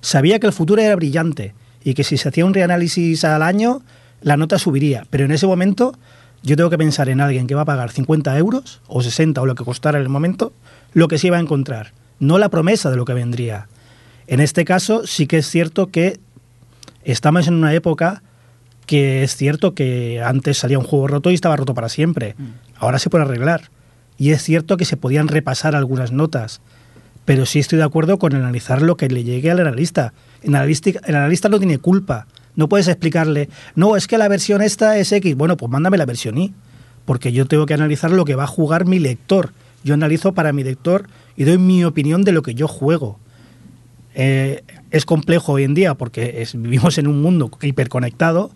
[0.01, 3.82] Sabía que el futuro era brillante y que si se hacía un reanálisis al año,
[4.21, 5.07] la nota subiría.
[5.09, 5.97] Pero en ese momento
[6.43, 9.45] yo tengo que pensar en alguien que va a pagar 50 euros o 60 o
[9.47, 10.53] lo que costara en el momento,
[10.93, 13.67] lo que se iba a encontrar, no la promesa de lo que vendría.
[14.28, 16.19] En este caso sí que es cierto que
[17.06, 18.24] estamos en una época
[18.86, 22.36] que es cierto que antes salía un juego roto y estaba roto para siempre.
[22.78, 23.70] Ahora se puede arreglar.
[24.18, 26.62] Y es cierto que se podían repasar algunas notas.
[27.26, 30.14] Pero sí estoy de acuerdo con analizar lo que le llegue al analista.
[30.41, 32.28] El analista, el analista no tiene culpa.
[32.56, 35.36] No puedes explicarle, no, es que la versión esta es X.
[35.36, 36.54] Bueno, pues mándame la versión Y.
[37.06, 39.54] Porque yo tengo que analizar lo que va a jugar mi lector.
[39.84, 43.20] Yo analizo para mi lector y doy mi opinión de lo que yo juego.
[44.16, 44.64] Eh,
[44.94, 48.52] es complejo hoy en día porque es- vivimos en un mundo hiperconectado,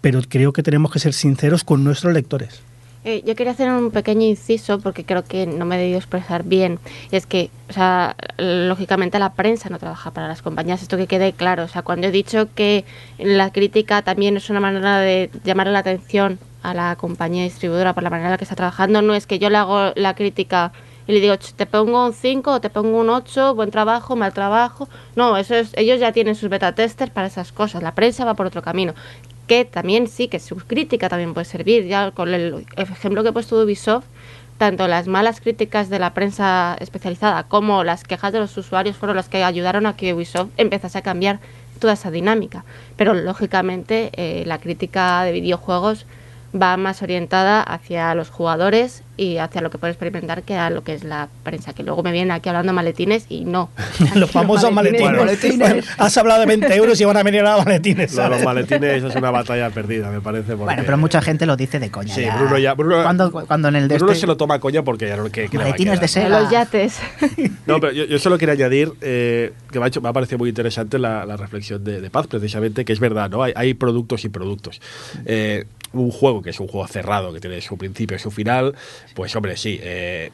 [0.00, 2.62] pero creo que tenemos que ser sinceros con nuestros lectores.
[3.04, 6.42] Eh, yo quería hacer un pequeño inciso porque creo que no me he debido expresar
[6.42, 6.78] bien.
[7.12, 11.06] Y es que, o sea, lógicamente la prensa no trabaja para las compañías, esto que
[11.06, 11.64] quede claro.
[11.64, 12.84] O sea, cuando he dicho que
[13.18, 18.02] la crítica también es una manera de llamar la atención a la compañía distribuidora por
[18.02, 20.72] la manera en la que está trabajando, no es que yo le hago la crítica
[21.06, 24.16] y le digo, "Ch, te pongo un 5 o te pongo un 8, buen trabajo,
[24.16, 24.88] mal trabajo.
[25.14, 27.82] No, eso es, ellos ya tienen sus beta testers para esas cosas.
[27.82, 28.94] La prensa va por otro camino
[29.46, 31.86] que también sí, que su crítica también puede servir.
[31.86, 34.04] Ya con el ejemplo que he puesto de Ubisoft,
[34.58, 39.16] tanto las malas críticas de la prensa especializada como las quejas de los usuarios fueron
[39.16, 41.40] las que ayudaron a que Ubisoft empezase a cambiar
[41.78, 42.64] toda esa dinámica.
[42.96, 46.06] Pero lógicamente eh, la crítica de videojuegos
[46.60, 50.84] va más orientada hacia los jugadores y hacia lo que puede experimentar que a lo
[50.84, 53.70] que es la prensa, que luego me vienen aquí hablando maletines y no.
[54.14, 55.58] Los famosos maletines.
[55.58, 58.14] Bueno, has hablado de 20 euros y van a venir a maletines.
[58.14, 60.48] Lo los maletines es una batalla perdida, me parece.
[60.48, 62.14] porque- Bueno, pero mucha gente lo dice de coña.
[62.14, 62.74] Sí, Bruno ya.
[62.74, 65.30] Bruno, cuando, cuando en el Bruno este- se lo toma a coña porque ya no
[65.30, 66.40] que, Maletines de seda.
[66.40, 66.98] Los yates.
[67.66, 70.38] No, pero yo, yo solo quería añadir eh, que me ha, hecho, me ha parecido
[70.38, 73.42] muy interesante la, la reflexión de, de Paz, precisamente, que es verdad, ¿no?
[73.42, 74.80] Hay, hay productos y productos.
[75.24, 78.74] Eh, un juego que es un juego cerrado, que tiene su principio y su final,
[79.14, 80.30] pues hombre, sí, eh,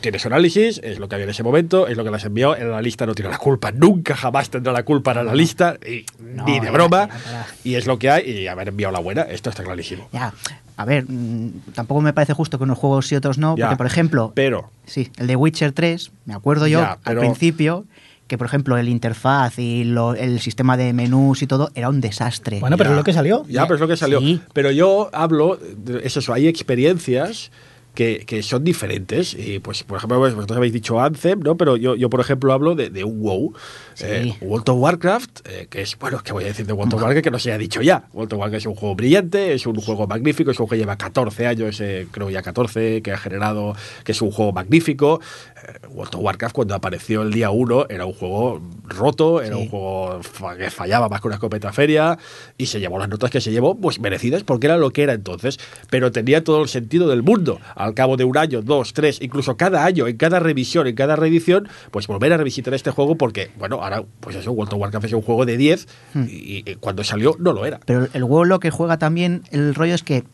[0.00, 2.24] tiene su análisis, es lo que había en ese momento, es lo que le has
[2.24, 6.04] enviado, el analista no tiene la culpa, nunca jamás tendrá la culpa el analista, y,
[6.44, 7.46] ni de broma, ya, ya.
[7.64, 10.08] y es lo que hay, y haber enviado la buena, esto está clarísimo.
[10.12, 10.32] Ya,
[10.76, 13.86] a ver, mm, tampoco me parece justo que unos juegos y otros no, porque por
[13.86, 17.84] ejemplo, Pero, sí, el de Witcher 3, me acuerdo yo al principio
[18.26, 22.00] que por ejemplo el interfaz y lo- el sistema de menús y todo era un
[22.00, 22.60] desastre.
[22.60, 22.94] Bueno, pero Ya.
[22.94, 23.44] es lo que salió.
[23.48, 24.18] Ya, pero es lo que salió.
[24.20, 24.40] Sí.
[24.52, 27.50] Pero yo hablo, de- es eso, hay experiencias
[27.96, 29.34] que, que son diferentes.
[29.34, 31.56] Y pues, por ejemplo, pues, vosotros habéis dicho Anthem, ¿no?
[31.56, 33.54] Pero yo, yo por ejemplo, hablo de, de un WoW.
[33.94, 34.04] Sí.
[34.06, 37.00] Eh, World of Warcraft, eh, que es, bueno, ¿qué voy a decir de World of
[37.02, 38.04] Warcraft que no se ha dicho ya?
[38.12, 40.78] World of Warcraft es un juego brillante, es un juego magnífico, es un juego que
[40.84, 43.74] lleva 14 años, eh, creo ya 14, que ha generado,
[44.04, 45.20] que es un juego magnífico.
[45.66, 49.62] Eh, World of Warcraft cuando apareció el día 1 era un juego roto, era Sí.
[49.62, 50.20] un juego
[50.58, 52.18] que fallaba más que una escopeta feria
[52.58, 55.14] y se llevó las notas que se llevó, pues merecidas porque era lo que era
[55.14, 55.58] entonces,
[55.88, 57.58] pero tenía todo el sentido del mundo.
[57.86, 61.16] Al cabo de un año, dos, tres, incluso cada año, en cada revisión, en cada
[61.16, 65.06] reedición, pues volver a revisitar este juego porque, bueno, ahora, pues eso, World of Warcraft
[65.06, 65.86] es un juego de 10
[66.28, 67.80] y, y cuando salió no lo era.
[67.84, 70.24] Pero el WoW lo que juega también, el rollo es que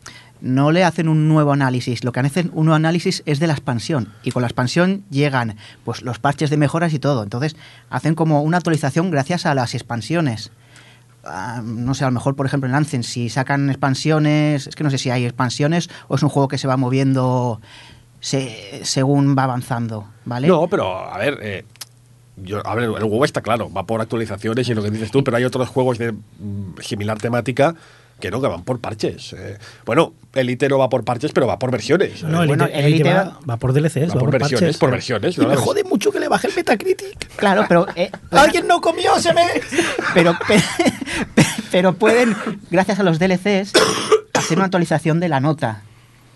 [0.43, 3.53] no le hacen un nuevo análisis, lo que hacen un nuevo análisis es de la
[3.53, 5.55] expansión y con la expansión llegan
[5.85, 7.55] pues los parches de mejoras y todo, entonces
[7.89, 10.51] hacen como una actualización gracias a las expansiones.
[11.23, 14.83] Ah, no sé, a lo mejor, por ejemplo, en Lancen, si sacan expansiones, es que
[14.83, 17.61] no sé si hay expansiones o es un juego que se va moviendo
[18.19, 20.47] se- según va avanzando, ¿vale?
[20.47, 21.65] No, pero a ver, eh,
[22.37, 25.23] yo, a ver, el juego está claro, va por actualizaciones y lo que dices tú,
[25.23, 27.75] pero hay otros juegos de mm, similar temática
[28.23, 29.33] que no, que van por parches.
[29.33, 29.57] eh.
[29.85, 32.23] bueno, Elite no va por parches, pero va por versiones.
[32.23, 32.41] No, eh.
[32.43, 34.77] el bueno, Elite, el Elite Elite va, por DLCs, va va por por versiones, parches.
[34.77, 35.37] por versiones.
[35.37, 35.49] Y ¿no?
[35.49, 37.35] me jode mucho que le baje el Metacritic.
[37.35, 37.85] Claro, pero...
[37.97, 39.19] eh, ¡Alguien no comió!
[39.19, 39.43] ¡Se me...!
[40.13, 40.63] pero, pe-
[41.71, 42.33] pero pueden,
[42.71, 43.73] gracias a los DLCs,
[44.33, 45.81] hacer una actualización de la nota.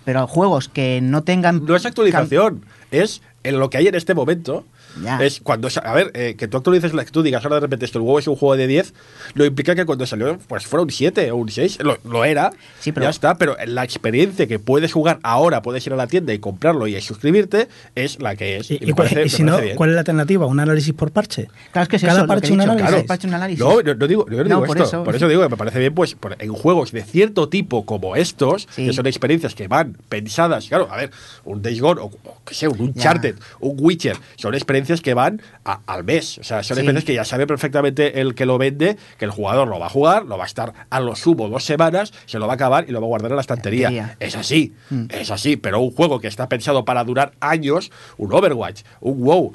[0.03, 1.65] Pero juegos que no tengan...
[1.65, 4.65] No es actualización, es en lo que hay en este momento.
[5.03, 5.17] Ya.
[5.23, 7.85] Es cuando, a ver, eh, que tú actualices, la, que tú digas ahora de repente
[7.85, 8.93] esto, el juego es un juego de 10,
[9.35, 12.51] no implica que cuando salió pues fuera un 7 o un 6, lo, lo era,
[12.79, 16.07] Sí, pero- ya está, pero la experiencia que puedes jugar ahora, puedes ir a la
[16.07, 18.71] tienda y comprarlo y suscribirte, es la que es.
[18.71, 19.75] Y, Y y me cuál- parece- y me si no, bien.
[19.75, 20.45] ¿cuál es la alternativa?
[20.45, 21.47] ¿Un análisis por parche?
[21.71, 22.91] Claro, es que es Cada eso, lo parche que he un dicho, análisis.
[22.91, 23.59] cada parche un análisis.
[23.59, 24.87] No, no, no digo, yo no digo No, por esto.
[24.87, 25.03] eso.
[25.03, 28.15] Por eso digo que me parece bien, pues, por- en juegos de cierto tipo como
[28.15, 28.85] estos, Sí.
[28.87, 31.11] que son experiencias que van pensadas, claro, a ver,
[31.45, 35.41] un Days Gone o, o que sé, un Uncharted, un Witcher, son experiencias que van
[35.65, 36.37] a- al mes.
[36.37, 36.81] O sea, son Sí.
[36.81, 39.89] experiencias que ya sabe perfectamente el que lo vende, que el jugador lo va a
[39.89, 42.85] jugar, lo va a estar a lo sumo dos semanas, se lo va a acabar
[42.87, 44.15] y lo va a guardar en la estantería.
[44.19, 45.05] Es así, Mm.
[45.09, 49.53] es así, pero un juego que está pensado para durar años, un Overwatch, un WoW,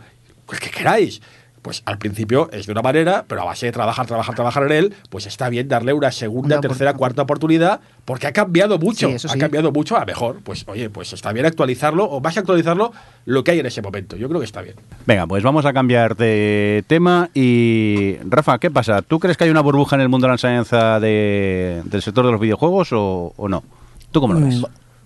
[0.53, 1.23] el que queráis.
[1.63, 4.73] Pues al principio es de una manera, pero a base de trabajar, trabajar, trabajar en
[4.73, 9.07] él, pues está bien darle una segunda, Una tercera, cuarta oportunidad, porque ha cambiado mucho.
[9.09, 9.39] Sí, eso ha sí.
[9.39, 10.41] cambiado mucho a mejor.
[10.43, 12.93] Pues oye, pues está bien actualizarlo, o vas a actualizarlo
[13.27, 14.17] lo que hay en ese momento.
[14.17, 14.75] Yo creo que está bien.
[15.07, 18.17] Venga, pues vamos a cambiar de tema y...
[18.29, 19.01] Rafa, ¿qué pasa?
[19.03, 22.27] ¿Tú crees que hay una burbuja en el mundo de la enseñanza de- del sector
[22.27, 23.63] de los videojuegos o, o no?
[24.11, 24.59] ¿Tú cómo lo ves?
[24.61, 24.65] Mm,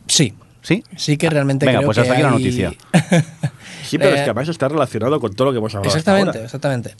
[0.08, 0.32] Sí,
[0.66, 0.82] ¿Sí?
[0.96, 2.72] sí que realmente Venga, creo pues que hasta aquí la noticia.
[3.86, 5.86] Sí, pero Eh, es que además está relacionado con todo lo que hemos hablado.
[5.96, 6.44] hasta Exactamente, ahora.
[6.44, 6.94] exactamente.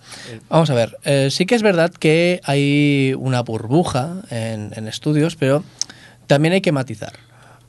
[0.48, 5.34] Vamos a ver, eh, sí que es verdad que hay una burbuja en, en estudios,
[5.34, 5.64] pero
[6.28, 7.14] también hay que matizar.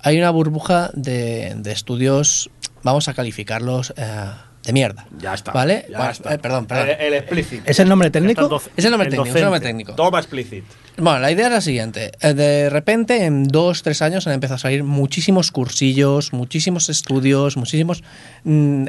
[0.02, 2.52] Hay una burbuja de, de estudios,
[2.84, 4.26] vamos a calificarlos eh,
[4.68, 5.08] de mierda.
[5.20, 5.86] Ya está, ¿Vale?
[5.90, 6.34] ya Bueno, está.
[6.36, 6.90] eh, perdón, perdón.
[6.90, 7.64] El, el explícito.
[7.66, 8.62] ¿Es el nombre técnico?
[8.76, 9.94] Es el nombre el técnico, es el nombre técnico.
[9.94, 10.64] Toma explícit.
[10.98, 12.12] Bueno, la idea es la siguiente.
[12.22, 17.58] Eh, De repente, en dos, tres años han empezado a salir muchísimos cursillos, muchísimos estudios,
[17.58, 18.04] muchísimos...
[18.44, 18.86] mm,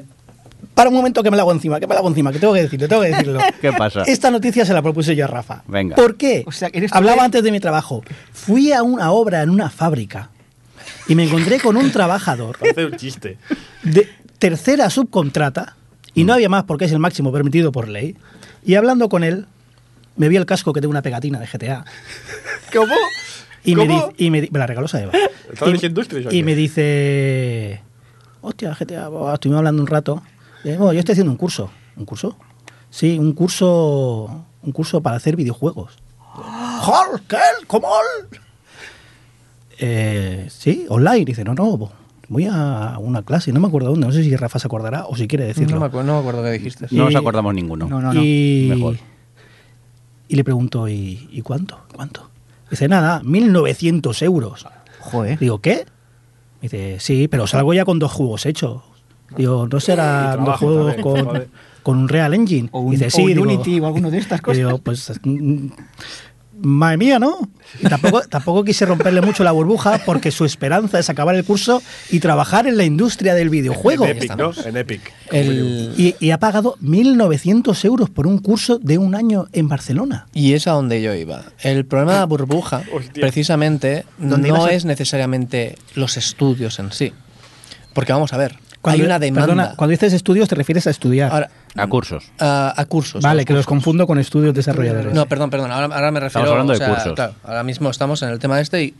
[0.74, 2.52] Para un momento que me la hago encima, que me la hago encima, que tengo
[2.54, 3.40] que decirlo, tengo que decirlo.
[3.60, 4.02] ¿Qué pasa?
[4.02, 5.62] Esta noticia se la propuse yo a Rafa.
[5.68, 5.94] Venga.
[5.96, 6.42] ¿Por qué?
[6.46, 8.02] O sea, eres Hablaba que- antes de mi trabajo.
[8.32, 10.30] Fui a una obra en una fábrica
[11.06, 13.38] y me encontré con un trabajador Parece un chiste.
[13.82, 15.76] de tercera subcontrata
[16.14, 18.16] y no había más porque es el máximo permitido por ley.
[18.64, 19.46] Y hablando con él,
[20.16, 21.84] me vi el casco que tengo una pegatina de GTA.
[22.72, 22.94] ¿Cómo?
[23.64, 23.84] Y me,
[24.16, 25.12] y me la regaló Saeva.
[25.52, 25.72] ¿Estás Y-
[26.32, 27.82] Y me dice,
[28.40, 30.22] hostia, GTA, estuvimos hablando un rato.
[30.64, 31.70] Y digo, yo estoy haciendo un curso.
[31.96, 32.36] ¿Un curso?
[32.90, 35.98] Sí, un curso, un curso para hacer videojuegos.
[36.34, 37.20] ¡Hol!
[37.28, 37.36] ¿Qué?
[37.66, 37.88] ¿Cómo?
[39.78, 41.24] Eh, sí, online.
[41.24, 41.92] Dice, no, no,
[42.28, 44.06] voy a una clase, no me acuerdo dónde.
[44.06, 45.74] No sé si Rafa se acuerda o si quiere decirlo.
[45.74, 46.86] No me, acuerdo, no me acuerdo qué dijiste.
[46.90, 47.88] No nos acordamos ninguno.
[47.88, 48.22] No, no, no.
[48.22, 48.96] y, Mejor.
[50.28, 51.80] y le pregunto, ¿y, y cuánto?
[51.94, 52.30] ¿Cuánto?
[52.70, 54.66] Dice, nada, 1.900 euros.
[55.00, 55.38] Joder.
[55.38, 55.86] Digo, ¿qué?
[56.60, 58.82] Dice, sí, pero salgo ya con dos juegos hechos.
[59.36, 61.48] Digo, ¿no será dos juegos también,
[61.82, 62.68] con, un Real Engine?
[62.72, 64.56] O un, Dice, o sí, digo, Unity o alguno de estas cosas.
[64.56, 65.12] digo, pues,
[66.60, 67.48] madre mía, ¿no?
[67.80, 71.82] Y tampoco, tampoco quise romperle mucho la burbuja porque su esperanza es acabar el curso
[72.10, 74.04] y trabajar en la industria del videojuego.
[74.06, 74.52] En Epic, ¿no?
[74.64, 75.12] En Epic.
[75.30, 80.26] El- Y, y ha pagado 1.900 euros por un curso de un año en Barcelona.
[80.34, 81.44] Y es a donde yo iba.
[81.62, 83.20] El problema de la burbuja, Hostia.
[83.20, 87.12] precisamente, ¿Dónde no a- es necesariamente los estudios en sí.
[87.94, 90.90] Porque vamos a ver, Cuando- hay una demanda perdona, cuando dices estudios te refieres a
[90.90, 91.32] estudiar.
[91.32, 92.30] Ahora, A cursos.
[92.38, 93.24] a, a cursos.
[93.24, 95.12] a vale, los que los confundo con estudios desarrolladores.
[95.12, 95.72] No, perdón, perdón.
[95.72, 96.44] Ahora, ahora me refiero.
[96.46, 97.14] Estamos hablando o de cursos.
[97.14, 98.94] Claro, ahora mismo estamos en el tema este y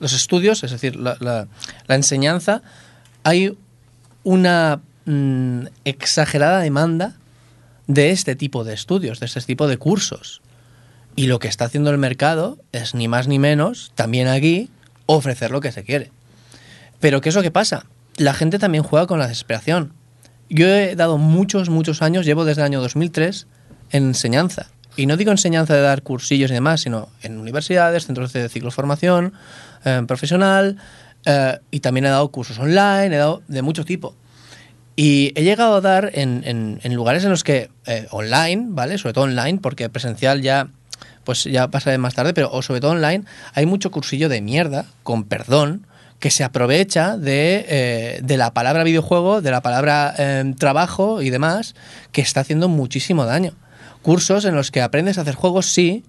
[0.00, 1.46] los estudios, es decir, la, la-
[1.86, 2.62] la enseñanza,
[3.22, 3.56] hay
[4.24, 7.14] una mm, exagerada demanda
[7.86, 10.42] de este tipo de estudios, de este tipo de cursos.
[11.16, 14.70] Y lo que está haciendo el mercado es ni más ni menos, también aquí,
[15.06, 16.10] ofrecer lo que se quiere.
[17.00, 17.86] Pero ¿qué es lo que pasa?
[18.20, 19.94] La gente también juega con la desesperación.
[20.50, 23.46] Yo he dado muchos, muchos años, llevo desde el año 2003
[23.92, 24.66] en enseñanza.
[24.94, 28.70] Y no digo enseñanza de dar cursillos y demás, sino en universidades, centros de ciclo
[28.70, 29.32] formación,
[29.86, 30.76] eh, profesional,
[31.24, 34.14] eh, y también he dado cursos online, he dado de mucho tipo.
[34.96, 38.98] Y he llegado a dar en, lugares en los que eh, online, ¿vale?
[38.98, 40.68] Sobre todo online, porque presencial ya
[41.24, 43.24] pues ya pasaré más tarde, pero o sobre todo online,
[43.54, 45.86] hay mucho cursillo de mierda, con perdón,
[46.20, 51.30] que se aprovecha de, eh, de la palabra videojuego, de la palabra eh, trabajo y
[51.30, 51.74] demás,
[52.12, 53.54] que está haciendo muchísimo daño.
[54.02, 56.04] Cursos en los que aprendes a hacer juegos, sí,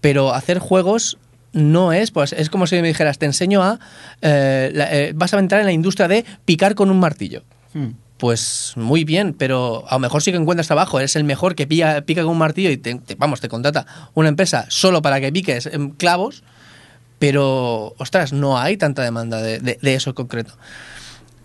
[0.00, 1.18] pero hacer juegos
[1.52, 3.78] no es, pues es como si me dijeras, te enseño a,
[4.22, 7.42] eh, la- eh, vas a entrar en la industria de picar con un martillo.
[7.74, 7.90] Hmm.
[8.16, 11.66] Pues muy bien, pero a lo mejor sí que encuentras trabajo, eres el mejor que
[11.66, 13.84] pica, pica con un martillo y te, te- vamos, te contrata
[14.14, 16.42] una empresa solo para que piques em, clavos,
[17.22, 20.54] pero ostras, no hay tanta demanda de, de- de eso en concreto.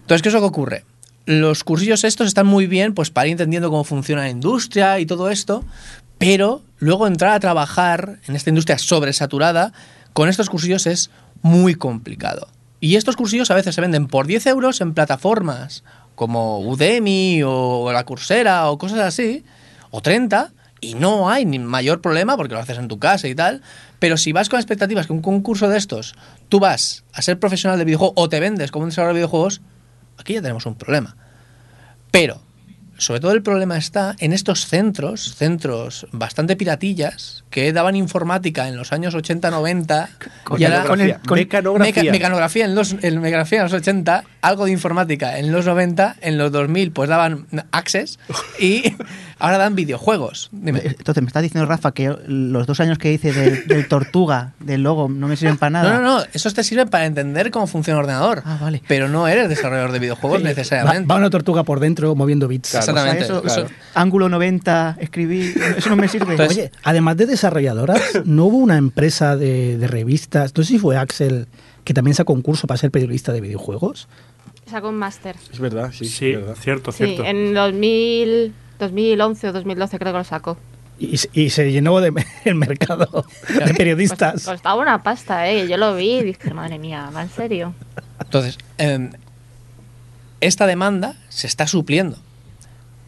[0.02, 0.86] Entonces, ¿qué es lo que ocurre?
[1.28, 5.06] Los cursillos estos están muy bien pues para ir entendiendo cómo funciona la industria y
[5.06, 5.64] todo esto,
[6.18, 9.72] pero luego entrar a trabajar en esta industria sobresaturada
[10.14, 11.12] con estos cursillos es
[11.44, 12.48] muy complicado.
[12.80, 15.84] Y estos cursillos a veces se venden por 10 euros en plataformas
[16.16, 19.44] como Udemy o la Coursera o cosas así,
[19.92, 23.36] o 30, y no hay ni mayor problema porque lo haces en tu casa y
[23.36, 23.62] tal.
[24.00, 26.16] Pero si vas con expectativas que un concurso de estos,
[26.50, 29.62] tú vas a ser profesional de videojuego o te vendes como un desarrollador de videojuegos,
[30.18, 31.16] aquí ya tenemos un problema.
[32.12, 32.42] Pero,
[32.98, 38.76] sobre todo el problema está en estos centros, centros bastante piratillas, que daban informática en
[38.76, 40.10] los años 80-90.
[40.44, 42.04] Con y ahora- mecanografía, con- mecanografía.
[42.04, 46.16] Meca- mecanografía en los, en mecanografía en los 80, algo de informática en los 90,
[46.22, 48.20] en los 2000 pues daban Access
[48.60, 48.96] y
[49.40, 50.50] ahora dan videojuegos.
[50.52, 50.82] Dime.
[50.84, 54.84] Entonces, me está diciendo Rafa que los dos años que hice del, del Tortuga, del
[54.84, 55.94] logo, no me sirven para nada.
[55.94, 58.42] No, no, no, esos te sirven para entender cómo funciona un ordenador.
[58.46, 58.82] Ah, vale.
[58.88, 61.08] Pero no eres desarrollador de videojuegos Va, necesariamente.
[61.08, 62.72] va una tortuga por dentro moviendo bits.
[62.72, 62.86] Claro.
[62.92, 63.48] Exactamente.
[63.48, 66.32] Eso- Ángulo 90, escribir, eso no me sirve.
[66.32, 70.54] Entonces- Oye, además de desarrolladoras, ¿no hubo una empresa de, de revistas?
[70.56, 71.48] No sé si fue Axel,
[71.84, 74.08] que también sacó un curso para ser periodista de videojuegos.
[74.70, 75.36] Sacó un máster.
[75.52, 76.06] Es verdad, sí.
[76.06, 76.56] Sí, verdad.
[76.60, 77.24] cierto, Sí, cierto.
[77.26, 80.58] en 2000, 2011 o 2012 creo que lo sacó.
[81.00, 82.12] Y, se- y se llenó de,
[82.44, 83.26] el mercado
[83.66, 84.34] de periodistas.
[84.34, 85.68] Pues, costaba una pasta, ¿eh?
[85.68, 87.74] Yo lo vi y dije, madre mía, ¿va en serio?
[88.20, 89.12] Entonces, em,
[90.42, 92.18] esta demanda se está supliendo.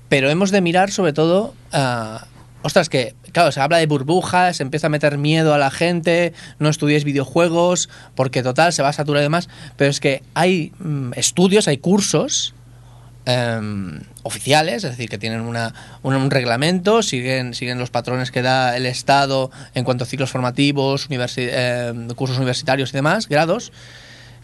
[0.10, 2.26] Pero hemos de mirar sobre todo a...
[2.64, 6.34] ostras, que, claro, se habla de burbujas, se empieza a meter miedo a la gente,
[6.57, 9.49] no estudies videojuegos, porque total, se va a saturar y demás.
[9.77, 12.56] Pero es que hay mm, estudios, hay cursos
[13.26, 18.41] em, oficiales, es decir, que tienen una, un, un reglamento, siguen, siguen los patrones que
[18.41, 23.72] da el Estado en cuanto a ciclos formativos, universi- em, cursos universitarios y demás, grados,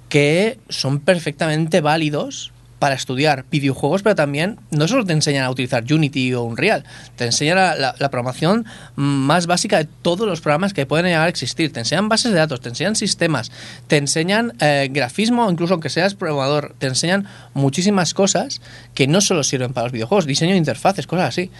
[0.09, 5.83] que son perfectamente válidos para estudiar videojuegos, pero también no solo te enseñan a utilizar
[5.91, 6.83] Unity o Unreal,
[7.15, 8.65] te enseñan la, programación
[8.95, 12.37] más básica de todos los programas que pueden llegar a existir, te enseñan bases de
[12.37, 13.51] datos, te enseñan sistemas,
[13.87, 18.61] te enseñan eh, grafismo, incluso aunque seas programador, te enseñan muchísimas cosas
[18.93, 21.51] que no solo sirven para los videojuegos, diseño de interfaces, cosas así.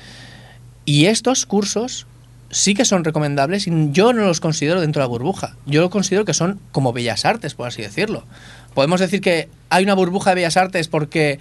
[0.86, 2.06] Y estos cursos
[2.52, 5.56] sí que son recomendables y yo no los considero dentro de la burbuja.
[5.66, 8.24] Yo considero que son como bellas artes, por así decirlo.
[8.76, 11.40] Podemos decir que hay una burbuja de bellas artes porque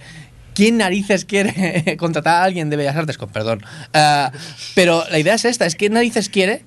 [0.55, 3.19] ¿quién narices quiere contratar a alguien de bellas artes?
[3.19, 3.61] Con perdón.
[3.93, 4.31] Ah,
[4.73, 6.63] pero la idea es esta, es ¿quién narices quiere?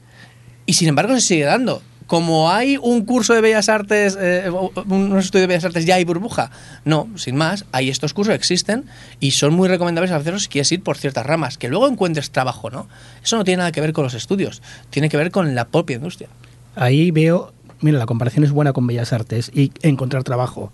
[0.67, 1.83] Y sin embargo se sigue dando.
[2.07, 6.05] Como hay un curso de bellas artes, eh, un estudio de bellas artes, ya hay
[6.05, 6.51] burbuja.
[6.87, 8.87] No, sin más, hay estos cursos, existen
[9.21, 11.59] y son muy recomendables hacerlos si quieres ir por ciertas ramas.
[11.59, 12.89] Que luego encuentres trabajo, ¿no?
[13.23, 15.97] Eso no tiene nada que ver con los estudios, tiene que ver con la propia
[15.97, 16.31] industria.
[16.77, 20.71] Ahí veo, mira, la comparación es buena con Bellas Artes y encontrar trabajo.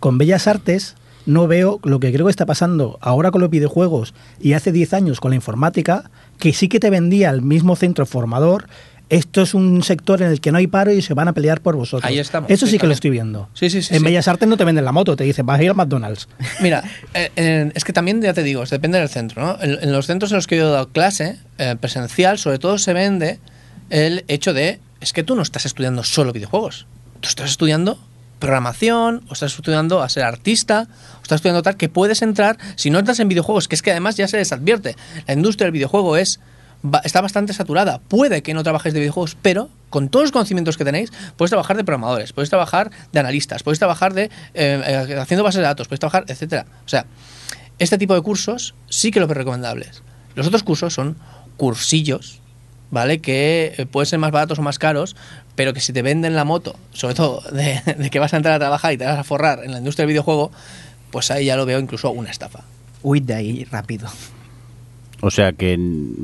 [0.00, 0.94] Con Bellas Artes
[1.26, 4.94] no veo lo que creo que está pasando ahora con los videojuegos y hace 10
[4.94, 8.66] años con la informática, que sí que te vendía el mismo centro formador.
[9.10, 11.62] Esto es un sector en el que no hay paro y se van a pelear
[11.62, 12.04] por vosotros.
[12.08, 13.48] Ahí estamos, Eso sí, que lo estoy viendo.
[13.54, 14.02] Sí, sí, sí, en.
[14.02, 16.28] Bellas Artes no te venden la moto, te dicen, vas a ir al McDonald's.
[16.60, 16.84] Mira,
[17.14, 19.56] eh, eh, es que también ya te digo, es- depende del centro, ¿no?
[19.62, 22.76] En, en los centros en los que yo he dado clase eh, presencial, sobre todo
[22.76, 23.38] se vende
[23.88, 26.86] el hecho de, es que tú no estás estudiando solo videojuegos,
[27.20, 27.98] tú estás estudiando
[28.38, 30.86] programación, o estás estudiando a ser artista,
[31.18, 33.90] o estás estudiando tal, que puedes entrar, si no entras en videojuegos, que es que
[33.90, 34.96] además ya se les advierte,
[35.26, 36.40] la industria del videojuego es
[37.04, 37.98] está bastante saturada.
[37.98, 41.76] Puede que no trabajes de videojuegos, pero con todos los conocimientos que tenéis, puedes trabajar
[41.76, 45.88] de programadores, puedes trabajar de analistas, puedes trabajar de eh, eh, haciendo bases de datos,
[45.88, 46.66] puedes trabajar, etcétera.
[46.84, 47.06] O sea,
[47.78, 50.02] este tipo de cursos sí que lo veo recomendables.
[50.34, 51.16] Los otros cursos son
[51.56, 52.40] cursillos,
[52.90, 53.18] ¿vale?
[53.20, 55.16] Que eh, pueden ser más baratos o más caros,
[55.54, 58.54] pero que si te venden la moto, sobre todo de, de que vas a entrar
[58.54, 60.50] a trabajar y te vas a forrar en la industria del videojuego,
[61.10, 62.60] pues ahí ya lo veo incluso una estafa.
[63.02, 64.08] Huid de ahí rápido.
[65.20, 65.76] O sea que,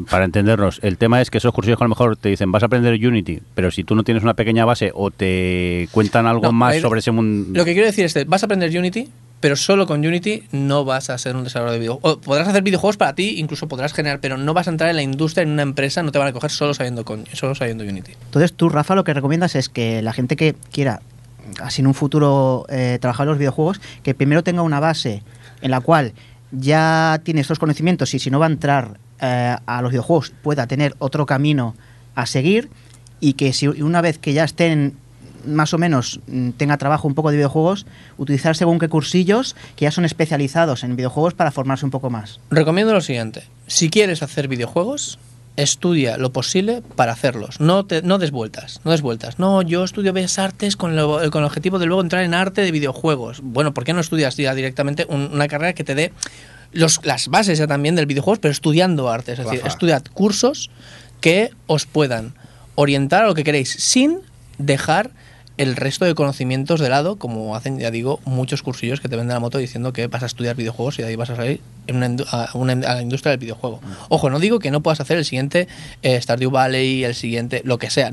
[0.09, 2.62] para entendernos, el tema es que esos cursillos que a lo mejor te dicen vas
[2.62, 6.43] a aprender Unity, pero si tú no tienes una pequeña base o te cuentan algo
[6.45, 7.59] No, más ahí- sobre ese mundo...
[7.59, 9.09] Lo que quiero decir es que vas a aprender Unity,
[9.45, 12.16] pero solo con Unity no vas a ser un desarrollador de videojuegos.
[12.16, 14.97] O podrás hacer videojuegos para ti, incluso podrás generar, pero no vas a entrar en
[14.97, 17.85] la industria, en una empresa, no te van a coger solo sabiendo, con, solo sabiendo
[17.85, 18.12] Unity.
[18.25, 21.03] Entonces tú, Rafa, lo que recomiendas es que la gente que quiera,
[21.61, 25.23] así en un futuro, eh, trabajar en los videojuegos, que primero tenga una base
[25.61, 26.15] en la cual
[26.51, 30.66] ya tiene estos conocimientos y si no va a entrar eh, a los videojuegos pueda
[30.66, 31.75] tener otro camino
[32.15, 32.71] a seguir
[33.21, 34.97] y que si una vez que ya estén
[35.47, 37.87] más o menos mm, tenga trabajo un poco de videojuegos,
[38.19, 42.41] utilizar según qué cursillos que ya son especializados en videojuegos para formarse un poco más.
[42.51, 43.45] Recomiendo lo siguiente.
[43.66, 45.19] Si quieres hacer videojuegos,
[45.57, 47.61] estudia lo posible para hacerlos.
[47.61, 48.81] No, te, no des vueltas.
[48.85, 49.39] No des vueltas.
[49.39, 52.62] No, yo estudio Bellas Artes con, lo- con el objetivo de luego entrar en arte
[52.62, 53.41] de videojuegos.
[53.43, 56.12] Bueno, ¿por qué no estudias ya directamente un- una carrera que te dé
[56.73, 59.33] los, las bases ya también del videojuego, pero estudiando arte?
[59.33, 59.69] Es decir, Rafa.
[59.69, 60.71] estudiad cursos
[61.21, 62.35] que os puedan
[62.75, 64.19] orientar a lo que queréis sin
[64.59, 65.11] dejar
[65.56, 69.35] el resto de conocimientos de lado, como hacen, ya digo, muchos cursillos que te venden
[69.35, 71.97] la moto diciendo que vas a estudiar videojuegos y de ahí vas a salir en
[71.97, 73.81] una a, una- a la industria del videojuego.
[74.09, 75.68] Ojo, no digo que no puedas hacer el siguiente
[76.02, 78.10] eh, Stardew Valley, el siguiente, lo que sea.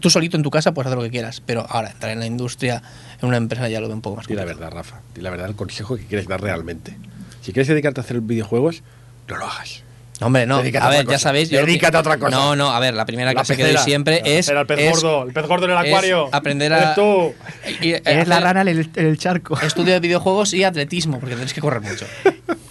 [0.00, 2.26] Tú solito en tu casa puedes hacer lo que quieras, pero ahora entrar en la
[2.26, 2.82] industria,
[3.20, 4.60] en una empresa ya lo veo un poco más Di la complicado.
[4.70, 5.00] verdad, Rafa.
[5.14, 6.96] Di la verdad el consejo que quieres dar realmente.
[7.40, 8.82] Si quieres dedicarte a hacer videojuegos,
[9.28, 9.82] no lo hagas.
[10.20, 11.50] No, Hombre, no, Dedícate a a ver, ya sabéis.
[11.50, 12.30] yo que- Dedícate a otra cosa.
[12.30, 13.84] No, no, a ver, la primera La clase que doy pecera.
[13.84, 14.36] siempre La es.
[14.46, 16.28] pecera, el pez es- gordo, el pez gordo en el es acuario.
[16.32, 16.78] Aprender a.
[16.78, 17.34] Eres tú.
[17.82, 19.60] y- Eres la rana en el, en el charco.
[19.60, 22.06] Estudio de videojuegos y atletismo, porque tenéis que correr mucho.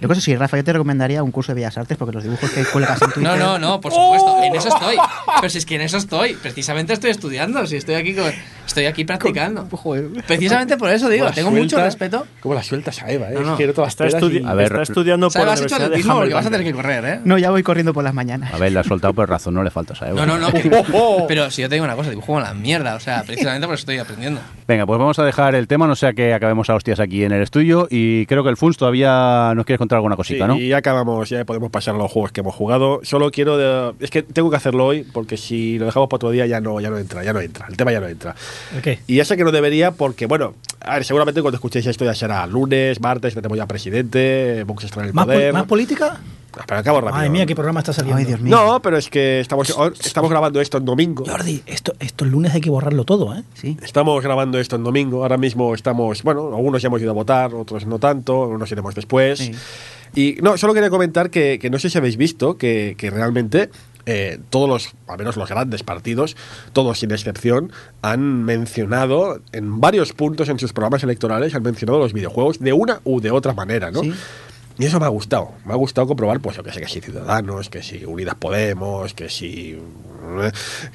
[0.00, 2.22] Yo creo que sí, Rafa, yo te recomendaría un curso de Bellas Artes porque los
[2.22, 3.22] dibujos que cuelgas en Twitter...
[3.22, 4.96] No, no, no, por supuesto, en eso estoy.
[5.40, 8.30] Pero si es que en eso estoy, precisamente estoy estudiando, si estoy aquí con,
[8.66, 9.66] estoy aquí practicando.
[10.26, 11.84] Precisamente por eso digo, ¿Cómo la tengo mucho suelta?
[11.86, 12.26] respeto.
[12.40, 13.30] ¿Cómo la sueltas a Eva?
[13.30, 13.34] eh?
[13.34, 13.56] No, no.
[13.56, 16.46] Te las Está, estudi- A ver, está estudiando por la Has hecho de porque vas
[16.46, 17.20] a tener que correr, ¿eh?
[17.24, 18.52] No, ya voy corriendo por las mañanas.
[18.52, 20.26] A ver, le has soltado por razón, no le faltas a Eva.
[20.26, 20.52] No, no, no.
[20.52, 21.26] que- Oh, oh.
[21.26, 23.74] Pero si yo te digo una cosa, dibujo como la mierda, o sea, precisamente por
[23.74, 24.40] eso estoy aprendiendo.
[24.68, 27.30] Venga, pues vamos a dejar el tema, no sea que acabemos a hostias aquí en
[27.30, 27.86] el estudio.
[27.88, 30.58] Y creo que el Funs todavía nos quieres contar alguna cosita, Sí, ¿no?
[30.58, 32.98] Y ya acabamos, ya podemos pasar a los juegos que hemos jugado.
[33.04, 33.56] Solo quiero.
[33.56, 36.60] de- es que tengo que hacerlo hoy porque si lo dejamos para otro día ya
[36.60, 37.66] no, ya no entra, ya no entra.
[37.68, 38.34] El tema ya no entra.
[38.74, 38.98] ¿El qué?
[39.06, 42.14] Y ya sé que no debería porque, bueno, a ver, seguramente cuando escuchéis esto ya
[42.14, 45.52] será lunes, martes, tenemos ya presidente, Vox estará en el ¿Más, pol- poder.
[45.52, 46.20] más política?
[46.60, 47.16] Espera, acabo rápido.
[47.16, 48.18] Madre mía, qué programa está saliendo.
[48.18, 48.56] Ay, Dios mío.
[48.56, 49.74] No, pero es que estamos,
[50.04, 51.24] estamos grabando esto en domingo.
[51.26, 53.42] Jordi, esto, esto el lunes hay que borrarlo todo, ¿eh?
[53.54, 53.76] Sí.
[53.82, 55.22] Estamos grabando esto en domingo.
[55.22, 58.94] Ahora mismo estamos, bueno, algunos ya hemos ido a votar, otros no tanto, unos iremos
[58.94, 59.38] después.
[59.38, 59.52] Sí.
[60.14, 63.70] Y no, solo quería comentar que, que no sé si habéis visto que, que realmente
[64.06, 66.36] eh, todos los, al menos los grandes partidos,
[66.72, 67.72] todos sin excepción,
[68.02, 73.00] han mencionado en varios puntos en sus programas electorales, han mencionado los videojuegos de una
[73.04, 74.02] u de otra manera, ¿no?
[74.02, 74.14] Sí.
[74.78, 75.52] Y eso me ha gustado.
[75.64, 79.14] Me ha gustado comprobar, pues, yo que sé, que si Ciudadanos, que si Unidas Podemos,
[79.14, 79.78] que si.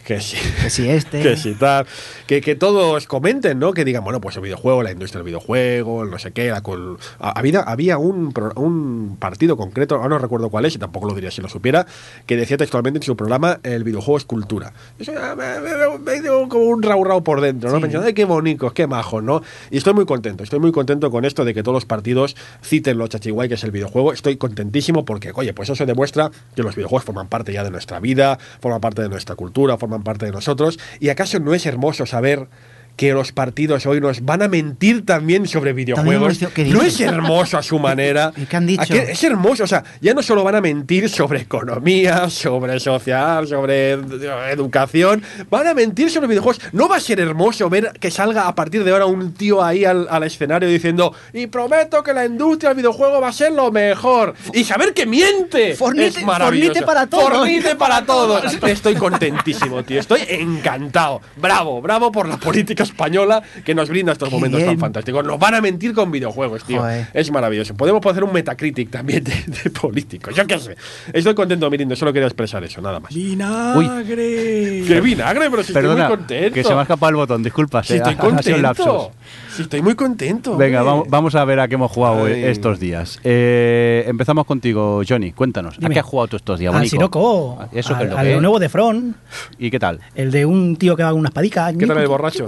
[0.05, 0.37] que si.
[0.61, 1.21] Que si este...
[1.23, 1.87] que si tal.
[2.27, 3.73] Que, que todos comenten, ¿no?
[3.73, 6.49] Que digan, bueno, pues el videojuego, la industria del videojuego, el no sé qué.
[6.49, 10.77] La col- Ha- había, había un, un partido concreto, ahora no recuerdo cuál es, y
[10.77, 11.87] tampoco lo diría si lo supiera,
[12.27, 14.73] que decía textualmente en su programa: el videojuego es cultura.
[14.99, 17.77] Eso ya me, dio como un rau rau por dentro, ¿no?
[17.77, 17.81] Sí.
[17.81, 19.41] Pensando, ay, qué bonitos, qué majos, ¿no?
[19.71, 22.97] Y estoy muy contento, estoy muy contento con esto de que todos los partidos citen
[22.99, 24.13] lo chachiguay que es el videojuego.
[24.13, 27.99] Estoy contentísimo porque, oye, pues eso demuestra que los videojuegos forman parte ya de nuestra
[27.99, 30.79] vida, forman parte de nuestra cultura, forman parte de nosotros.
[30.99, 32.47] ¿Y acaso no es hermoso saber
[32.95, 36.13] que los partidos hoy nos van a mentir también sobre videojuegos?
[36.15, 38.31] hemos dicho- ¿qué ¿No es hermoso a su manera?
[38.37, 38.81] ¿Y qué han dicho?
[38.83, 42.79] ¿A qué- Es hermoso, o sea, ya no solo van a mentir sobre economía, sobre
[42.79, 46.61] social, sobre ed- educación, van a mentir sobre videojuegos.
[46.73, 49.85] ¿No va a ser hermoso ver que salga a partir de ahora un tío ahí
[49.85, 53.71] al, al escenario diciendo y prometo que la industria del videojuego va a ser lo
[53.71, 54.33] mejor?
[54.53, 55.75] Y saber que miente.
[55.75, 56.73] Fornite- es maravilloso.
[56.73, 57.29] fornite para todos.
[57.37, 58.53] Fornite para todos.
[58.63, 59.99] Estoy contentísimo, tío.
[59.99, 61.21] Estoy encantado.
[61.37, 65.25] Bravo, bravo por la política española que nos brinda estos momentos tan fantásticos.
[65.25, 66.79] Nos van a mentir con videojuegos, tío.
[66.81, 67.07] Joder.
[67.13, 67.75] Es maravilloso.
[67.75, 69.33] Podemos hacer un Metacritic también de,
[69.63, 70.35] de políticos.
[70.35, 70.75] Yo qué sé.
[71.13, 71.95] Estoy contento, Mirindo.
[71.95, 73.13] Solo quería expresar eso, nada más.
[73.13, 74.83] ¡Vinagre!
[74.87, 75.49] ¡Qué vinagre!
[75.49, 76.53] Pero si Perdona, estoy muy contento.
[76.53, 77.83] que se me ha escapado el botón, disculpa.
[77.83, 79.11] Si eh, estoy contento.
[79.55, 80.55] Si estoy muy contento.
[80.57, 82.43] Venga, vamos, vamos a ver a qué hemos jugado Ay.
[82.45, 83.19] estos días.
[83.23, 85.31] Eh, empezamos contigo, Johnny.
[85.33, 85.75] Cuéntanos.
[85.83, 86.91] ¿A qué has jugado tú estos días, Al bonico?
[86.95, 87.57] Siroco.
[87.59, 89.15] Ah, ¿Eso al, es lo al que nuevo de Front.
[89.59, 89.99] ¿Y qué tal?
[90.15, 91.73] El de un tío que va con unas padicas.
[91.77, 92.47] ¿Qué tal el borracho?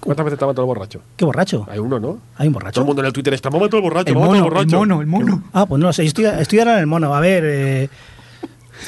[0.00, 1.00] ¿Cuántas veces te ha matado el borracho?
[1.16, 1.66] Qué borracho.
[1.70, 2.18] Hay uno, ¿no?
[2.36, 2.80] Hay un Todo borracho.
[2.80, 4.62] el mundo en el Twitter está, ha matado el borracho, El mono, el borracho.
[4.64, 5.42] el mono, el mono.
[5.52, 6.04] Ah, pues no lo sé.
[6.04, 7.14] Estoy, estoy ahora en el mono.
[7.14, 7.88] A ver, eh,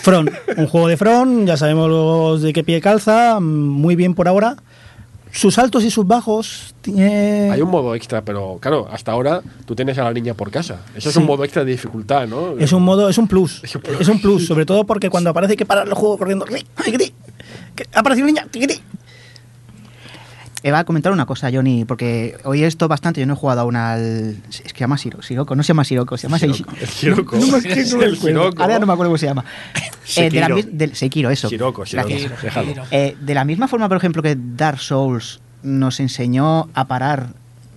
[0.03, 0.31] Front.
[0.57, 1.47] Un juego de Front.
[1.47, 3.39] Ya sabemos los de qué pie calza.
[3.41, 4.57] Muy bien por ahora.
[5.33, 6.75] Sus altos y sus bajos.
[6.81, 7.51] Tiene...
[7.51, 10.81] Hay un modo extra, pero claro, hasta ahora tú tienes a la niña por casa.
[10.95, 12.57] Eso es un modo extra de dificultad, ¿no?
[12.59, 13.61] Es un modo, es un plus.
[13.63, 14.01] Es un plus.
[14.01, 16.47] Es un plus, sobre todo porque cuando aparece hay que parar el juego corriendo.
[16.47, 18.49] Ha aparecido una niña.
[20.67, 23.77] Eva, a comentar una cosa, Johnny, porque hoy esto bastante, yo no he jugado aún
[23.77, 24.37] al...
[24.51, 26.55] Es que se llama Siro, Siroco, no se llama Siroco, se llama El
[26.89, 27.37] Siroco.
[27.37, 28.17] No, me- El no me acuerdo.
[28.17, 28.63] Siroco.
[28.63, 29.45] Ahora no me acuerdo cómo se llama.
[30.17, 31.31] Eh, de la Sekiro.
[31.31, 31.49] eso.
[31.49, 32.09] Siroco, Siroco.
[32.93, 37.31] Eh, de la misma forma, por ejemplo, que Dark Souls nos enseñó a parar,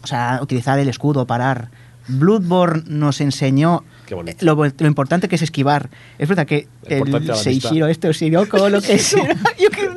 [0.03, 1.70] o sea, a utilizar el escudo, parar.
[2.07, 3.84] Bloodborne nos enseñó
[4.41, 5.90] lo, lo importante que es esquivar.
[6.18, 9.36] Es verdad que el la Seishiro, este o Siroko, lo que sea.
[9.60, 9.88] yo que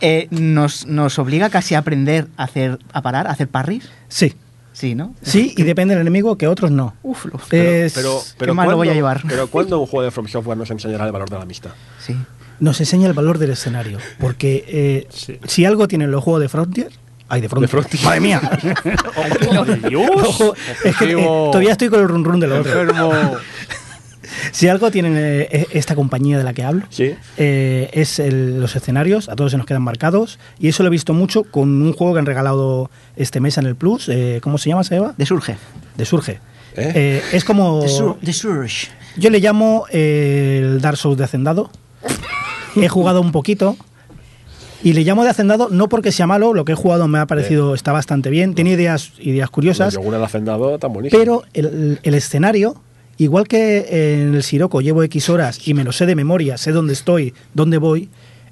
[0.00, 3.88] eh, nos, nos obliga casi a aprender a hacer a parar, a hacer parries.
[4.08, 4.34] Sí,
[4.72, 5.14] Sí, ¿no?
[5.20, 6.94] sí, y depende del enemigo que otros no.
[7.02, 9.22] Uf, lo- Es- Pero, pero mal lo voy a ¿cuándo- llevar.
[9.28, 11.70] Pero ¿cuándo un juego de From Software nos enseñará el valor de la amistad?
[11.98, 12.16] sí.
[12.60, 13.96] nos enseña el valor del escenario.
[14.18, 15.38] Porque eh, Sí.
[15.46, 16.90] si algo tienen los juegos de Frontier.
[17.28, 17.82] Ay, de Frontier.
[18.04, 18.40] ¡Madre mía!
[20.24, 20.54] Ojo,
[20.84, 22.80] es que eh, todavía estoy con el run run del otro.
[22.82, 23.12] Enfermo.
[24.52, 27.14] Si algo tienen eh, eh, esta compañía de la que hablo, Sí.
[27.36, 30.38] eh, es el- los escenarios, a todos se nos quedan marcados.
[30.58, 33.66] Y eso lo he visto mucho con un juego que han regalado este mes en
[33.66, 34.08] el Plus.
[34.08, 35.14] eh, ¿Cómo se llama, Seba?
[35.16, 35.56] De Surge.
[35.96, 36.40] De Surge.
[36.76, 36.92] ¿Eh?
[36.94, 37.82] Eh, es como.
[37.82, 38.88] De, Sur- de Surge.
[39.16, 41.70] Yo le llamo eh, el Dark Souls de Hacendado.
[42.76, 43.76] he jugado un poquito.
[44.82, 47.26] Y le llamo de Hacendado no porque sea malo, lo que he jugado me ha
[47.26, 51.18] parecido está bastante bien, tiene ideas, ideas curiosas, yogur al hacendado tan buenísimo.
[51.20, 52.76] pero el, el escenario,
[53.20, 56.72] igual que en el Siroco llevo X horas y me lo sé de memoria, sé
[56.72, 58.08] dónde estoy, dónde voy,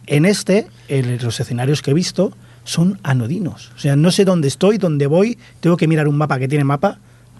[0.06, 2.32] en este, en los escenarios que he visto,
[2.64, 3.72] son anodinos.
[3.76, 6.64] O sea, no sé dónde estoy, dónde voy, tengo que mirar un mapa que tiene
[6.64, 6.98] mapa.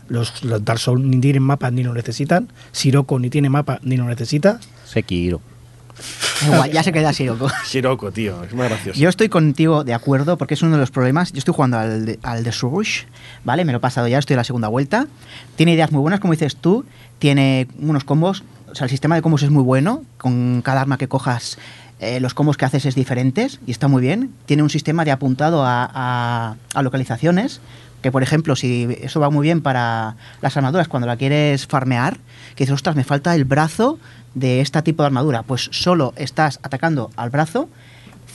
[0.09, 2.48] Los, los Dark ni tienen mapa ni lo necesitan.
[2.72, 4.59] Siroco ni tiene mapa ni lo necesita.
[4.86, 5.42] Sekiro.
[6.45, 7.49] Igual, ya se queda Siroco.
[7.69, 8.99] Shiroko, tío, es muy gracioso.
[8.99, 11.33] Yo estoy contigo de acuerdo porque es uno de los problemas.
[11.33, 13.07] Yo estoy jugando al de, al de Surge,
[13.45, 13.65] ¿vale?
[13.65, 15.07] Me lo he pasado ya, estoy en la segunda vuelta.
[15.57, 16.85] Tiene ideas muy buenas, como dices tú.
[17.19, 18.45] Tiene unos combos.
[18.70, 20.05] O sea, el sistema de combos es muy bueno.
[20.19, 21.59] Con cada arma que cojas,
[22.01, 24.33] eh, los combos que haces es diferentes y está muy bien.
[24.47, 27.61] Tiene un sistema de apuntado a, a- a localizaciones.
[28.03, 32.16] Que, por ejemplo, si eso va muy bien para las armaduras, cuando la quieres farmear,
[32.55, 33.99] que dices, ostras, me falta el brazo
[34.35, 35.43] de este tipo de armadura.
[35.43, 37.69] Pues solo estás atacando al brazo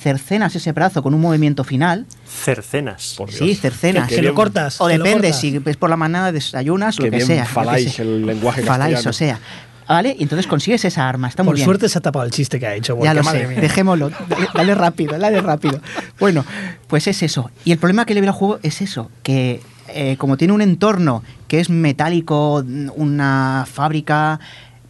[0.01, 2.05] cercenas ese brazo con un movimiento final.
[2.27, 3.13] Cercenas.
[3.17, 3.39] Por Dios.
[3.39, 4.09] Sí, cercenas.
[4.09, 4.81] Se bien- lo cortas.
[4.81, 5.39] O depende, cortas.
[5.39, 7.45] si es por la mañana desayunas, lo que bien sea.
[7.45, 9.09] faláis el lenguaje Faláis, castellano.
[9.09, 9.39] o sea.
[9.87, 10.15] ¿Vale?
[10.17, 11.65] Y entonces consigues esa arma, está muy Por bien.
[11.65, 12.97] suerte se ha tapado el chiste que ha hecho.
[13.03, 13.61] Ya lo madre sé, mía.
[13.61, 14.09] dejémoslo.
[14.29, 15.79] Dale, dale rápido, dale rápido.
[16.19, 16.45] Bueno,
[16.87, 17.51] pues es eso.
[17.65, 20.61] Y el problema que le veo al juego es eso, que eh, como tiene un
[20.61, 22.63] entorno que es metálico,
[22.95, 24.39] una fábrica,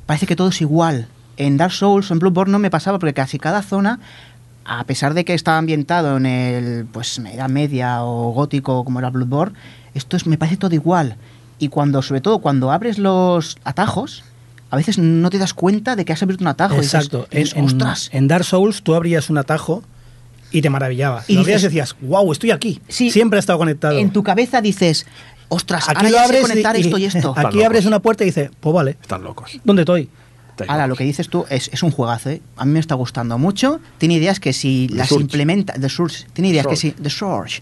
[0.06, 1.08] parece que todo es igual.
[1.38, 4.00] En Dark Souls o en Bloodborne no me pasaba porque casi cada zona,
[4.66, 9.10] a pesar de que estaba ambientado en el, pues, Edad Media o gótico como era
[9.10, 9.58] Bloodborne,
[9.96, 11.16] esto es, me parece todo igual.
[11.60, 14.24] Y cuando, sobre todo, cuando abres los atajos,
[14.74, 16.76] a veces no te das cuenta de que has abierto un atajo.
[16.78, 17.28] Exacto.
[17.32, 18.10] y dices, en, ¡Ostras!
[18.12, 19.84] en Dark Souls tú abrías un atajo
[20.52, 21.24] y te maravillaba.
[21.28, 22.82] Y lo dices- decías, wow, estoy aquí.
[22.88, 23.12] Sí.
[23.12, 24.00] Siempre ha estado conectado.
[24.00, 25.06] En tu cabeza dices,
[25.48, 27.34] ostras, aquí ahora lo ya sé abres conectar y, esto y esto.
[27.38, 27.66] Aquí locos.
[27.66, 29.60] abres una puerta y dices, pues vale, Están locos.
[29.64, 30.10] ¿dónde estoy?
[30.68, 32.42] Ahora, lo que dices tú es, es un juegazo, ¿eh?
[32.58, 33.80] A mí me está gustando mucho.
[33.98, 35.24] Tiene ideas que si The las Surge.
[35.24, 35.74] implementa...
[35.74, 36.26] The Surge.
[36.34, 36.92] Tiene ideas que si...
[36.92, 37.62] The Surge.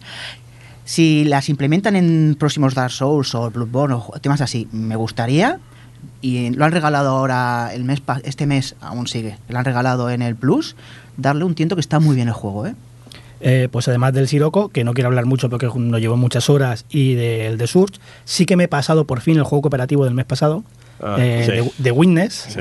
[0.84, 5.60] Si las implementan en próximos Dark Souls o Bloodborne o temas así, me gustaría.
[6.22, 9.38] Y lo han regalado ahora el mes pa- este mes, aún sigue.
[9.50, 10.76] Lo han regalado en el Plus.
[11.18, 12.76] Darle un tiento que está muy bien el juego, ¿eh?
[13.44, 16.86] Eh, pues además del Siroco, que no quiero hablar mucho porque no llevo muchas horas,
[16.92, 20.14] y del The Surge, sí que me he pasado por fin el juego cooperativo del
[20.14, 20.64] mes pasado,
[21.02, 21.52] Ah, eh, sí.
[21.52, 22.34] de, de Witness.
[22.50, 22.60] Sí.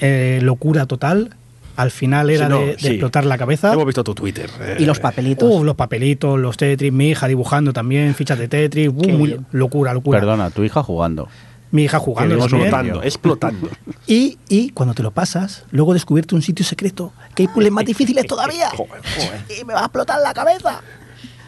[0.00, 1.30] Eh, locura total.
[1.76, 2.86] Al final era Sí, no, de, de sí.
[2.88, 3.72] explotar la cabeza.
[3.72, 4.50] Hemos visto tu Twitter.
[4.60, 5.48] eh, Y los papelitos.
[5.48, 9.94] Uh, los papelitos, los Tetris, mi hija dibujando también, fichas de Tetris, uh, muy- locura,
[9.94, 10.18] locura.
[10.18, 11.28] Perdona, tu hija jugando.
[11.70, 13.68] Mi hija jugando explotando, explotando.
[14.06, 17.84] Y, y cuando te lo pasas, luego descubierto un sitio secreto, que hay puzzles más
[17.84, 18.70] difíciles todavía.
[18.70, 20.80] Joder, joder, Y me va a explotar la cabeza.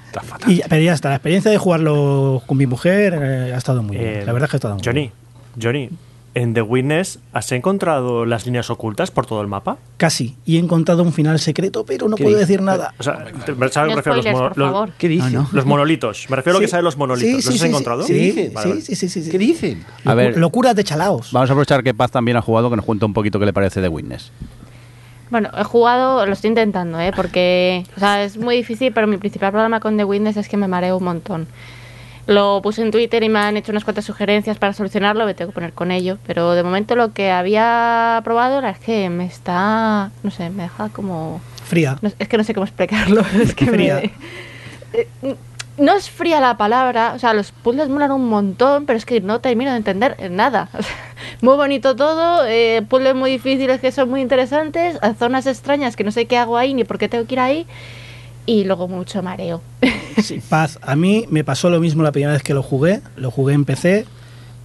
[0.06, 0.50] está fatal.
[0.52, 3.96] Y pero ya está, la experiencia de jugarlo con mi mujer eh, ha estado muy
[3.96, 4.08] bien.
[4.08, 5.12] Eh, La verdad es que ha estado muy Johnny, bien.
[5.62, 5.90] Johnny,
[6.34, 9.78] en The Witness, ¿has encontrado las líneas ocultas por todo el mapa?
[9.96, 10.36] Casi.
[10.44, 12.94] Y he encontrado un final secreto, pero no ¿Qué puedo decir nada.
[12.98, 14.90] O sea, te- me refiero No a los, spoilers, los-.
[14.96, 15.08] ¿Qué?
[15.16, 15.48] No, no.
[15.52, 16.26] los monolitos.
[16.30, 17.28] Me refiero a lo que de los monolitos.
[17.28, 18.02] Sí, ¿Los sí, has sí, encontrado?
[18.04, 18.52] Sí, ¿Qué sí, dices?
[18.54, 18.80] Vale, vale.
[18.80, 19.30] sí, sí, sí, sí.
[19.30, 19.84] ¿Qué dicen?
[20.04, 20.36] A ver.
[20.38, 21.32] Locuras de chalaos.
[21.32, 23.52] Vamos a aprovechar que Paz también ha jugado, que nos cuenta un poquito qué le
[23.52, 24.30] parece de Witness.
[25.30, 27.12] Bueno, he jugado, lo estoy intentando, ¿eh?
[27.14, 30.56] porque o sea, es muy difícil, pero mi principal problema con The Witness es que
[30.56, 31.46] me mareo un montón.
[32.26, 35.50] Lo puse en Twitter y me han hecho unas cuantas sugerencias para solucionarlo, me tengo
[35.50, 40.10] que poner con ello, pero de momento lo que había probado era que me está,
[40.22, 41.40] no sé, me deja como...
[41.64, 41.98] Fría.
[42.02, 44.02] no- es que no sé cómo explicarlo, es que me- Fría.
[44.92, 45.08] Eh,
[45.78, 49.20] no es fría la palabra, o sea, los puzzles molan un montón, pero es que
[49.22, 50.68] no termino de entender nada.
[50.78, 50.94] O sea,
[51.42, 56.10] muy bonito todo, eh, puzzles muy difíciles que son muy interesantes, zonas extrañas que no
[56.12, 57.66] sé qué hago ahí ni por qué tengo que ir ahí,
[58.50, 59.62] y luego mucho mareo.
[60.22, 63.30] Sí, Paz, a mí me pasó lo mismo la primera vez que lo jugué, lo
[63.30, 64.04] jugué en PC,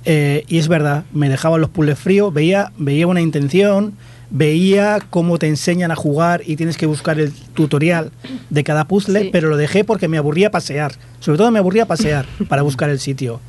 [0.04, 3.94] eh, y es verdad, me dejaban los puzzles fríos, veía, veía una intención,
[4.32, 8.12] veía cómo te enseñan a jugar y tienes que buscar el tutorial
[8.50, 9.30] de cada puzzle, Sí.
[9.32, 13.00] pero lo dejé porque me aburría pasear, sobre todo me aburría pasear para buscar el
[13.00, 13.40] sitio.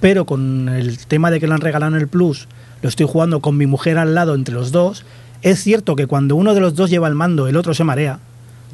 [0.00, 2.46] Pero con el tema de que lo han regalado en el Plus,
[2.82, 5.04] lo estoy jugando con mi mujer al lado entre los dos,
[5.40, 8.18] es cierto que cuando uno de los dos lleva el mando, el otro se marea.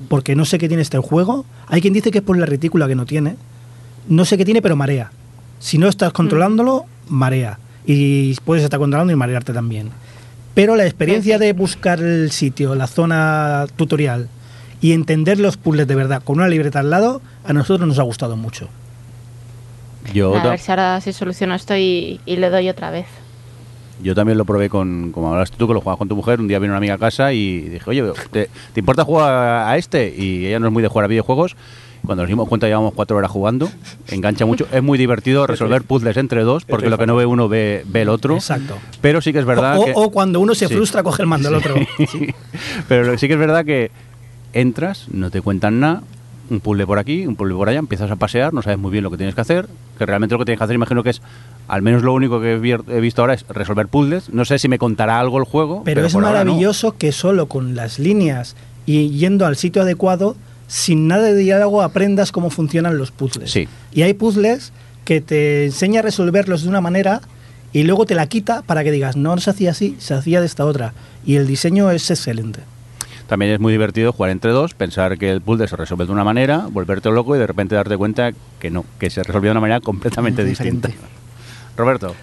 [0.09, 1.45] Porque no sé qué tiene este juego.
[1.67, 3.37] Hay quien dice que es por la retícula que no tiene.
[4.09, 5.13] No sé qué tiene, pero marea.
[5.59, 7.59] Si no estás controlándolo, marea.
[7.87, 9.91] Y puedes estar controlando y marearte también.
[10.55, 14.29] Pero la experiencia de buscar el sitio, la zona tutorial
[14.81, 18.03] y entender los puzzles de verdad con una libreta al lado, a nosotros nos ha
[18.03, 18.69] gustado mucho.
[20.15, 23.07] Yo, A ver si ahora sí soluciono esto y, y le doy otra vez.
[24.03, 26.41] Yo también lo probé con, como hablaste tú, que lo jugabas con tu mujer.
[26.41, 29.77] Un día vino una amiga a casa y dije, oye, ¿te, te importa jugar a
[29.77, 30.15] este?
[30.17, 31.57] Y ella no es muy de jugar a videojuegos.
[32.05, 33.69] Cuando nos dimos cuenta llevamos cuatro horas jugando.
[34.09, 34.67] Engancha mucho.
[34.73, 38.03] Es muy divertido resolver puzzles entre dos, porque lo que no ve uno ve, ve
[38.03, 38.37] el otro.
[38.37, 38.79] Exacto.
[39.03, 39.93] Pero sí que es verdad o, que...
[39.95, 40.75] o cuando uno se Sí.
[40.75, 41.75] frustra, coge el mando al otro.
[42.89, 43.91] Pero lo- sí que es verdad que
[44.53, 46.03] entras, no te cuentan nada,
[46.49, 49.05] un puzzle por aquí, un puzzle por allá, empiezas a pasear, no sabes muy bien
[49.05, 49.69] lo que tienes que hacer,
[49.99, 51.23] que realmente lo que tienes que hacer imagino que es,
[51.71, 54.29] al menos lo único que he visto ahora es resolver puzzles.
[54.31, 56.51] No sé si me contará algo el juego, Pero, es por ahora no.
[56.53, 58.57] maravilloso que solo con las líneas
[58.87, 60.35] y yendo al sitio adecuado,
[60.67, 63.53] sin nada de diálogo, aprendas cómo funcionan los puzzles.
[63.53, 63.69] Sí.
[63.93, 64.73] Y hay puzzles
[65.05, 67.21] que te enseña a resolverlos de una manera
[67.73, 70.47] y luego te la quita para que digas, no se hacía así, se hacía de
[70.47, 70.93] esta otra.
[71.25, 72.61] Y el diseño es excelente.
[73.29, 76.25] También es muy divertido jugar entre dos, pensar que el puzzle se resuelve de una
[76.25, 79.61] manera, volverte loco y de repente darte cuenta que no, que se resolvió de una
[79.61, 80.91] manera completamente distinta.
[81.77, 82.15] Roberto,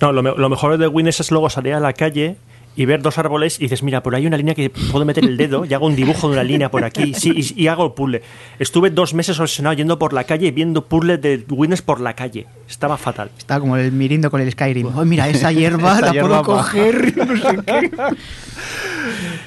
[0.00, 2.36] No, lo, me- lo mejor de Wines es luego salir a la calle
[2.74, 5.24] y ver dos árboles y dices, mira, por ahí hay una línea que puedo meter
[5.26, 7.84] el dedo y hago un dibujo de una línea por aquí sí, y, y hago
[7.84, 8.22] el puzzle.
[8.58, 12.14] Estuve dos meses obsesionado yendo por la calle y viendo puzzles de Wines por la
[12.14, 12.46] calle.
[12.66, 13.30] Estaba fatal.
[13.36, 14.86] Estaba como el mirindo con el Skyrim.
[14.86, 17.14] Oh, mira, esa hierba la hierba puedo pa- coger.
[17.26, 17.90] No sé qué.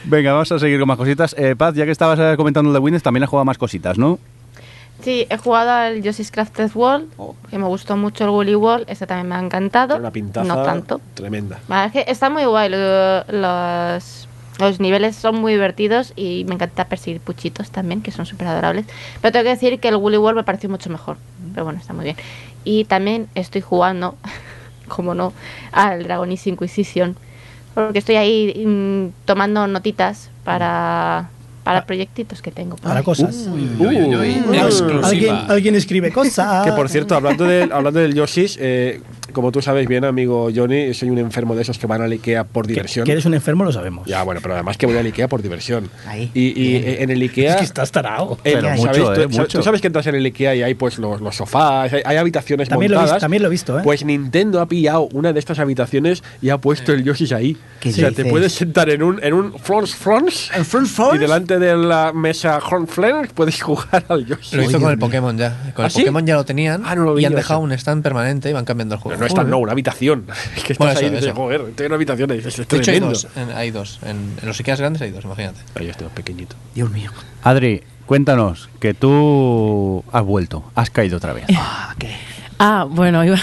[0.05, 1.35] venga, vamos a seguir con más cositas.
[1.37, 3.97] Eh, Paz, ya que estabas eh, comentando el de Winnes, también has jugado más cositas,
[3.97, 4.19] ¿no?
[5.05, 7.09] Sí, he jugado al Yoshi's Crafted World,
[7.51, 9.95] que me gustó mucho el Woolly World, ese también me ha encantado.
[9.97, 10.99] Una pintaza no tanto.
[11.13, 11.59] tremenda.
[11.67, 14.27] Vale, es que está muy guay, lo- los,
[14.59, 18.87] los niveles son muy divertidos y me encanta perseguir puchitos también, que son súper adorables.
[19.21, 21.17] Pero tengo que decir que el Woolly World me pareció mucho mejor,
[21.53, 22.17] pero bueno, está muy bien.
[22.63, 24.15] Y también estoy jugando,
[24.87, 25.33] como no,
[25.71, 27.15] al Dragon's Inquisition,
[27.75, 31.29] porque estoy ahí mm, tomando notitas para,
[31.65, 32.75] para proyectitos que tengo.
[32.75, 33.03] Para ahí.
[33.03, 33.49] cosas.
[33.51, 34.57] Uy, uy, uy, uy.
[34.57, 35.07] Exclusiva.
[35.07, 36.63] Alguien, alguien escribe cosas.
[36.63, 39.01] Que por cierto, hablando del, hablando del Yoshi's, eh,
[39.35, 42.45] como tú sabes bien, amigo Johnny, soy un enfermo de esos que van al Ikea
[42.45, 43.05] por diversión.
[43.05, 44.07] que eres un enfermo, lo sabemos.
[44.07, 45.89] Ya, bueno, pero además que voy al Ikea por diversión.
[46.07, 46.31] Ahí.
[46.33, 47.51] Y, y, eh, en el Ikea.
[47.51, 48.37] Es que estás tarao.
[48.43, 48.79] eh, Pero ¿sabes?
[48.79, 49.57] mucho, Tú- eh, sabes- mucho.
[49.59, 52.17] Tú sabes que entras en el Ikea y hay pues los, los sofás, hay, hay
[52.17, 53.15] habitaciones También lo, montadas.
[53.17, 53.81] visto, también lo he visto, ¿eh?
[53.83, 57.57] Pues Nintendo ha pillado una de estas habitaciones y ha puesto el Yoshi's ahí.
[57.79, 61.17] ¿Qué o sea, te puedes sentar en un, en un front front ¿En front y
[61.17, 64.55] delante de la mesa front flare puedes jugar al Yoshi.
[64.55, 64.97] Lo hizo Oye, con el.
[64.99, 65.71] Pokémon ya.
[65.75, 65.99] Con ¿Ah, el sí?
[65.99, 67.63] Pokémon ya lo tenían Ah, no lo vi y han dejado eso.
[67.65, 69.24] un stand permanente y van cambiando el juego.
[69.25, 70.25] No es tan, no, una habitación.
[70.55, 72.59] Es que estás Bueno, eso, ahí y dices, joder, estoy en una habitación y dices,
[72.59, 73.27] es De hecho, hay dos.
[73.35, 73.99] en- hay dos.
[74.03, 75.59] En, en los Ikeas grandes hay dos, imagínate.
[75.75, 76.55] Ahí estoy pequeñito.
[76.73, 77.11] Dios mío.
[77.43, 81.45] Adri, cuéntanos, que tú has vuelto, has caído otra vez.
[81.55, 82.15] Ah, qué.
[82.57, 83.37] Ah, bueno, iba,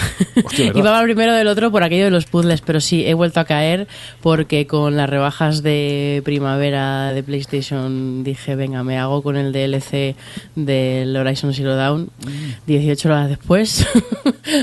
[0.73, 3.87] iba primero del otro por aquello de los puzzles, pero sí, he vuelto a caer
[4.21, 10.15] porque con las rebajas de primavera de PlayStation dije, venga, me hago con el DLC
[10.55, 12.09] del Horizon Zero Dawn
[12.65, 13.85] 18 horas después.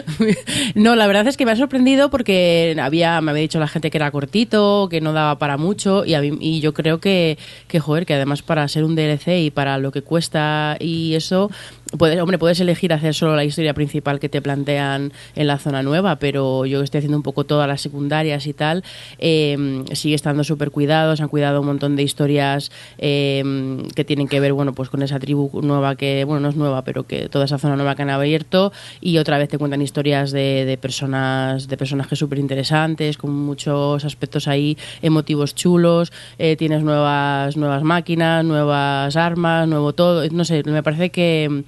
[0.74, 3.90] no, la verdad es que me ha sorprendido porque había, me había dicho la gente
[3.90, 7.38] que era cortito, que no daba para mucho y, a mí- y yo creo que,
[7.68, 11.50] que, joder, que además para ser un DLC y para lo que cuesta y eso,
[11.98, 15.82] puedes, hombre, puedes elegir hacer solo la historia principal que te plantean en la zona
[15.82, 18.84] nueva, pero yo que estoy haciendo un poco todas las secundarias y tal,
[19.18, 23.42] eh, sigue estando súper cuidados, han cuidado un montón de historias eh,
[23.94, 26.84] que tienen que ver, bueno, pues con esa tribu nueva que, bueno, no es nueva,
[26.84, 30.30] pero que toda esa zona nueva que han abierto y otra vez te cuentan historias
[30.30, 36.82] de, de personas, de personajes súper interesantes, con muchos aspectos ahí emotivos chulos, eh, tienes
[36.82, 41.64] nuevas, nuevas máquinas, nuevas armas, nuevo todo, no sé, me parece que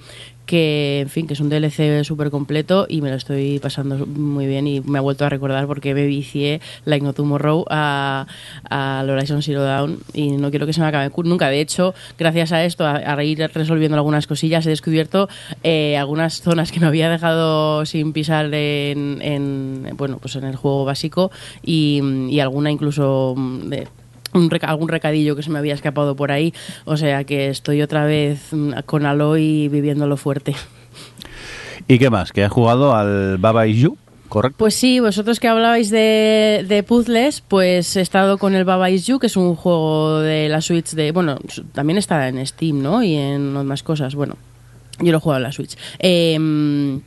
[0.52, 4.46] que en fin que es un DLC súper completo y me lo estoy pasando muy
[4.46, 8.26] bien y me ha vuelto a recordar porque me vicié Like No Tomorrow a,
[8.68, 11.48] a Horizon Zero Dawn y no quiero que se me acabe nunca.
[11.48, 15.26] De hecho gracias a esto a, a ir resolviendo algunas cosillas he descubierto
[15.62, 20.56] eh, algunas zonas que me había dejado sin pisar en, en, bueno pues en el
[20.56, 21.30] juego básico
[21.62, 23.88] y, y alguna incluso mm, de
[24.34, 26.52] un reca- algún recadillo que se me había escapado por ahí.
[26.84, 30.54] O sea que estoy otra vez mm, con Aloy viviéndolo fuerte.
[31.88, 32.32] ¿Y qué más?
[32.32, 33.96] ¿Que has jugado al Baba Is You?
[34.28, 34.56] ¿Correcto?
[34.59, 39.06] Pues sí, vosotros que hablabais de, de puzzles, pues he estado con el Baba Is
[39.06, 41.12] You, que es un juego de la Switch de...
[41.12, 41.36] Bueno,
[41.72, 43.02] también está en Steam, ¿no?
[43.02, 44.14] Y en más cosas.
[44.14, 44.36] Bueno,
[45.00, 45.76] yo lo he jugado en la Switch.
[45.98, 46.98] Eh,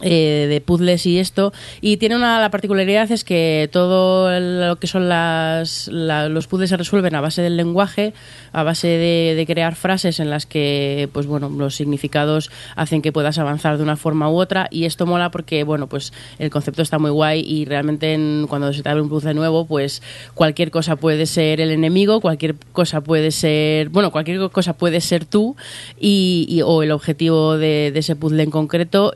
[0.00, 1.52] eh, de puzzles y esto.
[1.80, 6.70] Y tiene una la particularidad es que todo lo que son las, la- los puzzles
[6.70, 8.12] se resuelven a base del lenguaje,
[8.52, 13.38] a base de, crear frases en las que, pues bueno, los significados hacen que puedas
[13.38, 14.68] avanzar de una forma u otra.
[14.70, 18.72] Y esto mola porque, bueno, pues el concepto está muy guay y realmente en- cuando
[18.72, 20.02] se te abre un puzzle nuevo, pues
[20.34, 25.24] cualquier cosa puede ser el enemigo, cualquier cosa puede ser, bueno, cualquier cosa puede ser
[25.24, 25.56] tú
[26.00, 29.14] y, o el objetivo de, ese puzzle en concreto.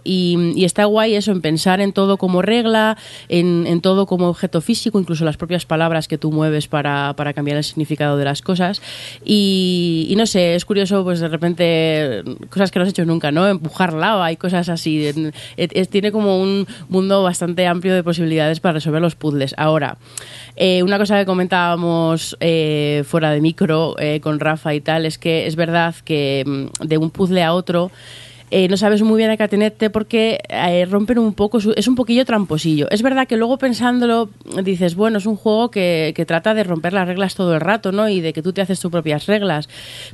[0.69, 2.97] Está guay eso, en pensar en todo como regla,
[3.29, 7.33] en, en todo como objeto físico, incluso las propias palabras que tú mueves para, para
[7.33, 8.81] cambiar el significado de las cosas.
[9.25, 13.33] Y, y no sé, es curioso, pues de repente, cosas que no has hecho nunca,
[13.33, 13.49] ¿no?
[13.49, 15.09] Empujar lava y cosas así.
[15.09, 19.55] En- es- tiene como un mundo bastante amplio de posibilidades para resolver los puzzles.
[19.57, 19.97] Ahora,
[20.57, 25.19] eh, una cosa que comentábamos eh, fuera de micro eh, con Rafa y tal es
[25.19, 27.91] que es verdad que mm, de un puzzle a otro
[28.51, 31.87] eh, no sabes muy bien a qué atenerte porque eh, rompen un poco, su- es
[31.89, 32.89] un poquillo tramposillo.
[32.91, 34.31] Es verdad que luego pensándolo
[34.65, 37.93] dices, bueno, es un juego que, que trata de romper las reglas todo el rato,
[37.93, 38.09] ¿no?
[38.09, 39.69] Y de que tú te haces tus propias reglas.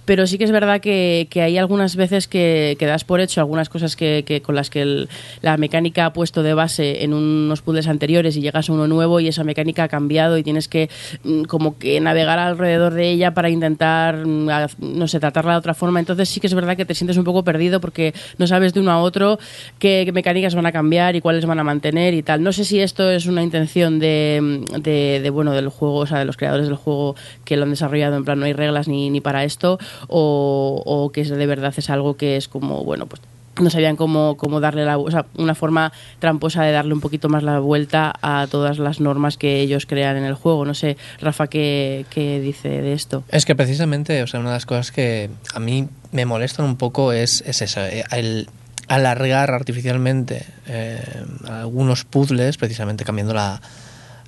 [0.05, 3.41] Pero sí que es verdad que, que hay algunas veces que, que das por hecho
[3.41, 5.07] algunas cosas que, con las que
[5.43, 9.21] la mecánica ha puesto de base en unos puzzles anteriores y llegas a uno nuevo
[9.21, 10.91] y esa mecánica ha cambiado y tienes que
[11.25, 14.49] mm, como que navegar alrededor de ella para intentar, mm,
[14.81, 16.01] no sé, tratarla de otra forma.
[16.01, 18.81] Entonces sí que es verdad que te sientes un poco perdido porque no sabes de
[18.81, 19.39] uno a otro
[19.79, 22.43] qué, mecánicas van a cambiar y cuáles van a mantener y tal.
[22.43, 26.19] No sé si esto es una intención de, de, de, bueno del juego, o sea,
[26.19, 29.11] de los creadores del juego que lo han desarrollado en plan no hay reglas ni,
[29.11, 29.79] ni para esto
[30.09, 33.23] o, o que de verdad es algo que es como, bueno, pues
[33.63, 37.29] no sabían cómo, cómo darle la, o sea, una forma tramposa de darle un poquito
[37.29, 40.65] más la vuelta a todas las normas que ellos crean en el juego.
[40.65, 43.23] No sé, Rafa, ¿qué, qué dice de esto?
[43.29, 46.77] Es que precisamente, o sea, una de las cosas que a mí me molestan un
[46.77, 48.49] poco es, es eso, eh, el
[48.89, 51.01] alargar artificialmente eh,
[51.49, 53.61] algunos puzzles, precisamente cambiando la,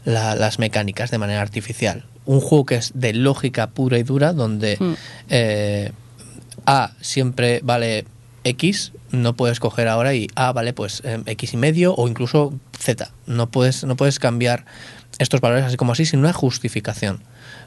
[0.04, 2.04] la- las mecánicas de manera artificial.
[2.24, 4.92] Un juego que es de lógica pura y dura, donde Mm.
[5.30, 5.92] eh,
[6.66, 8.04] A siempre vale
[8.42, 12.52] X, no puedes coger ahora y A vale pues eh, X y medio o incluso
[12.78, 13.10] Z.
[13.26, 14.64] No puedes, no puedes cambiar
[15.18, 17.20] estos valores así como así sin una justificación.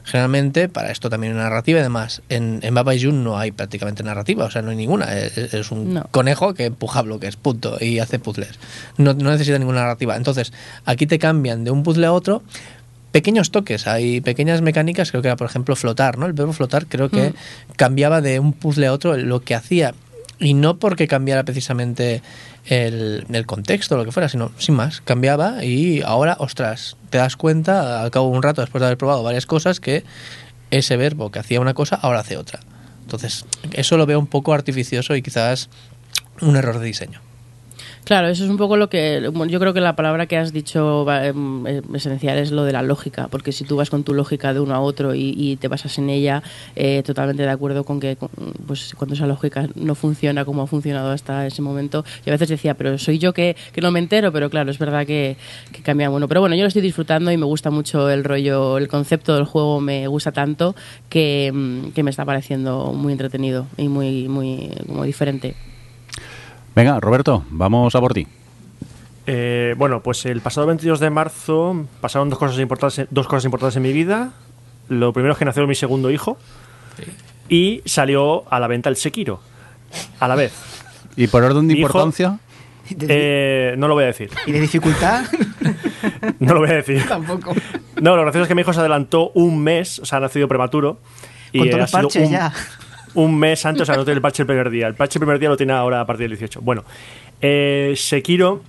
[0.04, 2.22] Generalmente, para esto también hay una narrativa y demás.
[2.28, 5.16] En, en Baba y Jun no hay prácticamente narrativa, o sea, no hay ninguna.
[5.16, 6.06] Es, es un No.
[6.10, 8.58] conejo que empuja bloques, punto, y hace puzzles.
[8.96, 10.16] No, no necesita ninguna narrativa.
[10.16, 10.52] Entonces,
[10.84, 12.42] aquí te cambian de un puzzle a otro
[13.12, 16.26] pequeños toques, hay pequeñas mecánicas, creo que era por ejemplo flotar, ¿no?
[16.26, 17.34] El verbo flotar creo que
[17.74, 19.94] cambiaba de un puzzle a otro lo que hacía.
[20.38, 22.22] Y no porque cambiara precisamente
[22.70, 27.36] el, el contexto lo que fuera, sino sin más, cambiaba y ahora, ostras, te das
[27.36, 30.04] cuenta al cabo de un rato después de haber probado varias cosas que
[30.70, 32.60] ese verbo que hacía una cosa ahora hace otra.
[33.02, 35.68] Entonces, eso lo veo un poco artificioso y quizás
[36.40, 37.20] un error de diseño.
[38.04, 41.06] Claro, eso es un poco lo que yo creo que la palabra que has dicho
[41.12, 44.52] em, eh, esencial es lo de la lógica, porque si tú vas con tu lógica
[44.52, 46.42] de uno a otro y, y te basas en ella,
[46.74, 48.16] eh, totalmente de acuerdo con que
[48.66, 52.48] pues cuando esa lógica no funciona como ha funcionado hasta ese momento, yo a veces
[52.48, 55.36] decía, pero soy yo que, que no me entero, pero claro, es verdad que,
[55.70, 56.26] que cambia bueno.
[56.26, 59.44] Pero bueno, yo lo estoy disfrutando y me gusta mucho el rollo, el concepto del
[59.44, 60.74] juego me gusta tanto
[61.08, 65.54] que, mm, que me está pareciendo muy entretenido y muy, muy como diferente.
[66.80, 68.26] Venga, Roberto, vamos a por ti.
[69.26, 73.76] Eh, bueno, pues el pasado 22 de marzo pasaron dos cosas importantes, dos cosas importantes
[73.76, 74.30] en mi vida.
[74.88, 76.38] Lo primero es que nació mi segundo hijo
[77.50, 79.40] y salió a la venta el Sekiro
[80.20, 80.54] a la vez.
[81.16, 82.38] ¿Y por orden de Mi hijo- importancia?
[82.98, 84.30] Eh, no lo voy a decir.
[84.46, 85.24] ¿Y de dificultad?
[86.38, 87.06] No lo voy a decir.
[87.06, 87.52] Tampoco.
[88.00, 90.48] No, lo gracioso es que mi hijo se adelantó un mes, o sea, ha nacido
[90.48, 90.98] prematuro.
[91.54, 92.52] Con todos los sido parches un, ya.
[93.14, 94.86] Un mes antes, o sea, no tiene el parche el primer día.
[94.86, 96.60] El parche el primer día lo tiene ahora a partir del 18.
[96.60, 96.84] Bueno,
[97.40, 98.62] eh, Sekiro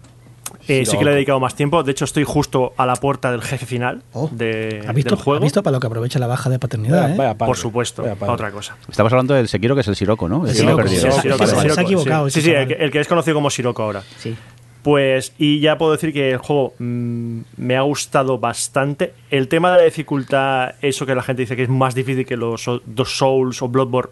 [0.67, 1.81] eh, sí que le he dedicado más tiempo.
[1.83, 4.29] De hecho, estoy justo a la puerta del jefe final Oh.
[4.31, 5.39] de, ¿Ha visto, del juego.
[5.39, 7.01] ha visto para lo que aprovecha la baja de paternidad?
[7.03, 7.17] Vaya- eh?
[7.17, 8.33] vaya padre, Por supuesto, vaya padre.
[8.33, 8.75] otra cosa.
[8.89, 10.45] Estamos hablando del Sekiro, que es el Siroco, ¿no?
[10.45, 11.01] El Sirocco, perdido.
[11.01, 12.99] sí, Sí, sí, Sirocco, se- se ha Sirocco, equivocado Sí, sí, el que, el que
[12.99, 14.03] es conocido como Sirocco ahora.
[14.17, 14.35] Sí.
[14.83, 19.13] Pues, y ya puedo decir que el juego mm, me ha gustado bastante.
[19.29, 22.35] El tema de la dificultad, eso que la gente dice que es más difícil que
[22.35, 24.11] los dos Souls o Bloodborne,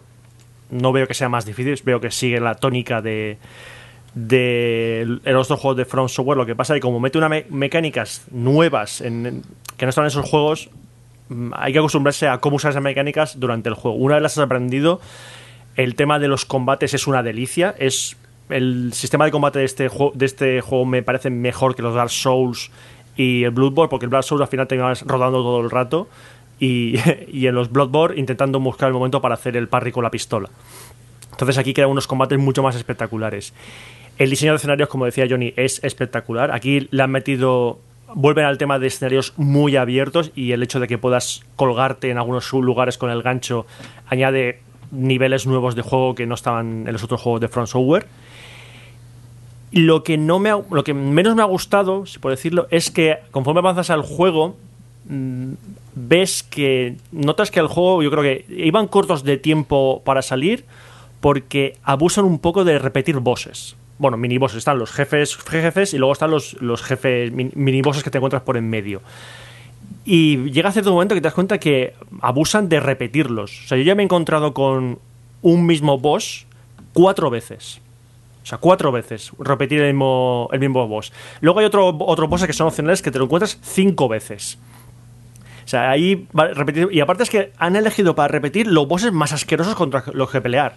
[0.70, 3.38] no veo que sea más difícil, veo que sigue la tónica de
[4.14, 6.36] de los otros juegos de From Software.
[6.36, 9.42] Lo que pasa es que como mete unas me- mecánicas nuevas en-
[9.76, 10.68] que no están en esos juegos,
[11.28, 13.96] mm, hay que acostumbrarse a cómo usar esas mecánicas durante el juego.
[13.96, 15.00] Una vez las has aprendido,
[15.76, 17.74] el tema de los combates es una delicia.
[17.78, 18.16] Es
[18.48, 21.94] el sistema de combate de este juego, de este juego me parece mejor que los
[21.94, 22.70] Dark Souls
[23.16, 26.08] y el Bloodborne, porque el Dark Souls al final te vas rodando todo el rato
[27.32, 30.50] y, en los Bloodborne intentando buscar el momento para hacer el parry con la pistola.
[31.30, 33.54] Entonces aquí quedan unos combates mucho más espectaculares.
[34.18, 36.50] El diseño de escenarios, como decía Johnny, es espectacular.
[36.52, 37.80] Aquí le han metido
[38.14, 42.18] vuelven al tema de escenarios muy abiertos y el hecho de que puedas colgarte en
[42.18, 43.66] algunos lugares con el gancho
[44.08, 44.60] añade
[44.90, 48.06] niveles nuevos de juego que no estaban en los otros juegos de Front Software.
[49.72, 52.90] Lo que, no me ha- lo que menos me ha gustado, si puedo decirlo, es
[52.90, 54.56] que conforme avanzas al juego,
[55.94, 60.64] ves que notas que el juego, yo creo que iban cortos de tiempo para salir
[61.20, 63.76] porque abusan un poco de repetir bosses.
[63.98, 67.82] Bueno, mini bosses, están los jefes, jefes y luego están los, los jefes min- mini
[67.82, 69.02] bosses que te encuentras por en medio.
[70.04, 71.92] Y llega a cierto momento que te das cuenta que
[72.22, 73.64] abusan de repetirlos.
[73.64, 74.98] O sea, yo ya me he encontrado con
[75.42, 76.46] un mismo boss
[76.94, 77.80] cuatro veces.
[78.42, 81.12] O sea, cuatro veces repetir el mismo, el mismo boss.
[81.42, 84.58] Luego hay otro, otro bosses que son opcionales que te lo encuentras cinco veces.
[85.70, 86.50] O sea, ahí va.
[86.90, 90.40] Y aparte es que han elegido para repetir los bosses más asquerosos contra los que
[90.40, 90.74] pelear.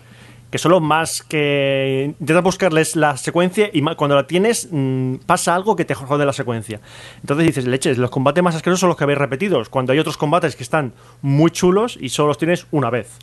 [0.51, 2.13] Que son los más que.
[2.19, 6.31] Intentas buscarles la secuencia y cuando la tienes mm, pasa algo que te jode la
[6.31, 6.79] secuencia.
[7.21, 9.67] Entonces dices, leches, los combates más asquerosos son los que habéis repetidos.
[9.67, 10.93] Cuando hay otros combates que están
[11.23, 13.17] muy chulos y solo los tienes una vez.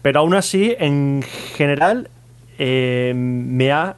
[0.00, 1.22] Pero aún así, en
[1.54, 2.08] general,
[2.58, 3.96] eh, me ha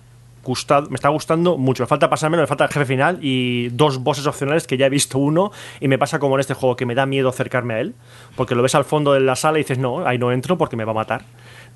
[0.88, 1.82] me está gustando mucho.
[1.82, 4.90] Me falta pasármelo, me falta el jefe final y dos bosses opcionales que ya he
[4.90, 7.80] visto uno y me pasa como en este juego que me da miedo acercarme a
[7.80, 7.94] él
[8.36, 10.76] porque lo ves al fondo de la sala y dices no, ahí no entro porque
[10.76, 11.22] me va a matar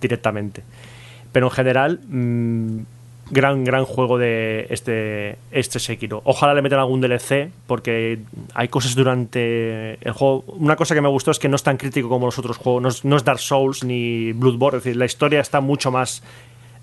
[0.00, 0.62] directamente.
[1.32, 2.78] Pero en general, mm,
[3.30, 6.22] gran, gran juego de este, este Sekiro.
[6.24, 8.20] Ojalá le metan algún DLC porque
[8.54, 10.44] hay cosas durante el juego.
[10.46, 12.82] Una cosa que me gustó es que no es tan crítico como los otros juegos.
[12.82, 14.78] No es, no es Dark Souls ni Bloodborne.
[14.78, 16.22] Es decir, la historia está mucho más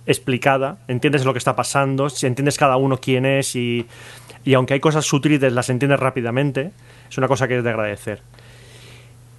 [0.05, 3.85] explicada, entiendes lo que está pasando, si entiendes cada uno quién es y,
[4.43, 6.71] y aunque hay cosas sutiles las entiendes rápidamente,
[7.09, 8.21] es una cosa que es de agradecer.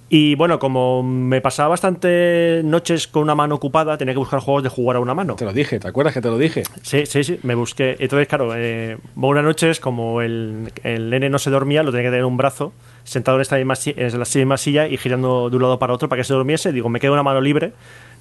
[0.07, 4.61] Y bueno, como me pasaba bastante noches con una mano ocupada, tenía que buscar juegos
[4.61, 5.35] de jugar a una mano.
[5.35, 6.63] Te lo dije, ¿te acuerdas que te lo dije?
[6.83, 7.95] Sí, sí, sí, me busqué.
[7.99, 12.09] Entonces, claro, eh, buenas noches, como el, el nene no se dormía, lo tenía que
[12.09, 12.71] tener en un brazo,
[13.03, 16.07] sentado en, esta misma, en la misma silla y girando de un lado para otro
[16.07, 16.71] para que se durmiese.
[16.71, 17.73] Digo, me queda una mano libre,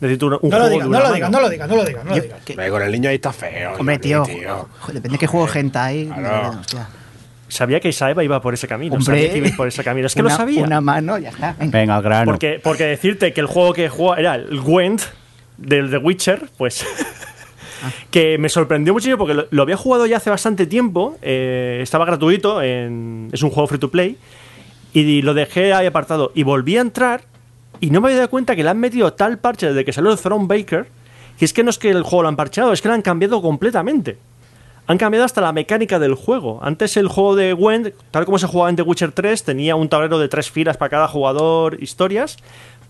[0.06, 1.30] necesito un, un No lo de no lo digas, mano.
[1.30, 3.72] no lo digas, no lo digas, no lo con el niño ahí está feo.
[3.78, 4.24] Hombre, tío,
[4.88, 5.46] depende de qué juego.
[5.46, 6.58] Claro.
[6.60, 6.88] hostia.
[7.48, 10.06] Sabía que Isaeva iba por ese camino, Hombre, sabía que iba por ese camino.
[10.06, 10.62] Es que una, lo sabía.
[10.64, 11.54] Una mano, ya está.
[11.58, 11.78] Venga.
[11.78, 12.24] Venga, al grano.
[12.24, 15.02] Porque, porque decirte que el juego que jugaba era el Gwent
[15.56, 16.84] del The Witcher, pues.
[18.10, 21.16] que me sorprendió muchísimo porque lo, lo había jugado ya hace bastante tiempo.
[21.22, 24.16] eh, estaba gratuito, en- es un juego free to play.
[24.92, 26.32] Y lo dejé ahí apartado.
[26.34, 27.22] Y volví a entrar
[27.80, 30.12] y no me había dado cuenta que le han metido tal parche desde que salió
[30.12, 30.86] el Throne Baker.
[31.38, 33.02] Que es que no es que el juego lo han parcheado, es que lo han
[33.02, 34.18] cambiado completamente.
[34.86, 36.60] Han cambiado hasta la mecánica del juego.
[36.62, 39.88] Antes el juego de Gwent, tal como se jugaba en The Witcher 3, tenía un
[39.88, 42.36] tablero de tres filas para cada jugador, historias.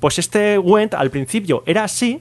[0.01, 2.21] Pues este Gwent al principio era así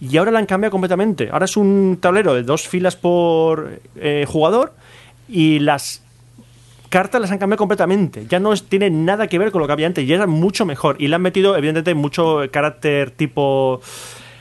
[0.00, 1.30] y ahora lo han cambiado completamente.
[1.32, 4.74] Ahora es un tablero de dos filas por eh, jugador
[5.28, 6.02] y las
[6.88, 8.26] cartas las han cambiado completamente.
[8.28, 10.96] Ya no tiene nada que ver con lo que había antes y era mucho mejor.
[10.98, 13.80] Y le han metido, evidentemente, mucho carácter tipo.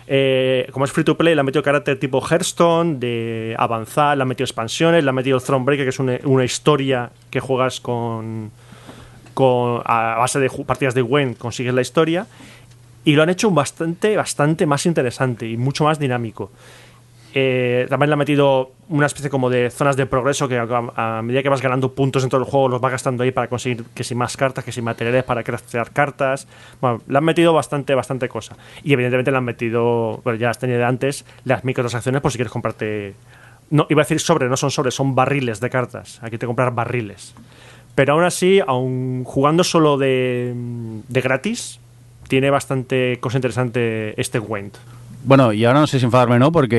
[0.08, 4.24] eh, como es free to play, le han metido carácter tipo Hearthstone, de avanzar, le
[4.24, 8.52] han metido expansiones, le han metido Thronebreaker, que es una, una historia que juegas con.
[9.34, 12.28] con a base de partidas de Gwent, consigues la historia.
[13.04, 16.52] Y lo han hecho bastante, bastante más interesante y mucho más dinámico.
[17.38, 21.22] Eh, también le ha metido una especie como de zonas de progreso que a, a
[21.22, 24.06] medida que vas ganando puntos dentro del juego los vas gastando ahí para conseguir que
[24.06, 26.48] si más cartas, que si materiales para craftear cartas.
[26.80, 28.56] Bueno, le han metido bastante, bastante cosa.
[28.84, 32.38] Y evidentemente le han metido, bueno, ya las tenía de antes, las microtransacciones por si
[32.38, 33.16] quieres comprarte...
[33.70, 36.20] No, iba a decir sobre, no son sobres, son barriles de cartas.
[36.24, 37.36] Aquí te comprar barriles.
[37.96, 40.54] Pero aún así, aun jugando solo de,
[41.10, 41.82] de gratis,
[42.30, 44.78] tiene bastante cosa interesante este Gwent.
[45.26, 46.76] Bueno, y ahora no sé si enfadarme o no, porque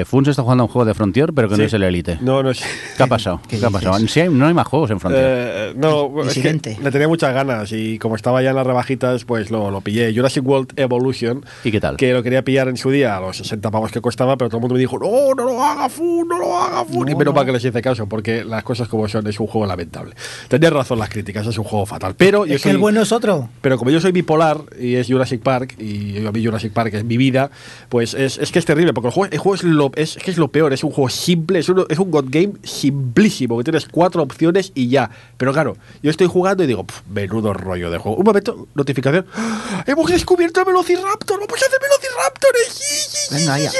[0.00, 2.18] eh, Funs está jugando a un juego de Frontier, pero que no es el Elite.
[2.20, 2.62] No, no es.
[2.96, 3.40] ¿Qué ha pasado?
[3.48, 3.98] ¿Qué ¿Qué, ha pasado?
[4.06, 5.24] Sí, hay- no hay más juegos en Frontier.
[5.26, 6.78] Eh, no, es que Disidente.
[6.82, 10.14] le tenía muchas ganas y como estaba ya en las rebajitas, pues lo, lo pillé.
[10.14, 11.44] Jurassic World Evolution.
[11.64, 11.96] ¿Y qué tal?
[11.96, 14.58] Que lo quería pillar en su día a los 60 pavos que costaba, pero todo
[14.58, 17.08] el mundo me dijo, no, no lo haga Fun, no lo haga Fun.
[17.08, 19.66] y menos mal que les hice caso, porque las cosas como son, es un juego
[19.66, 20.14] lamentable.
[20.48, 22.14] Tenías razón las críticas, es un juego fatal.
[22.16, 23.48] Pero yo Es que soy- el bueno es otro.
[23.60, 27.04] pero como yo soy bipolar y es Jurassic Park, y a mí Jurassic Park es
[27.04, 27.50] mi vida,
[27.88, 30.22] pues es, es que es terrible, porque el juego, el juego es, lo, es, es
[30.22, 33.58] que es lo peor, es un juego simple, es un, es un God Game simplísimo,
[33.58, 35.10] que tienes cuatro opciones y ya.
[35.36, 38.16] Pero claro, yo estoy jugando y digo, "Pf, menudo rollo de juego.
[38.18, 39.26] Un momento, notificación.
[39.34, 39.84] ¡Ah!
[39.86, 41.40] ¡Hemos descubierto el Velociraptor!
[41.40, 43.28] ¡Vamos a hacer Velociraptores!
[43.30, 43.70] Venga, ya,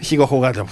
[0.00, 0.66] sigo jugando.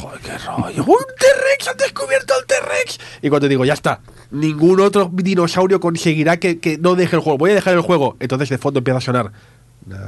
[0.00, 0.84] Joder, qué rollo.
[0.84, 1.68] ¡Un T-Rex!
[1.68, 2.98] ¡Han descubierto al T-Rex!
[3.22, 7.38] Y cuando digo, ya está, ningún otro dinosaurio conseguirá que, que no deje el juego.
[7.38, 8.16] Voy a dejar el juego.
[8.20, 9.32] Entonces de fondo empieza a sonar.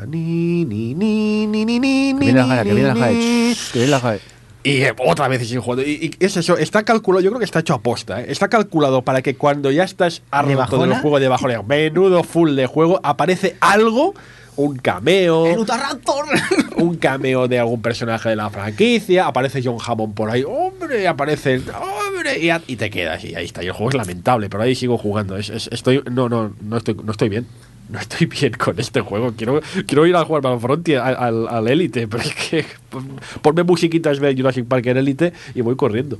[0.08, 3.52] Ni, ni, ni, ni, ni, ni, Que viene la ni, Jae, que viene la ni.
[3.54, 4.20] Shh, Que viene la Jae.
[4.66, 5.82] Y eh, otra vez sin jugando.
[5.82, 8.26] Y, y es eso, está calculado, yo creo que está hecho a posta, ¿eh?
[8.28, 10.48] está calculado para que cuando ya estás harto
[10.78, 14.14] del juego de bajona, menudo full de juego, aparece algo,
[14.56, 16.24] un cameo, ¡El Utahraptor!
[16.76, 21.60] un cameo de algún personaje de la franquicia, aparece John Hammond por ahí, hombre, aparece,
[22.06, 23.62] hombre, y, a- y te quedas y ahí está.
[23.62, 25.36] Y el juego es lamentable, pero ahí sigo jugando.
[25.36, 27.46] Es- es- estoy, no, no, no estoy, no estoy bien.
[27.94, 29.32] No estoy bien con este juego.
[29.36, 33.20] Quiero, quiero ir a jugar para Frontier, al, al, al Elite, pero es que pon-
[33.40, 36.18] ponme musiquitas de Jurassic Park en Elite y voy corriendo.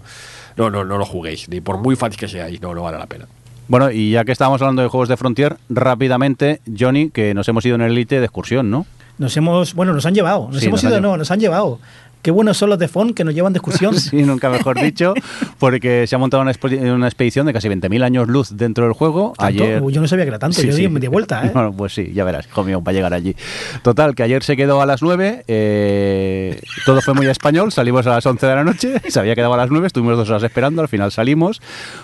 [0.57, 3.07] No, no, no lo juguéis, ni por muy fans que seáis, no, no vale la
[3.07, 3.27] pena.
[3.67, 7.65] Bueno, y ya que estábamos hablando de juegos de Frontier, rápidamente, Johnny, que nos hemos
[7.67, 8.87] ido en el Elite de excursión, ¿no?
[9.17, 10.49] Nos hemos, bueno, nos han llevado.
[10.51, 11.79] Nos Sí, hemos nos ido, no, nos han llevado.
[12.25, 13.95] Qué buenos son los de Fon que nos llevan de excursión.
[14.05, 15.13] Sí, nunca mejor dicho,
[15.59, 19.35] porque se ha montado una, expedición de casi 20.000 años luz dentro del juego.
[19.37, 19.63] ¿Tanto?
[19.63, 20.83] Ayer, Uy, yo no sabía que era tanto, Sí, yo sí.
[20.83, 21.51] di media vuelta, ¿eh?
[21.53, 23.37] Bueno, pues sí, ya verás, hijo mío, para llegar allí.
[23.83, 28.11] Total, que ayer se quedó a las 9, eh, todo fue muy español, salimos a
[28.11, 30.81] las 11 de la noche, se había quedado a las 9, estuvimos dos horas esperando,
[30.81, 31.61] al final salimos,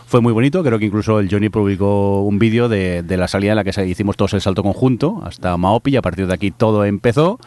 [0.07, 3.53] fue muy bonito, creo que incluso el Johnny publicó un vídeo de, de la salida
[3.53, 6.51] en la que hicimos todos el salto conjunto hasta Maopi y a partir de aquí
[6.51, 7.39] todo empezó.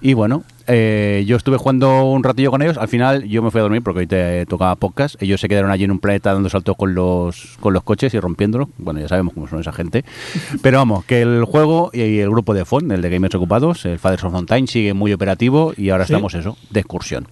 [0.00, 2.78] Y bueno, eh, yo estuve jugando un ratillo con ellos.
[2.78, 5.20] Al final yo me fui a dormir porque hoy te tocaba podcast.
[5.22, 8.20] Ellos se quedaron allí en un planeta dando saltos con los, con los coches y
[8.20, 8.68] rompiéndolo.
[8.78, 10.04] Bueno, ya sabemos cómo son esa gente.
[10.62, 13.98] Pero vamos, que el juego y el grupo de FON, el de Gamers Ocupados, el
[13.98, 16.12] Fathers of Mountain, sigue muy operativo y ahora Sí.
[16.12, 17.28] estamos eso, de excursión.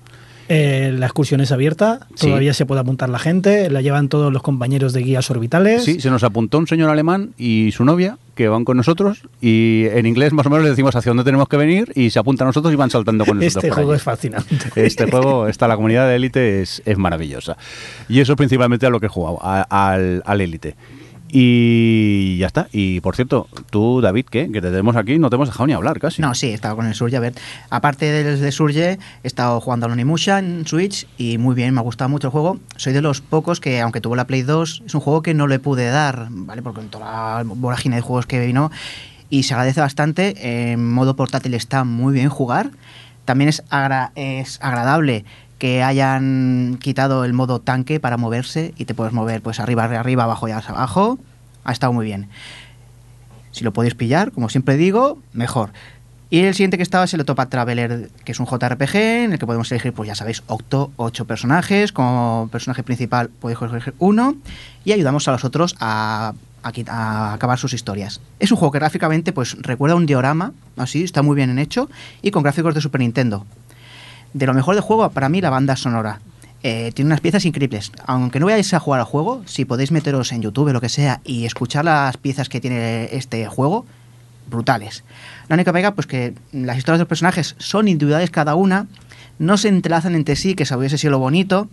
[0.49, 2.27] Eh, la excursión es abierta, Sí.
[2.27, 5.85] todavía se puede apuntar la gente, la llevan todos los compañeros de guías orbitales.
[5.85, 9.85] Sí, se nos apuntó un señor alemán y su novia que van con nosotros y
[9.93, 12.47] en inglés más o menos le decimos hacia dónde tenemos que venir y se apuntan
[12.47, 13.57] a nosotros y van saltando con nosotros.
[13.65, 14.57] este por juego es fascinante.
[14.77, 17.57] Este juego, está la comunidad de élite es, es maravillosa.
[18.09, 19.63] Y eso principalmente a lo que he jugado, a-
[20.25, 20.75] al élite.
[21.35, 22.69] Y ya está.
[22.73, 24.51] Y por cierto, tú, David, ¿qué?
[24.53, 26.21] Que te tenemos aquí, no te hemos dejado ni hablar casi.
[26.21, 27.17] No, sí, he estado con el Surge.
[27.17, 27.33] A ver,
[27.71, 31.81] aparte del de Surge, he estado jugando al Onimusha en Switch y muy bien, me
[31.81, 32.61] ha gustado mucho el juego.
[32.77, 35.47] Soy de los pocos que, aunque tuvo la Play 2, es un juego que no
[35.47, 36.61] le pude dar, ¿vale?
[36.61, 38.71] Porque en toda la vorágine de juegos que vino
[39.31, 40.71] y se agradece bastante.
[40.73, 42.71] En modo portátil está muy bien jugar.
[43.25, 45.25] También es, agra- es agradable
[45.63, 50.25] que hayan quitado el modo tanque para moverse y te puedes mover pues arriba, arriba,
[50.25, 51.21] abajo y abajo.
[51.63, 52.27] Ha estado muy bien.
[53.53, 55.71] Si lo podéis pillar, como siempre digo, mejor.
[56.31, 59.39] Y el siguiente que estaba es el Octopath Traveler, que es un JRPG en el
[59.39, 61.93] que podemos elegir, pues ya sabéis, octo, ocho personajes.
[61.93, 64.35] Como personaje principal podéis elegir uno
[64.85, 66.33] y ayudamos a los otros a,
[66.65, 68.21] a acabar sus historias.
[68.41, 71.89] Es un juego que gráficamente pues recuerda un diorama, así, está muy bien hecho,
[72.21, 73.47] y con gráficos de Super Nintendo.
[74.35, 76.21] De lo mejor del juego, para mí, la banda sonora.
[76.63, 77.91] Eh, tiene unas piezas increíbles.
[78.07, 81.21] Aunque no vayáis a jugar al juego, si podéis meteros en YouTube lo que sea
[81.25, 83.85] y escuchar las piezas que tiene este juego,
[84.49, 85.03] brutales.
[85.49, 88.87] La única pega, pues que las historias de los personajes son individuales cada una,
[89.39, 91.69] no se entrelazan entre sí, que eso hubiese sido lo bonito.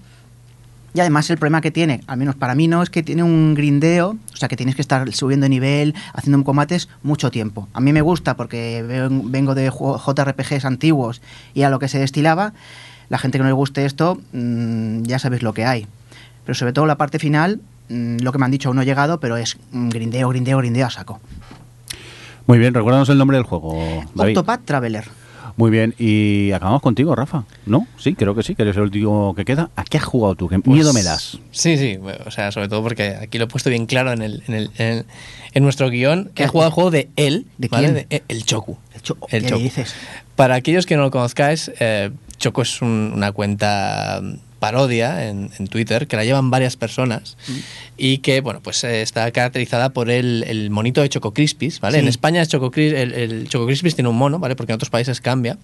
[0.93, 3.53] Y además el problema que tiene, al menos para mí no, es que tiene un
[3.53, 7.67] grindeo, o sea que tienes que estar subiendo de nivel, haciendo combates mucho tiempo.
[7.73, 11.21] A mí me gusta porque ven- vengo de JRPGs antiguos
[11.53, 12.53] y a lo que se destilaba.
[13.09, 15.87] La gente que no le guste esto, mm, ya sabéis lo que hay.
[16.45, 17.59] Pero sobre todo la parte final,
[17.89, 20.57] mm, lo que me han dicho aún no he llegado, pero es mm, grindeo, grindeo,
[20.57, 21.19] grindeo a saco.
[22.47, 24.37] Muy bien, recuérdanos el nombre del juego, David.
[24.37, 25.05] Octopath Traveler.
[25.59, 27.43] Muy bien, y acabamos contigo, Rafa.
[27.65, 27.85] ¿No?
[27.97, 29.69] Sí, creo que sí, que eres el último que queda.
[29.75, 30.47] ¿A qué has jugado tú?
[30.47, 31.37] ¿Qué Pues, miedo me das?
[31.51, 34.21] Sí, sí, bueno, o sea, sobre todo porque aquí lo he puesto bien claro en,
[34.21, 35.05] el, en, el, en, el-
[35.53, 37.87] en nuestro guion, que he jugado el juego de él, ¿De ¿vale?
[37.91, 38.07] quién?
[38.07, 38.77] De- eh, el Choku.
[38.95, 39.61] El cho- El ¿qué Choku.
[39.63, 39.93] dices?
[40.37, 44.21] Para aquellos que no lo conozcáis, eh, Choco es un- una cuenta
[44.59, 47.37] parodia en, en Twitter que la llevan varias personas
[47.97, 51.97] y que bueno pues eh, está caracterizada por el, el monito de Choco Crispies, ¿vale?
[51.97, 52.01] Sí.
[52.03, 54.55] En España es Choco Cris- el, el Choco Crispies tiene un mono, ¿vale?
[54.55, 55.57] Porque en otros países cambia.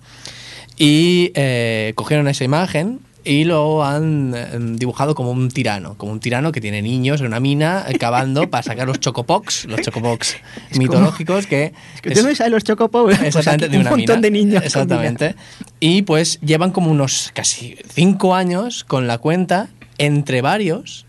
[0.78, 4.48] Y eh, cogieron esa imagen y lo han eh,
[4.78, 8.64] dibujado como un tirano, como un tirano que tiene niños en una mina cavando para
[8.64, 10.38] sacar los chocopox, los chocopox
[10.72, 11.74] Es mitológicos que...
[11.96, 13.18] Es que usted no sabe los Chocopops.
[13.18, 14.22] Pues aquí de un una montón mina.
[14.22, 14.64] de niños.
[14.64, 15.36] Exactamente.
[15.80, 21.06] Y pues llevan como unos casi cinco años con la cuenta, entre varios,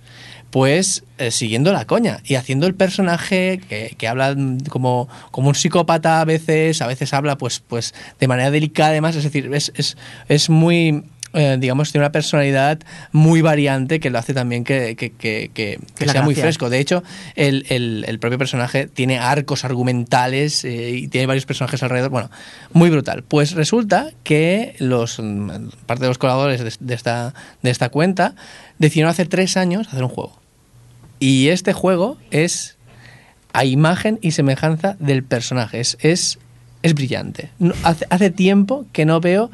[0.50, 4.34] pues eh, siguiendo la coña y haciendo el personaje que, que habla
[4.70, 9.16] como, como un psicópata a veces, a veces habla pues, pues de manera delicada además,
[9.16, 9.96] es decir, es, es,
[10.28, 11.04] es muy...
[11.36, 12.80] eh, digamos, tiene una personalidad
[13.12, 16.68] muy variante que lo hace también que, que, que, sea muy fresco.
[16.70, 17.04] De hecho,
[17.36, 22.10] el, el- el propio personaje tiene arcos argumentales eh, y tiene varios personajes alrededor.
[22.10, 22.30] Bueno,
[22.72, 23.22] muy brutal.
[23.22, 25.50] Pues resulta que los mm,
[25.86, 28.34] parte de los colaboradores de, de esta, de esta cuenta
[28.78, 30.40] decidieron hace tres años hacer un juego.
[31.20, 32.76] Y este juego es
[33.52, 35.80] a imagen y semejanza del personaje.
[35.80, 36.38] Es, es,
[36.82, 37.50] es brillante.
[37.58, 39.50] No- hace, hace tiempo que no veo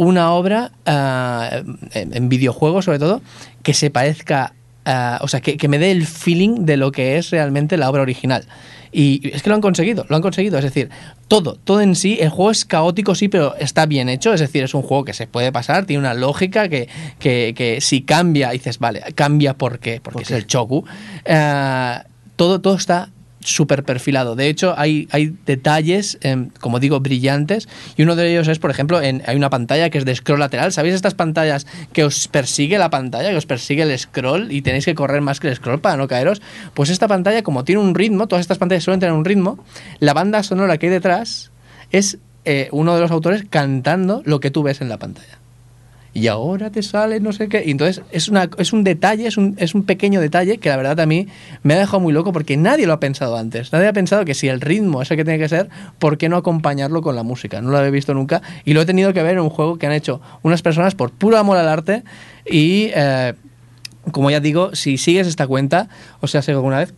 [0.00, 1.62] una obra ah,
[1.92, 3.20] en, videojuegos sobre todo
[3.62, 4.54] que se parezca,
[4.86, 7.90] ah, o sea, que, que me dé el feeling de lo que es realmente la
[7.90, 8.46] obra original.
[8.92, 10.56] Y es que lo han conseguido, lo han conseguido.
[10.56, 10.88] Es decir,
[11.28, 14.32] todo, todo en sí, el juego es caótico, sí, pero está bien hecho.
[14.32, 17.82] Es decir, es un juego que se puede pasar, tiene una lógica que, que, que
[17.82, 20.00] si cambia, dices, vale, cambia ¿por qué?
[20.02, 20.84] Porque es el Choku.
[21.26, 21.98] Eh,
[22.36, 23.10] todo, todo está
[23.40, 24.36] súper perfilado.
[24.36, 27.68] De hecho, hay, hay detalles, em, como digo, brillantes.
[27.96, 30.40] Y uno de ellos es, por ejemplo, en, hay una pantalla que es de scroll
[30.40, 30.72] lateral.
[30.72, 34.84] ¿Sabéis estas pantallas que os persigue la pantalla, que os persigue el scroll y tenéis
[34.84, 36.42] que correr más que el scroll para no caeros?
[36.74, 39.64] Pues esta pantalla, como tiene un ritmo, todas estas pantallas suelen tener un ritmo,
[39.98, 41.50] la banda sonora que hay detrás
[41.90, 45.39] es eh, uno de los autores cantando lo que tú ves en la pantalla
[46.12, 47.62] y ahora te sale no sé qué.
[47.64, 50.76] Y entonces es, una, es un detalle, es un, es un pequeño detalle que la
[50.76, 51.28] verdad a mí
[51.62, 53.72] me ha dejado muy loco porque nadie lo ha pensado antes.
[53.72, 55.68] Nadie ha pensado que si el ritmo es el que tiene que ser,
[55.98, 57.60] ¿por qué no acompañarlo con la música?
[57.60, 59.86] No lo había visto nunca y lo he tenido que ver en un juego que
[59.86, 62.04] han hecho unas personas por puro amor al arte
[62.44, 62.90] y...
[62.94, 63.34] eh,
[64.12, 65.88] como ya digo, si sigues esta cuenta,
[66.20, 66.94] o sea, si alguna vez,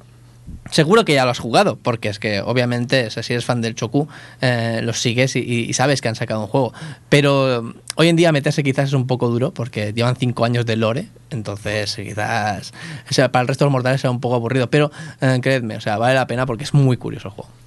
[0.73, 4.09] Seguro que ya lo has jugado, porque es que obviamente si eres fan del Choku,
[4.41, 6.73] eh, los sigues y, sabes que han sacado un juego.
[7.11, 10.65] Pero eh, hoy en día meterse quizás es un poco duro, porque llevan cinco años
[10.65, 12.73] de lore, entonces quizás
[13.11, 14.71] o sea, para el resto de los mortales será un poco aburrido.
[14.71, 14.91] Pero
[15.21, 17.62] eh, creedme, o sea, vale la pena porque es muy curioso el juego.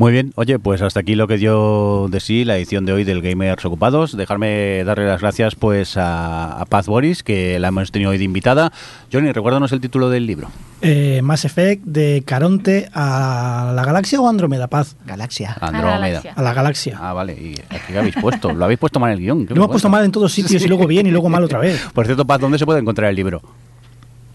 [0.00, 3.04] Muy bien, oye, pues hasta aquí lo que dio de sí la edición de hoy
[3.04, 4.16] del Gamers Ocupados.
[4.16, 8.24] Dejarme darle las gracias pues a, a Paz Boris, que la hemos tenido hoy de
[8.24, 8.72] invitada.
[9.12, 10.48] Johnny, recuérdanos el título del libro.
[10.80, 14.96] Eh, Mass Effect de Caronte a la galaxia o Andrómeda, Paz.
[15.04, 15.58] Galaxia.
[15.60, 16.22] Andrómeda.
[16.34, 16.96] A la galaxia.
[16.98, 17.34] Ah, vale.
[17.34, 17.54] ¿Y
[17.86, 18.54] qué habéis puesto?
[18.54, 19.46] ¿Lo habéis puesto mal en el guion?
[19.50, 21.78] Lo hemos puesto mal en todos sitios y luego bien y luego mal otra vez.
[21.92, 23.42] Por cierto, Paz, ¿dónde se puede encontrar el libro?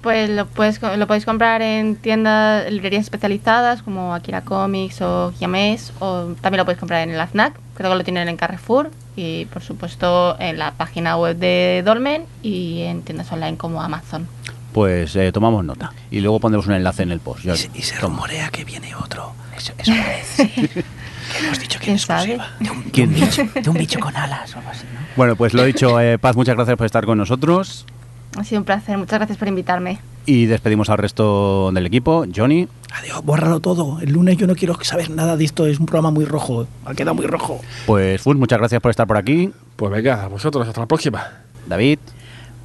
[0.06, 5.34] Pues lo, puedes, co- lo podéis comprar en tiendas, librerías especializadas como Akira Comics o
[5.36, 8.92] Giamés, o también lo podéis comprar en el FNAC, creo que lo tienen en Carrefour,
[9.16, 14.28] y por supuesto en la página web de Dolmen y en tiendas online como Amazon.
[14.74, 15.92] Pues eh, tomamos nota.
[16.12, 17.44] Y luego pondremos un enlace en el post.
[17.74, 19.34] Y se rumorea que viene otro.
[19.58, 20.84] Eso, eso parece.
[21.44, 22.36] hemos dicho que ¿Quién es sabe?
[22.36, 22.48] exclusiva.
[22.60, 23.12] De un, ¿Quién?
[23.64, 25.00] de un bicho con alas o algo así, ¿no?
[25.16, 27.88] Bueno, pues lo dicho, eh, Paz, muchas gracias por estar con nosotros.
[28.36, 30.00] Ha sido un placer, muchas gracias por invitarme.
[30.26, 32.26] Y despedimos al resto del equipo.
[32.36, 34.00] Johnny, Adiós, bórralo todo.
[34.00, 35.68] El lunes yo no quiero saber nada de esto.
[35.68, 36.66] Es un programa muy rojo.
[36.86, 37.60] Ha quedado muy rojo.
[37.86, 39.52] pues Fun, muchas gracias por estar por aquí.
[39.76, 41.28] Pues venga, a vosotros, hasta la próxima.
[41.68, 42.00] David,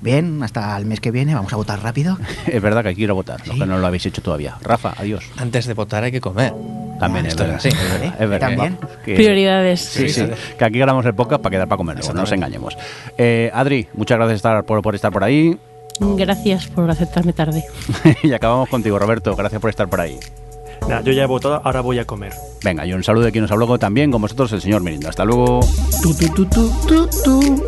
[0.00, 2.16] Bien, hasta el mes que viene vamos a votar rápido.
[2.46, 3.60] es verdad que hay que ir a votar, los Sí.
[3.60, 4.56] que no lo habéis hecho todavía.
[4.62, 5.24] Rafa, adiós.
[5.36, 6.52] Antes de votar hay que comer.
[6.98, 7.58] También Ah, es esto verdad.
[7.64, 7.76] es así.
[7.76, 8.48] es verdad, es verdad.
[8.48, 8.78] También.
[9.04, 9.80] Que- Prioridades.
[9.80, 10.24] Sí, sí,
[10.58, 12.76] que aquí grabamos el podcast para quedar para comer, luego, no nos engañemos.
[13.16, 15.56] Eh, Adri, muchas gracias estar por, por estar por ahí.
[15.98, 17.62] Gracias por aceptarme tarde.
[18.22, 19.34] y acabamos contigo, Roberto.
[19.36, 20.18] Gracias por estar por ahí.
[20.88, 22.32] Nada, yo ya he votado, ahora voy a comer.
[22.64, 25.08] Venga, y un saludo de quien nos habló también con vosotros, el señor Mirindo.
[25.10, 25.60] Hasta luego.
[26.02, 27.64] Tu, tu, tu, tu, tu, tu.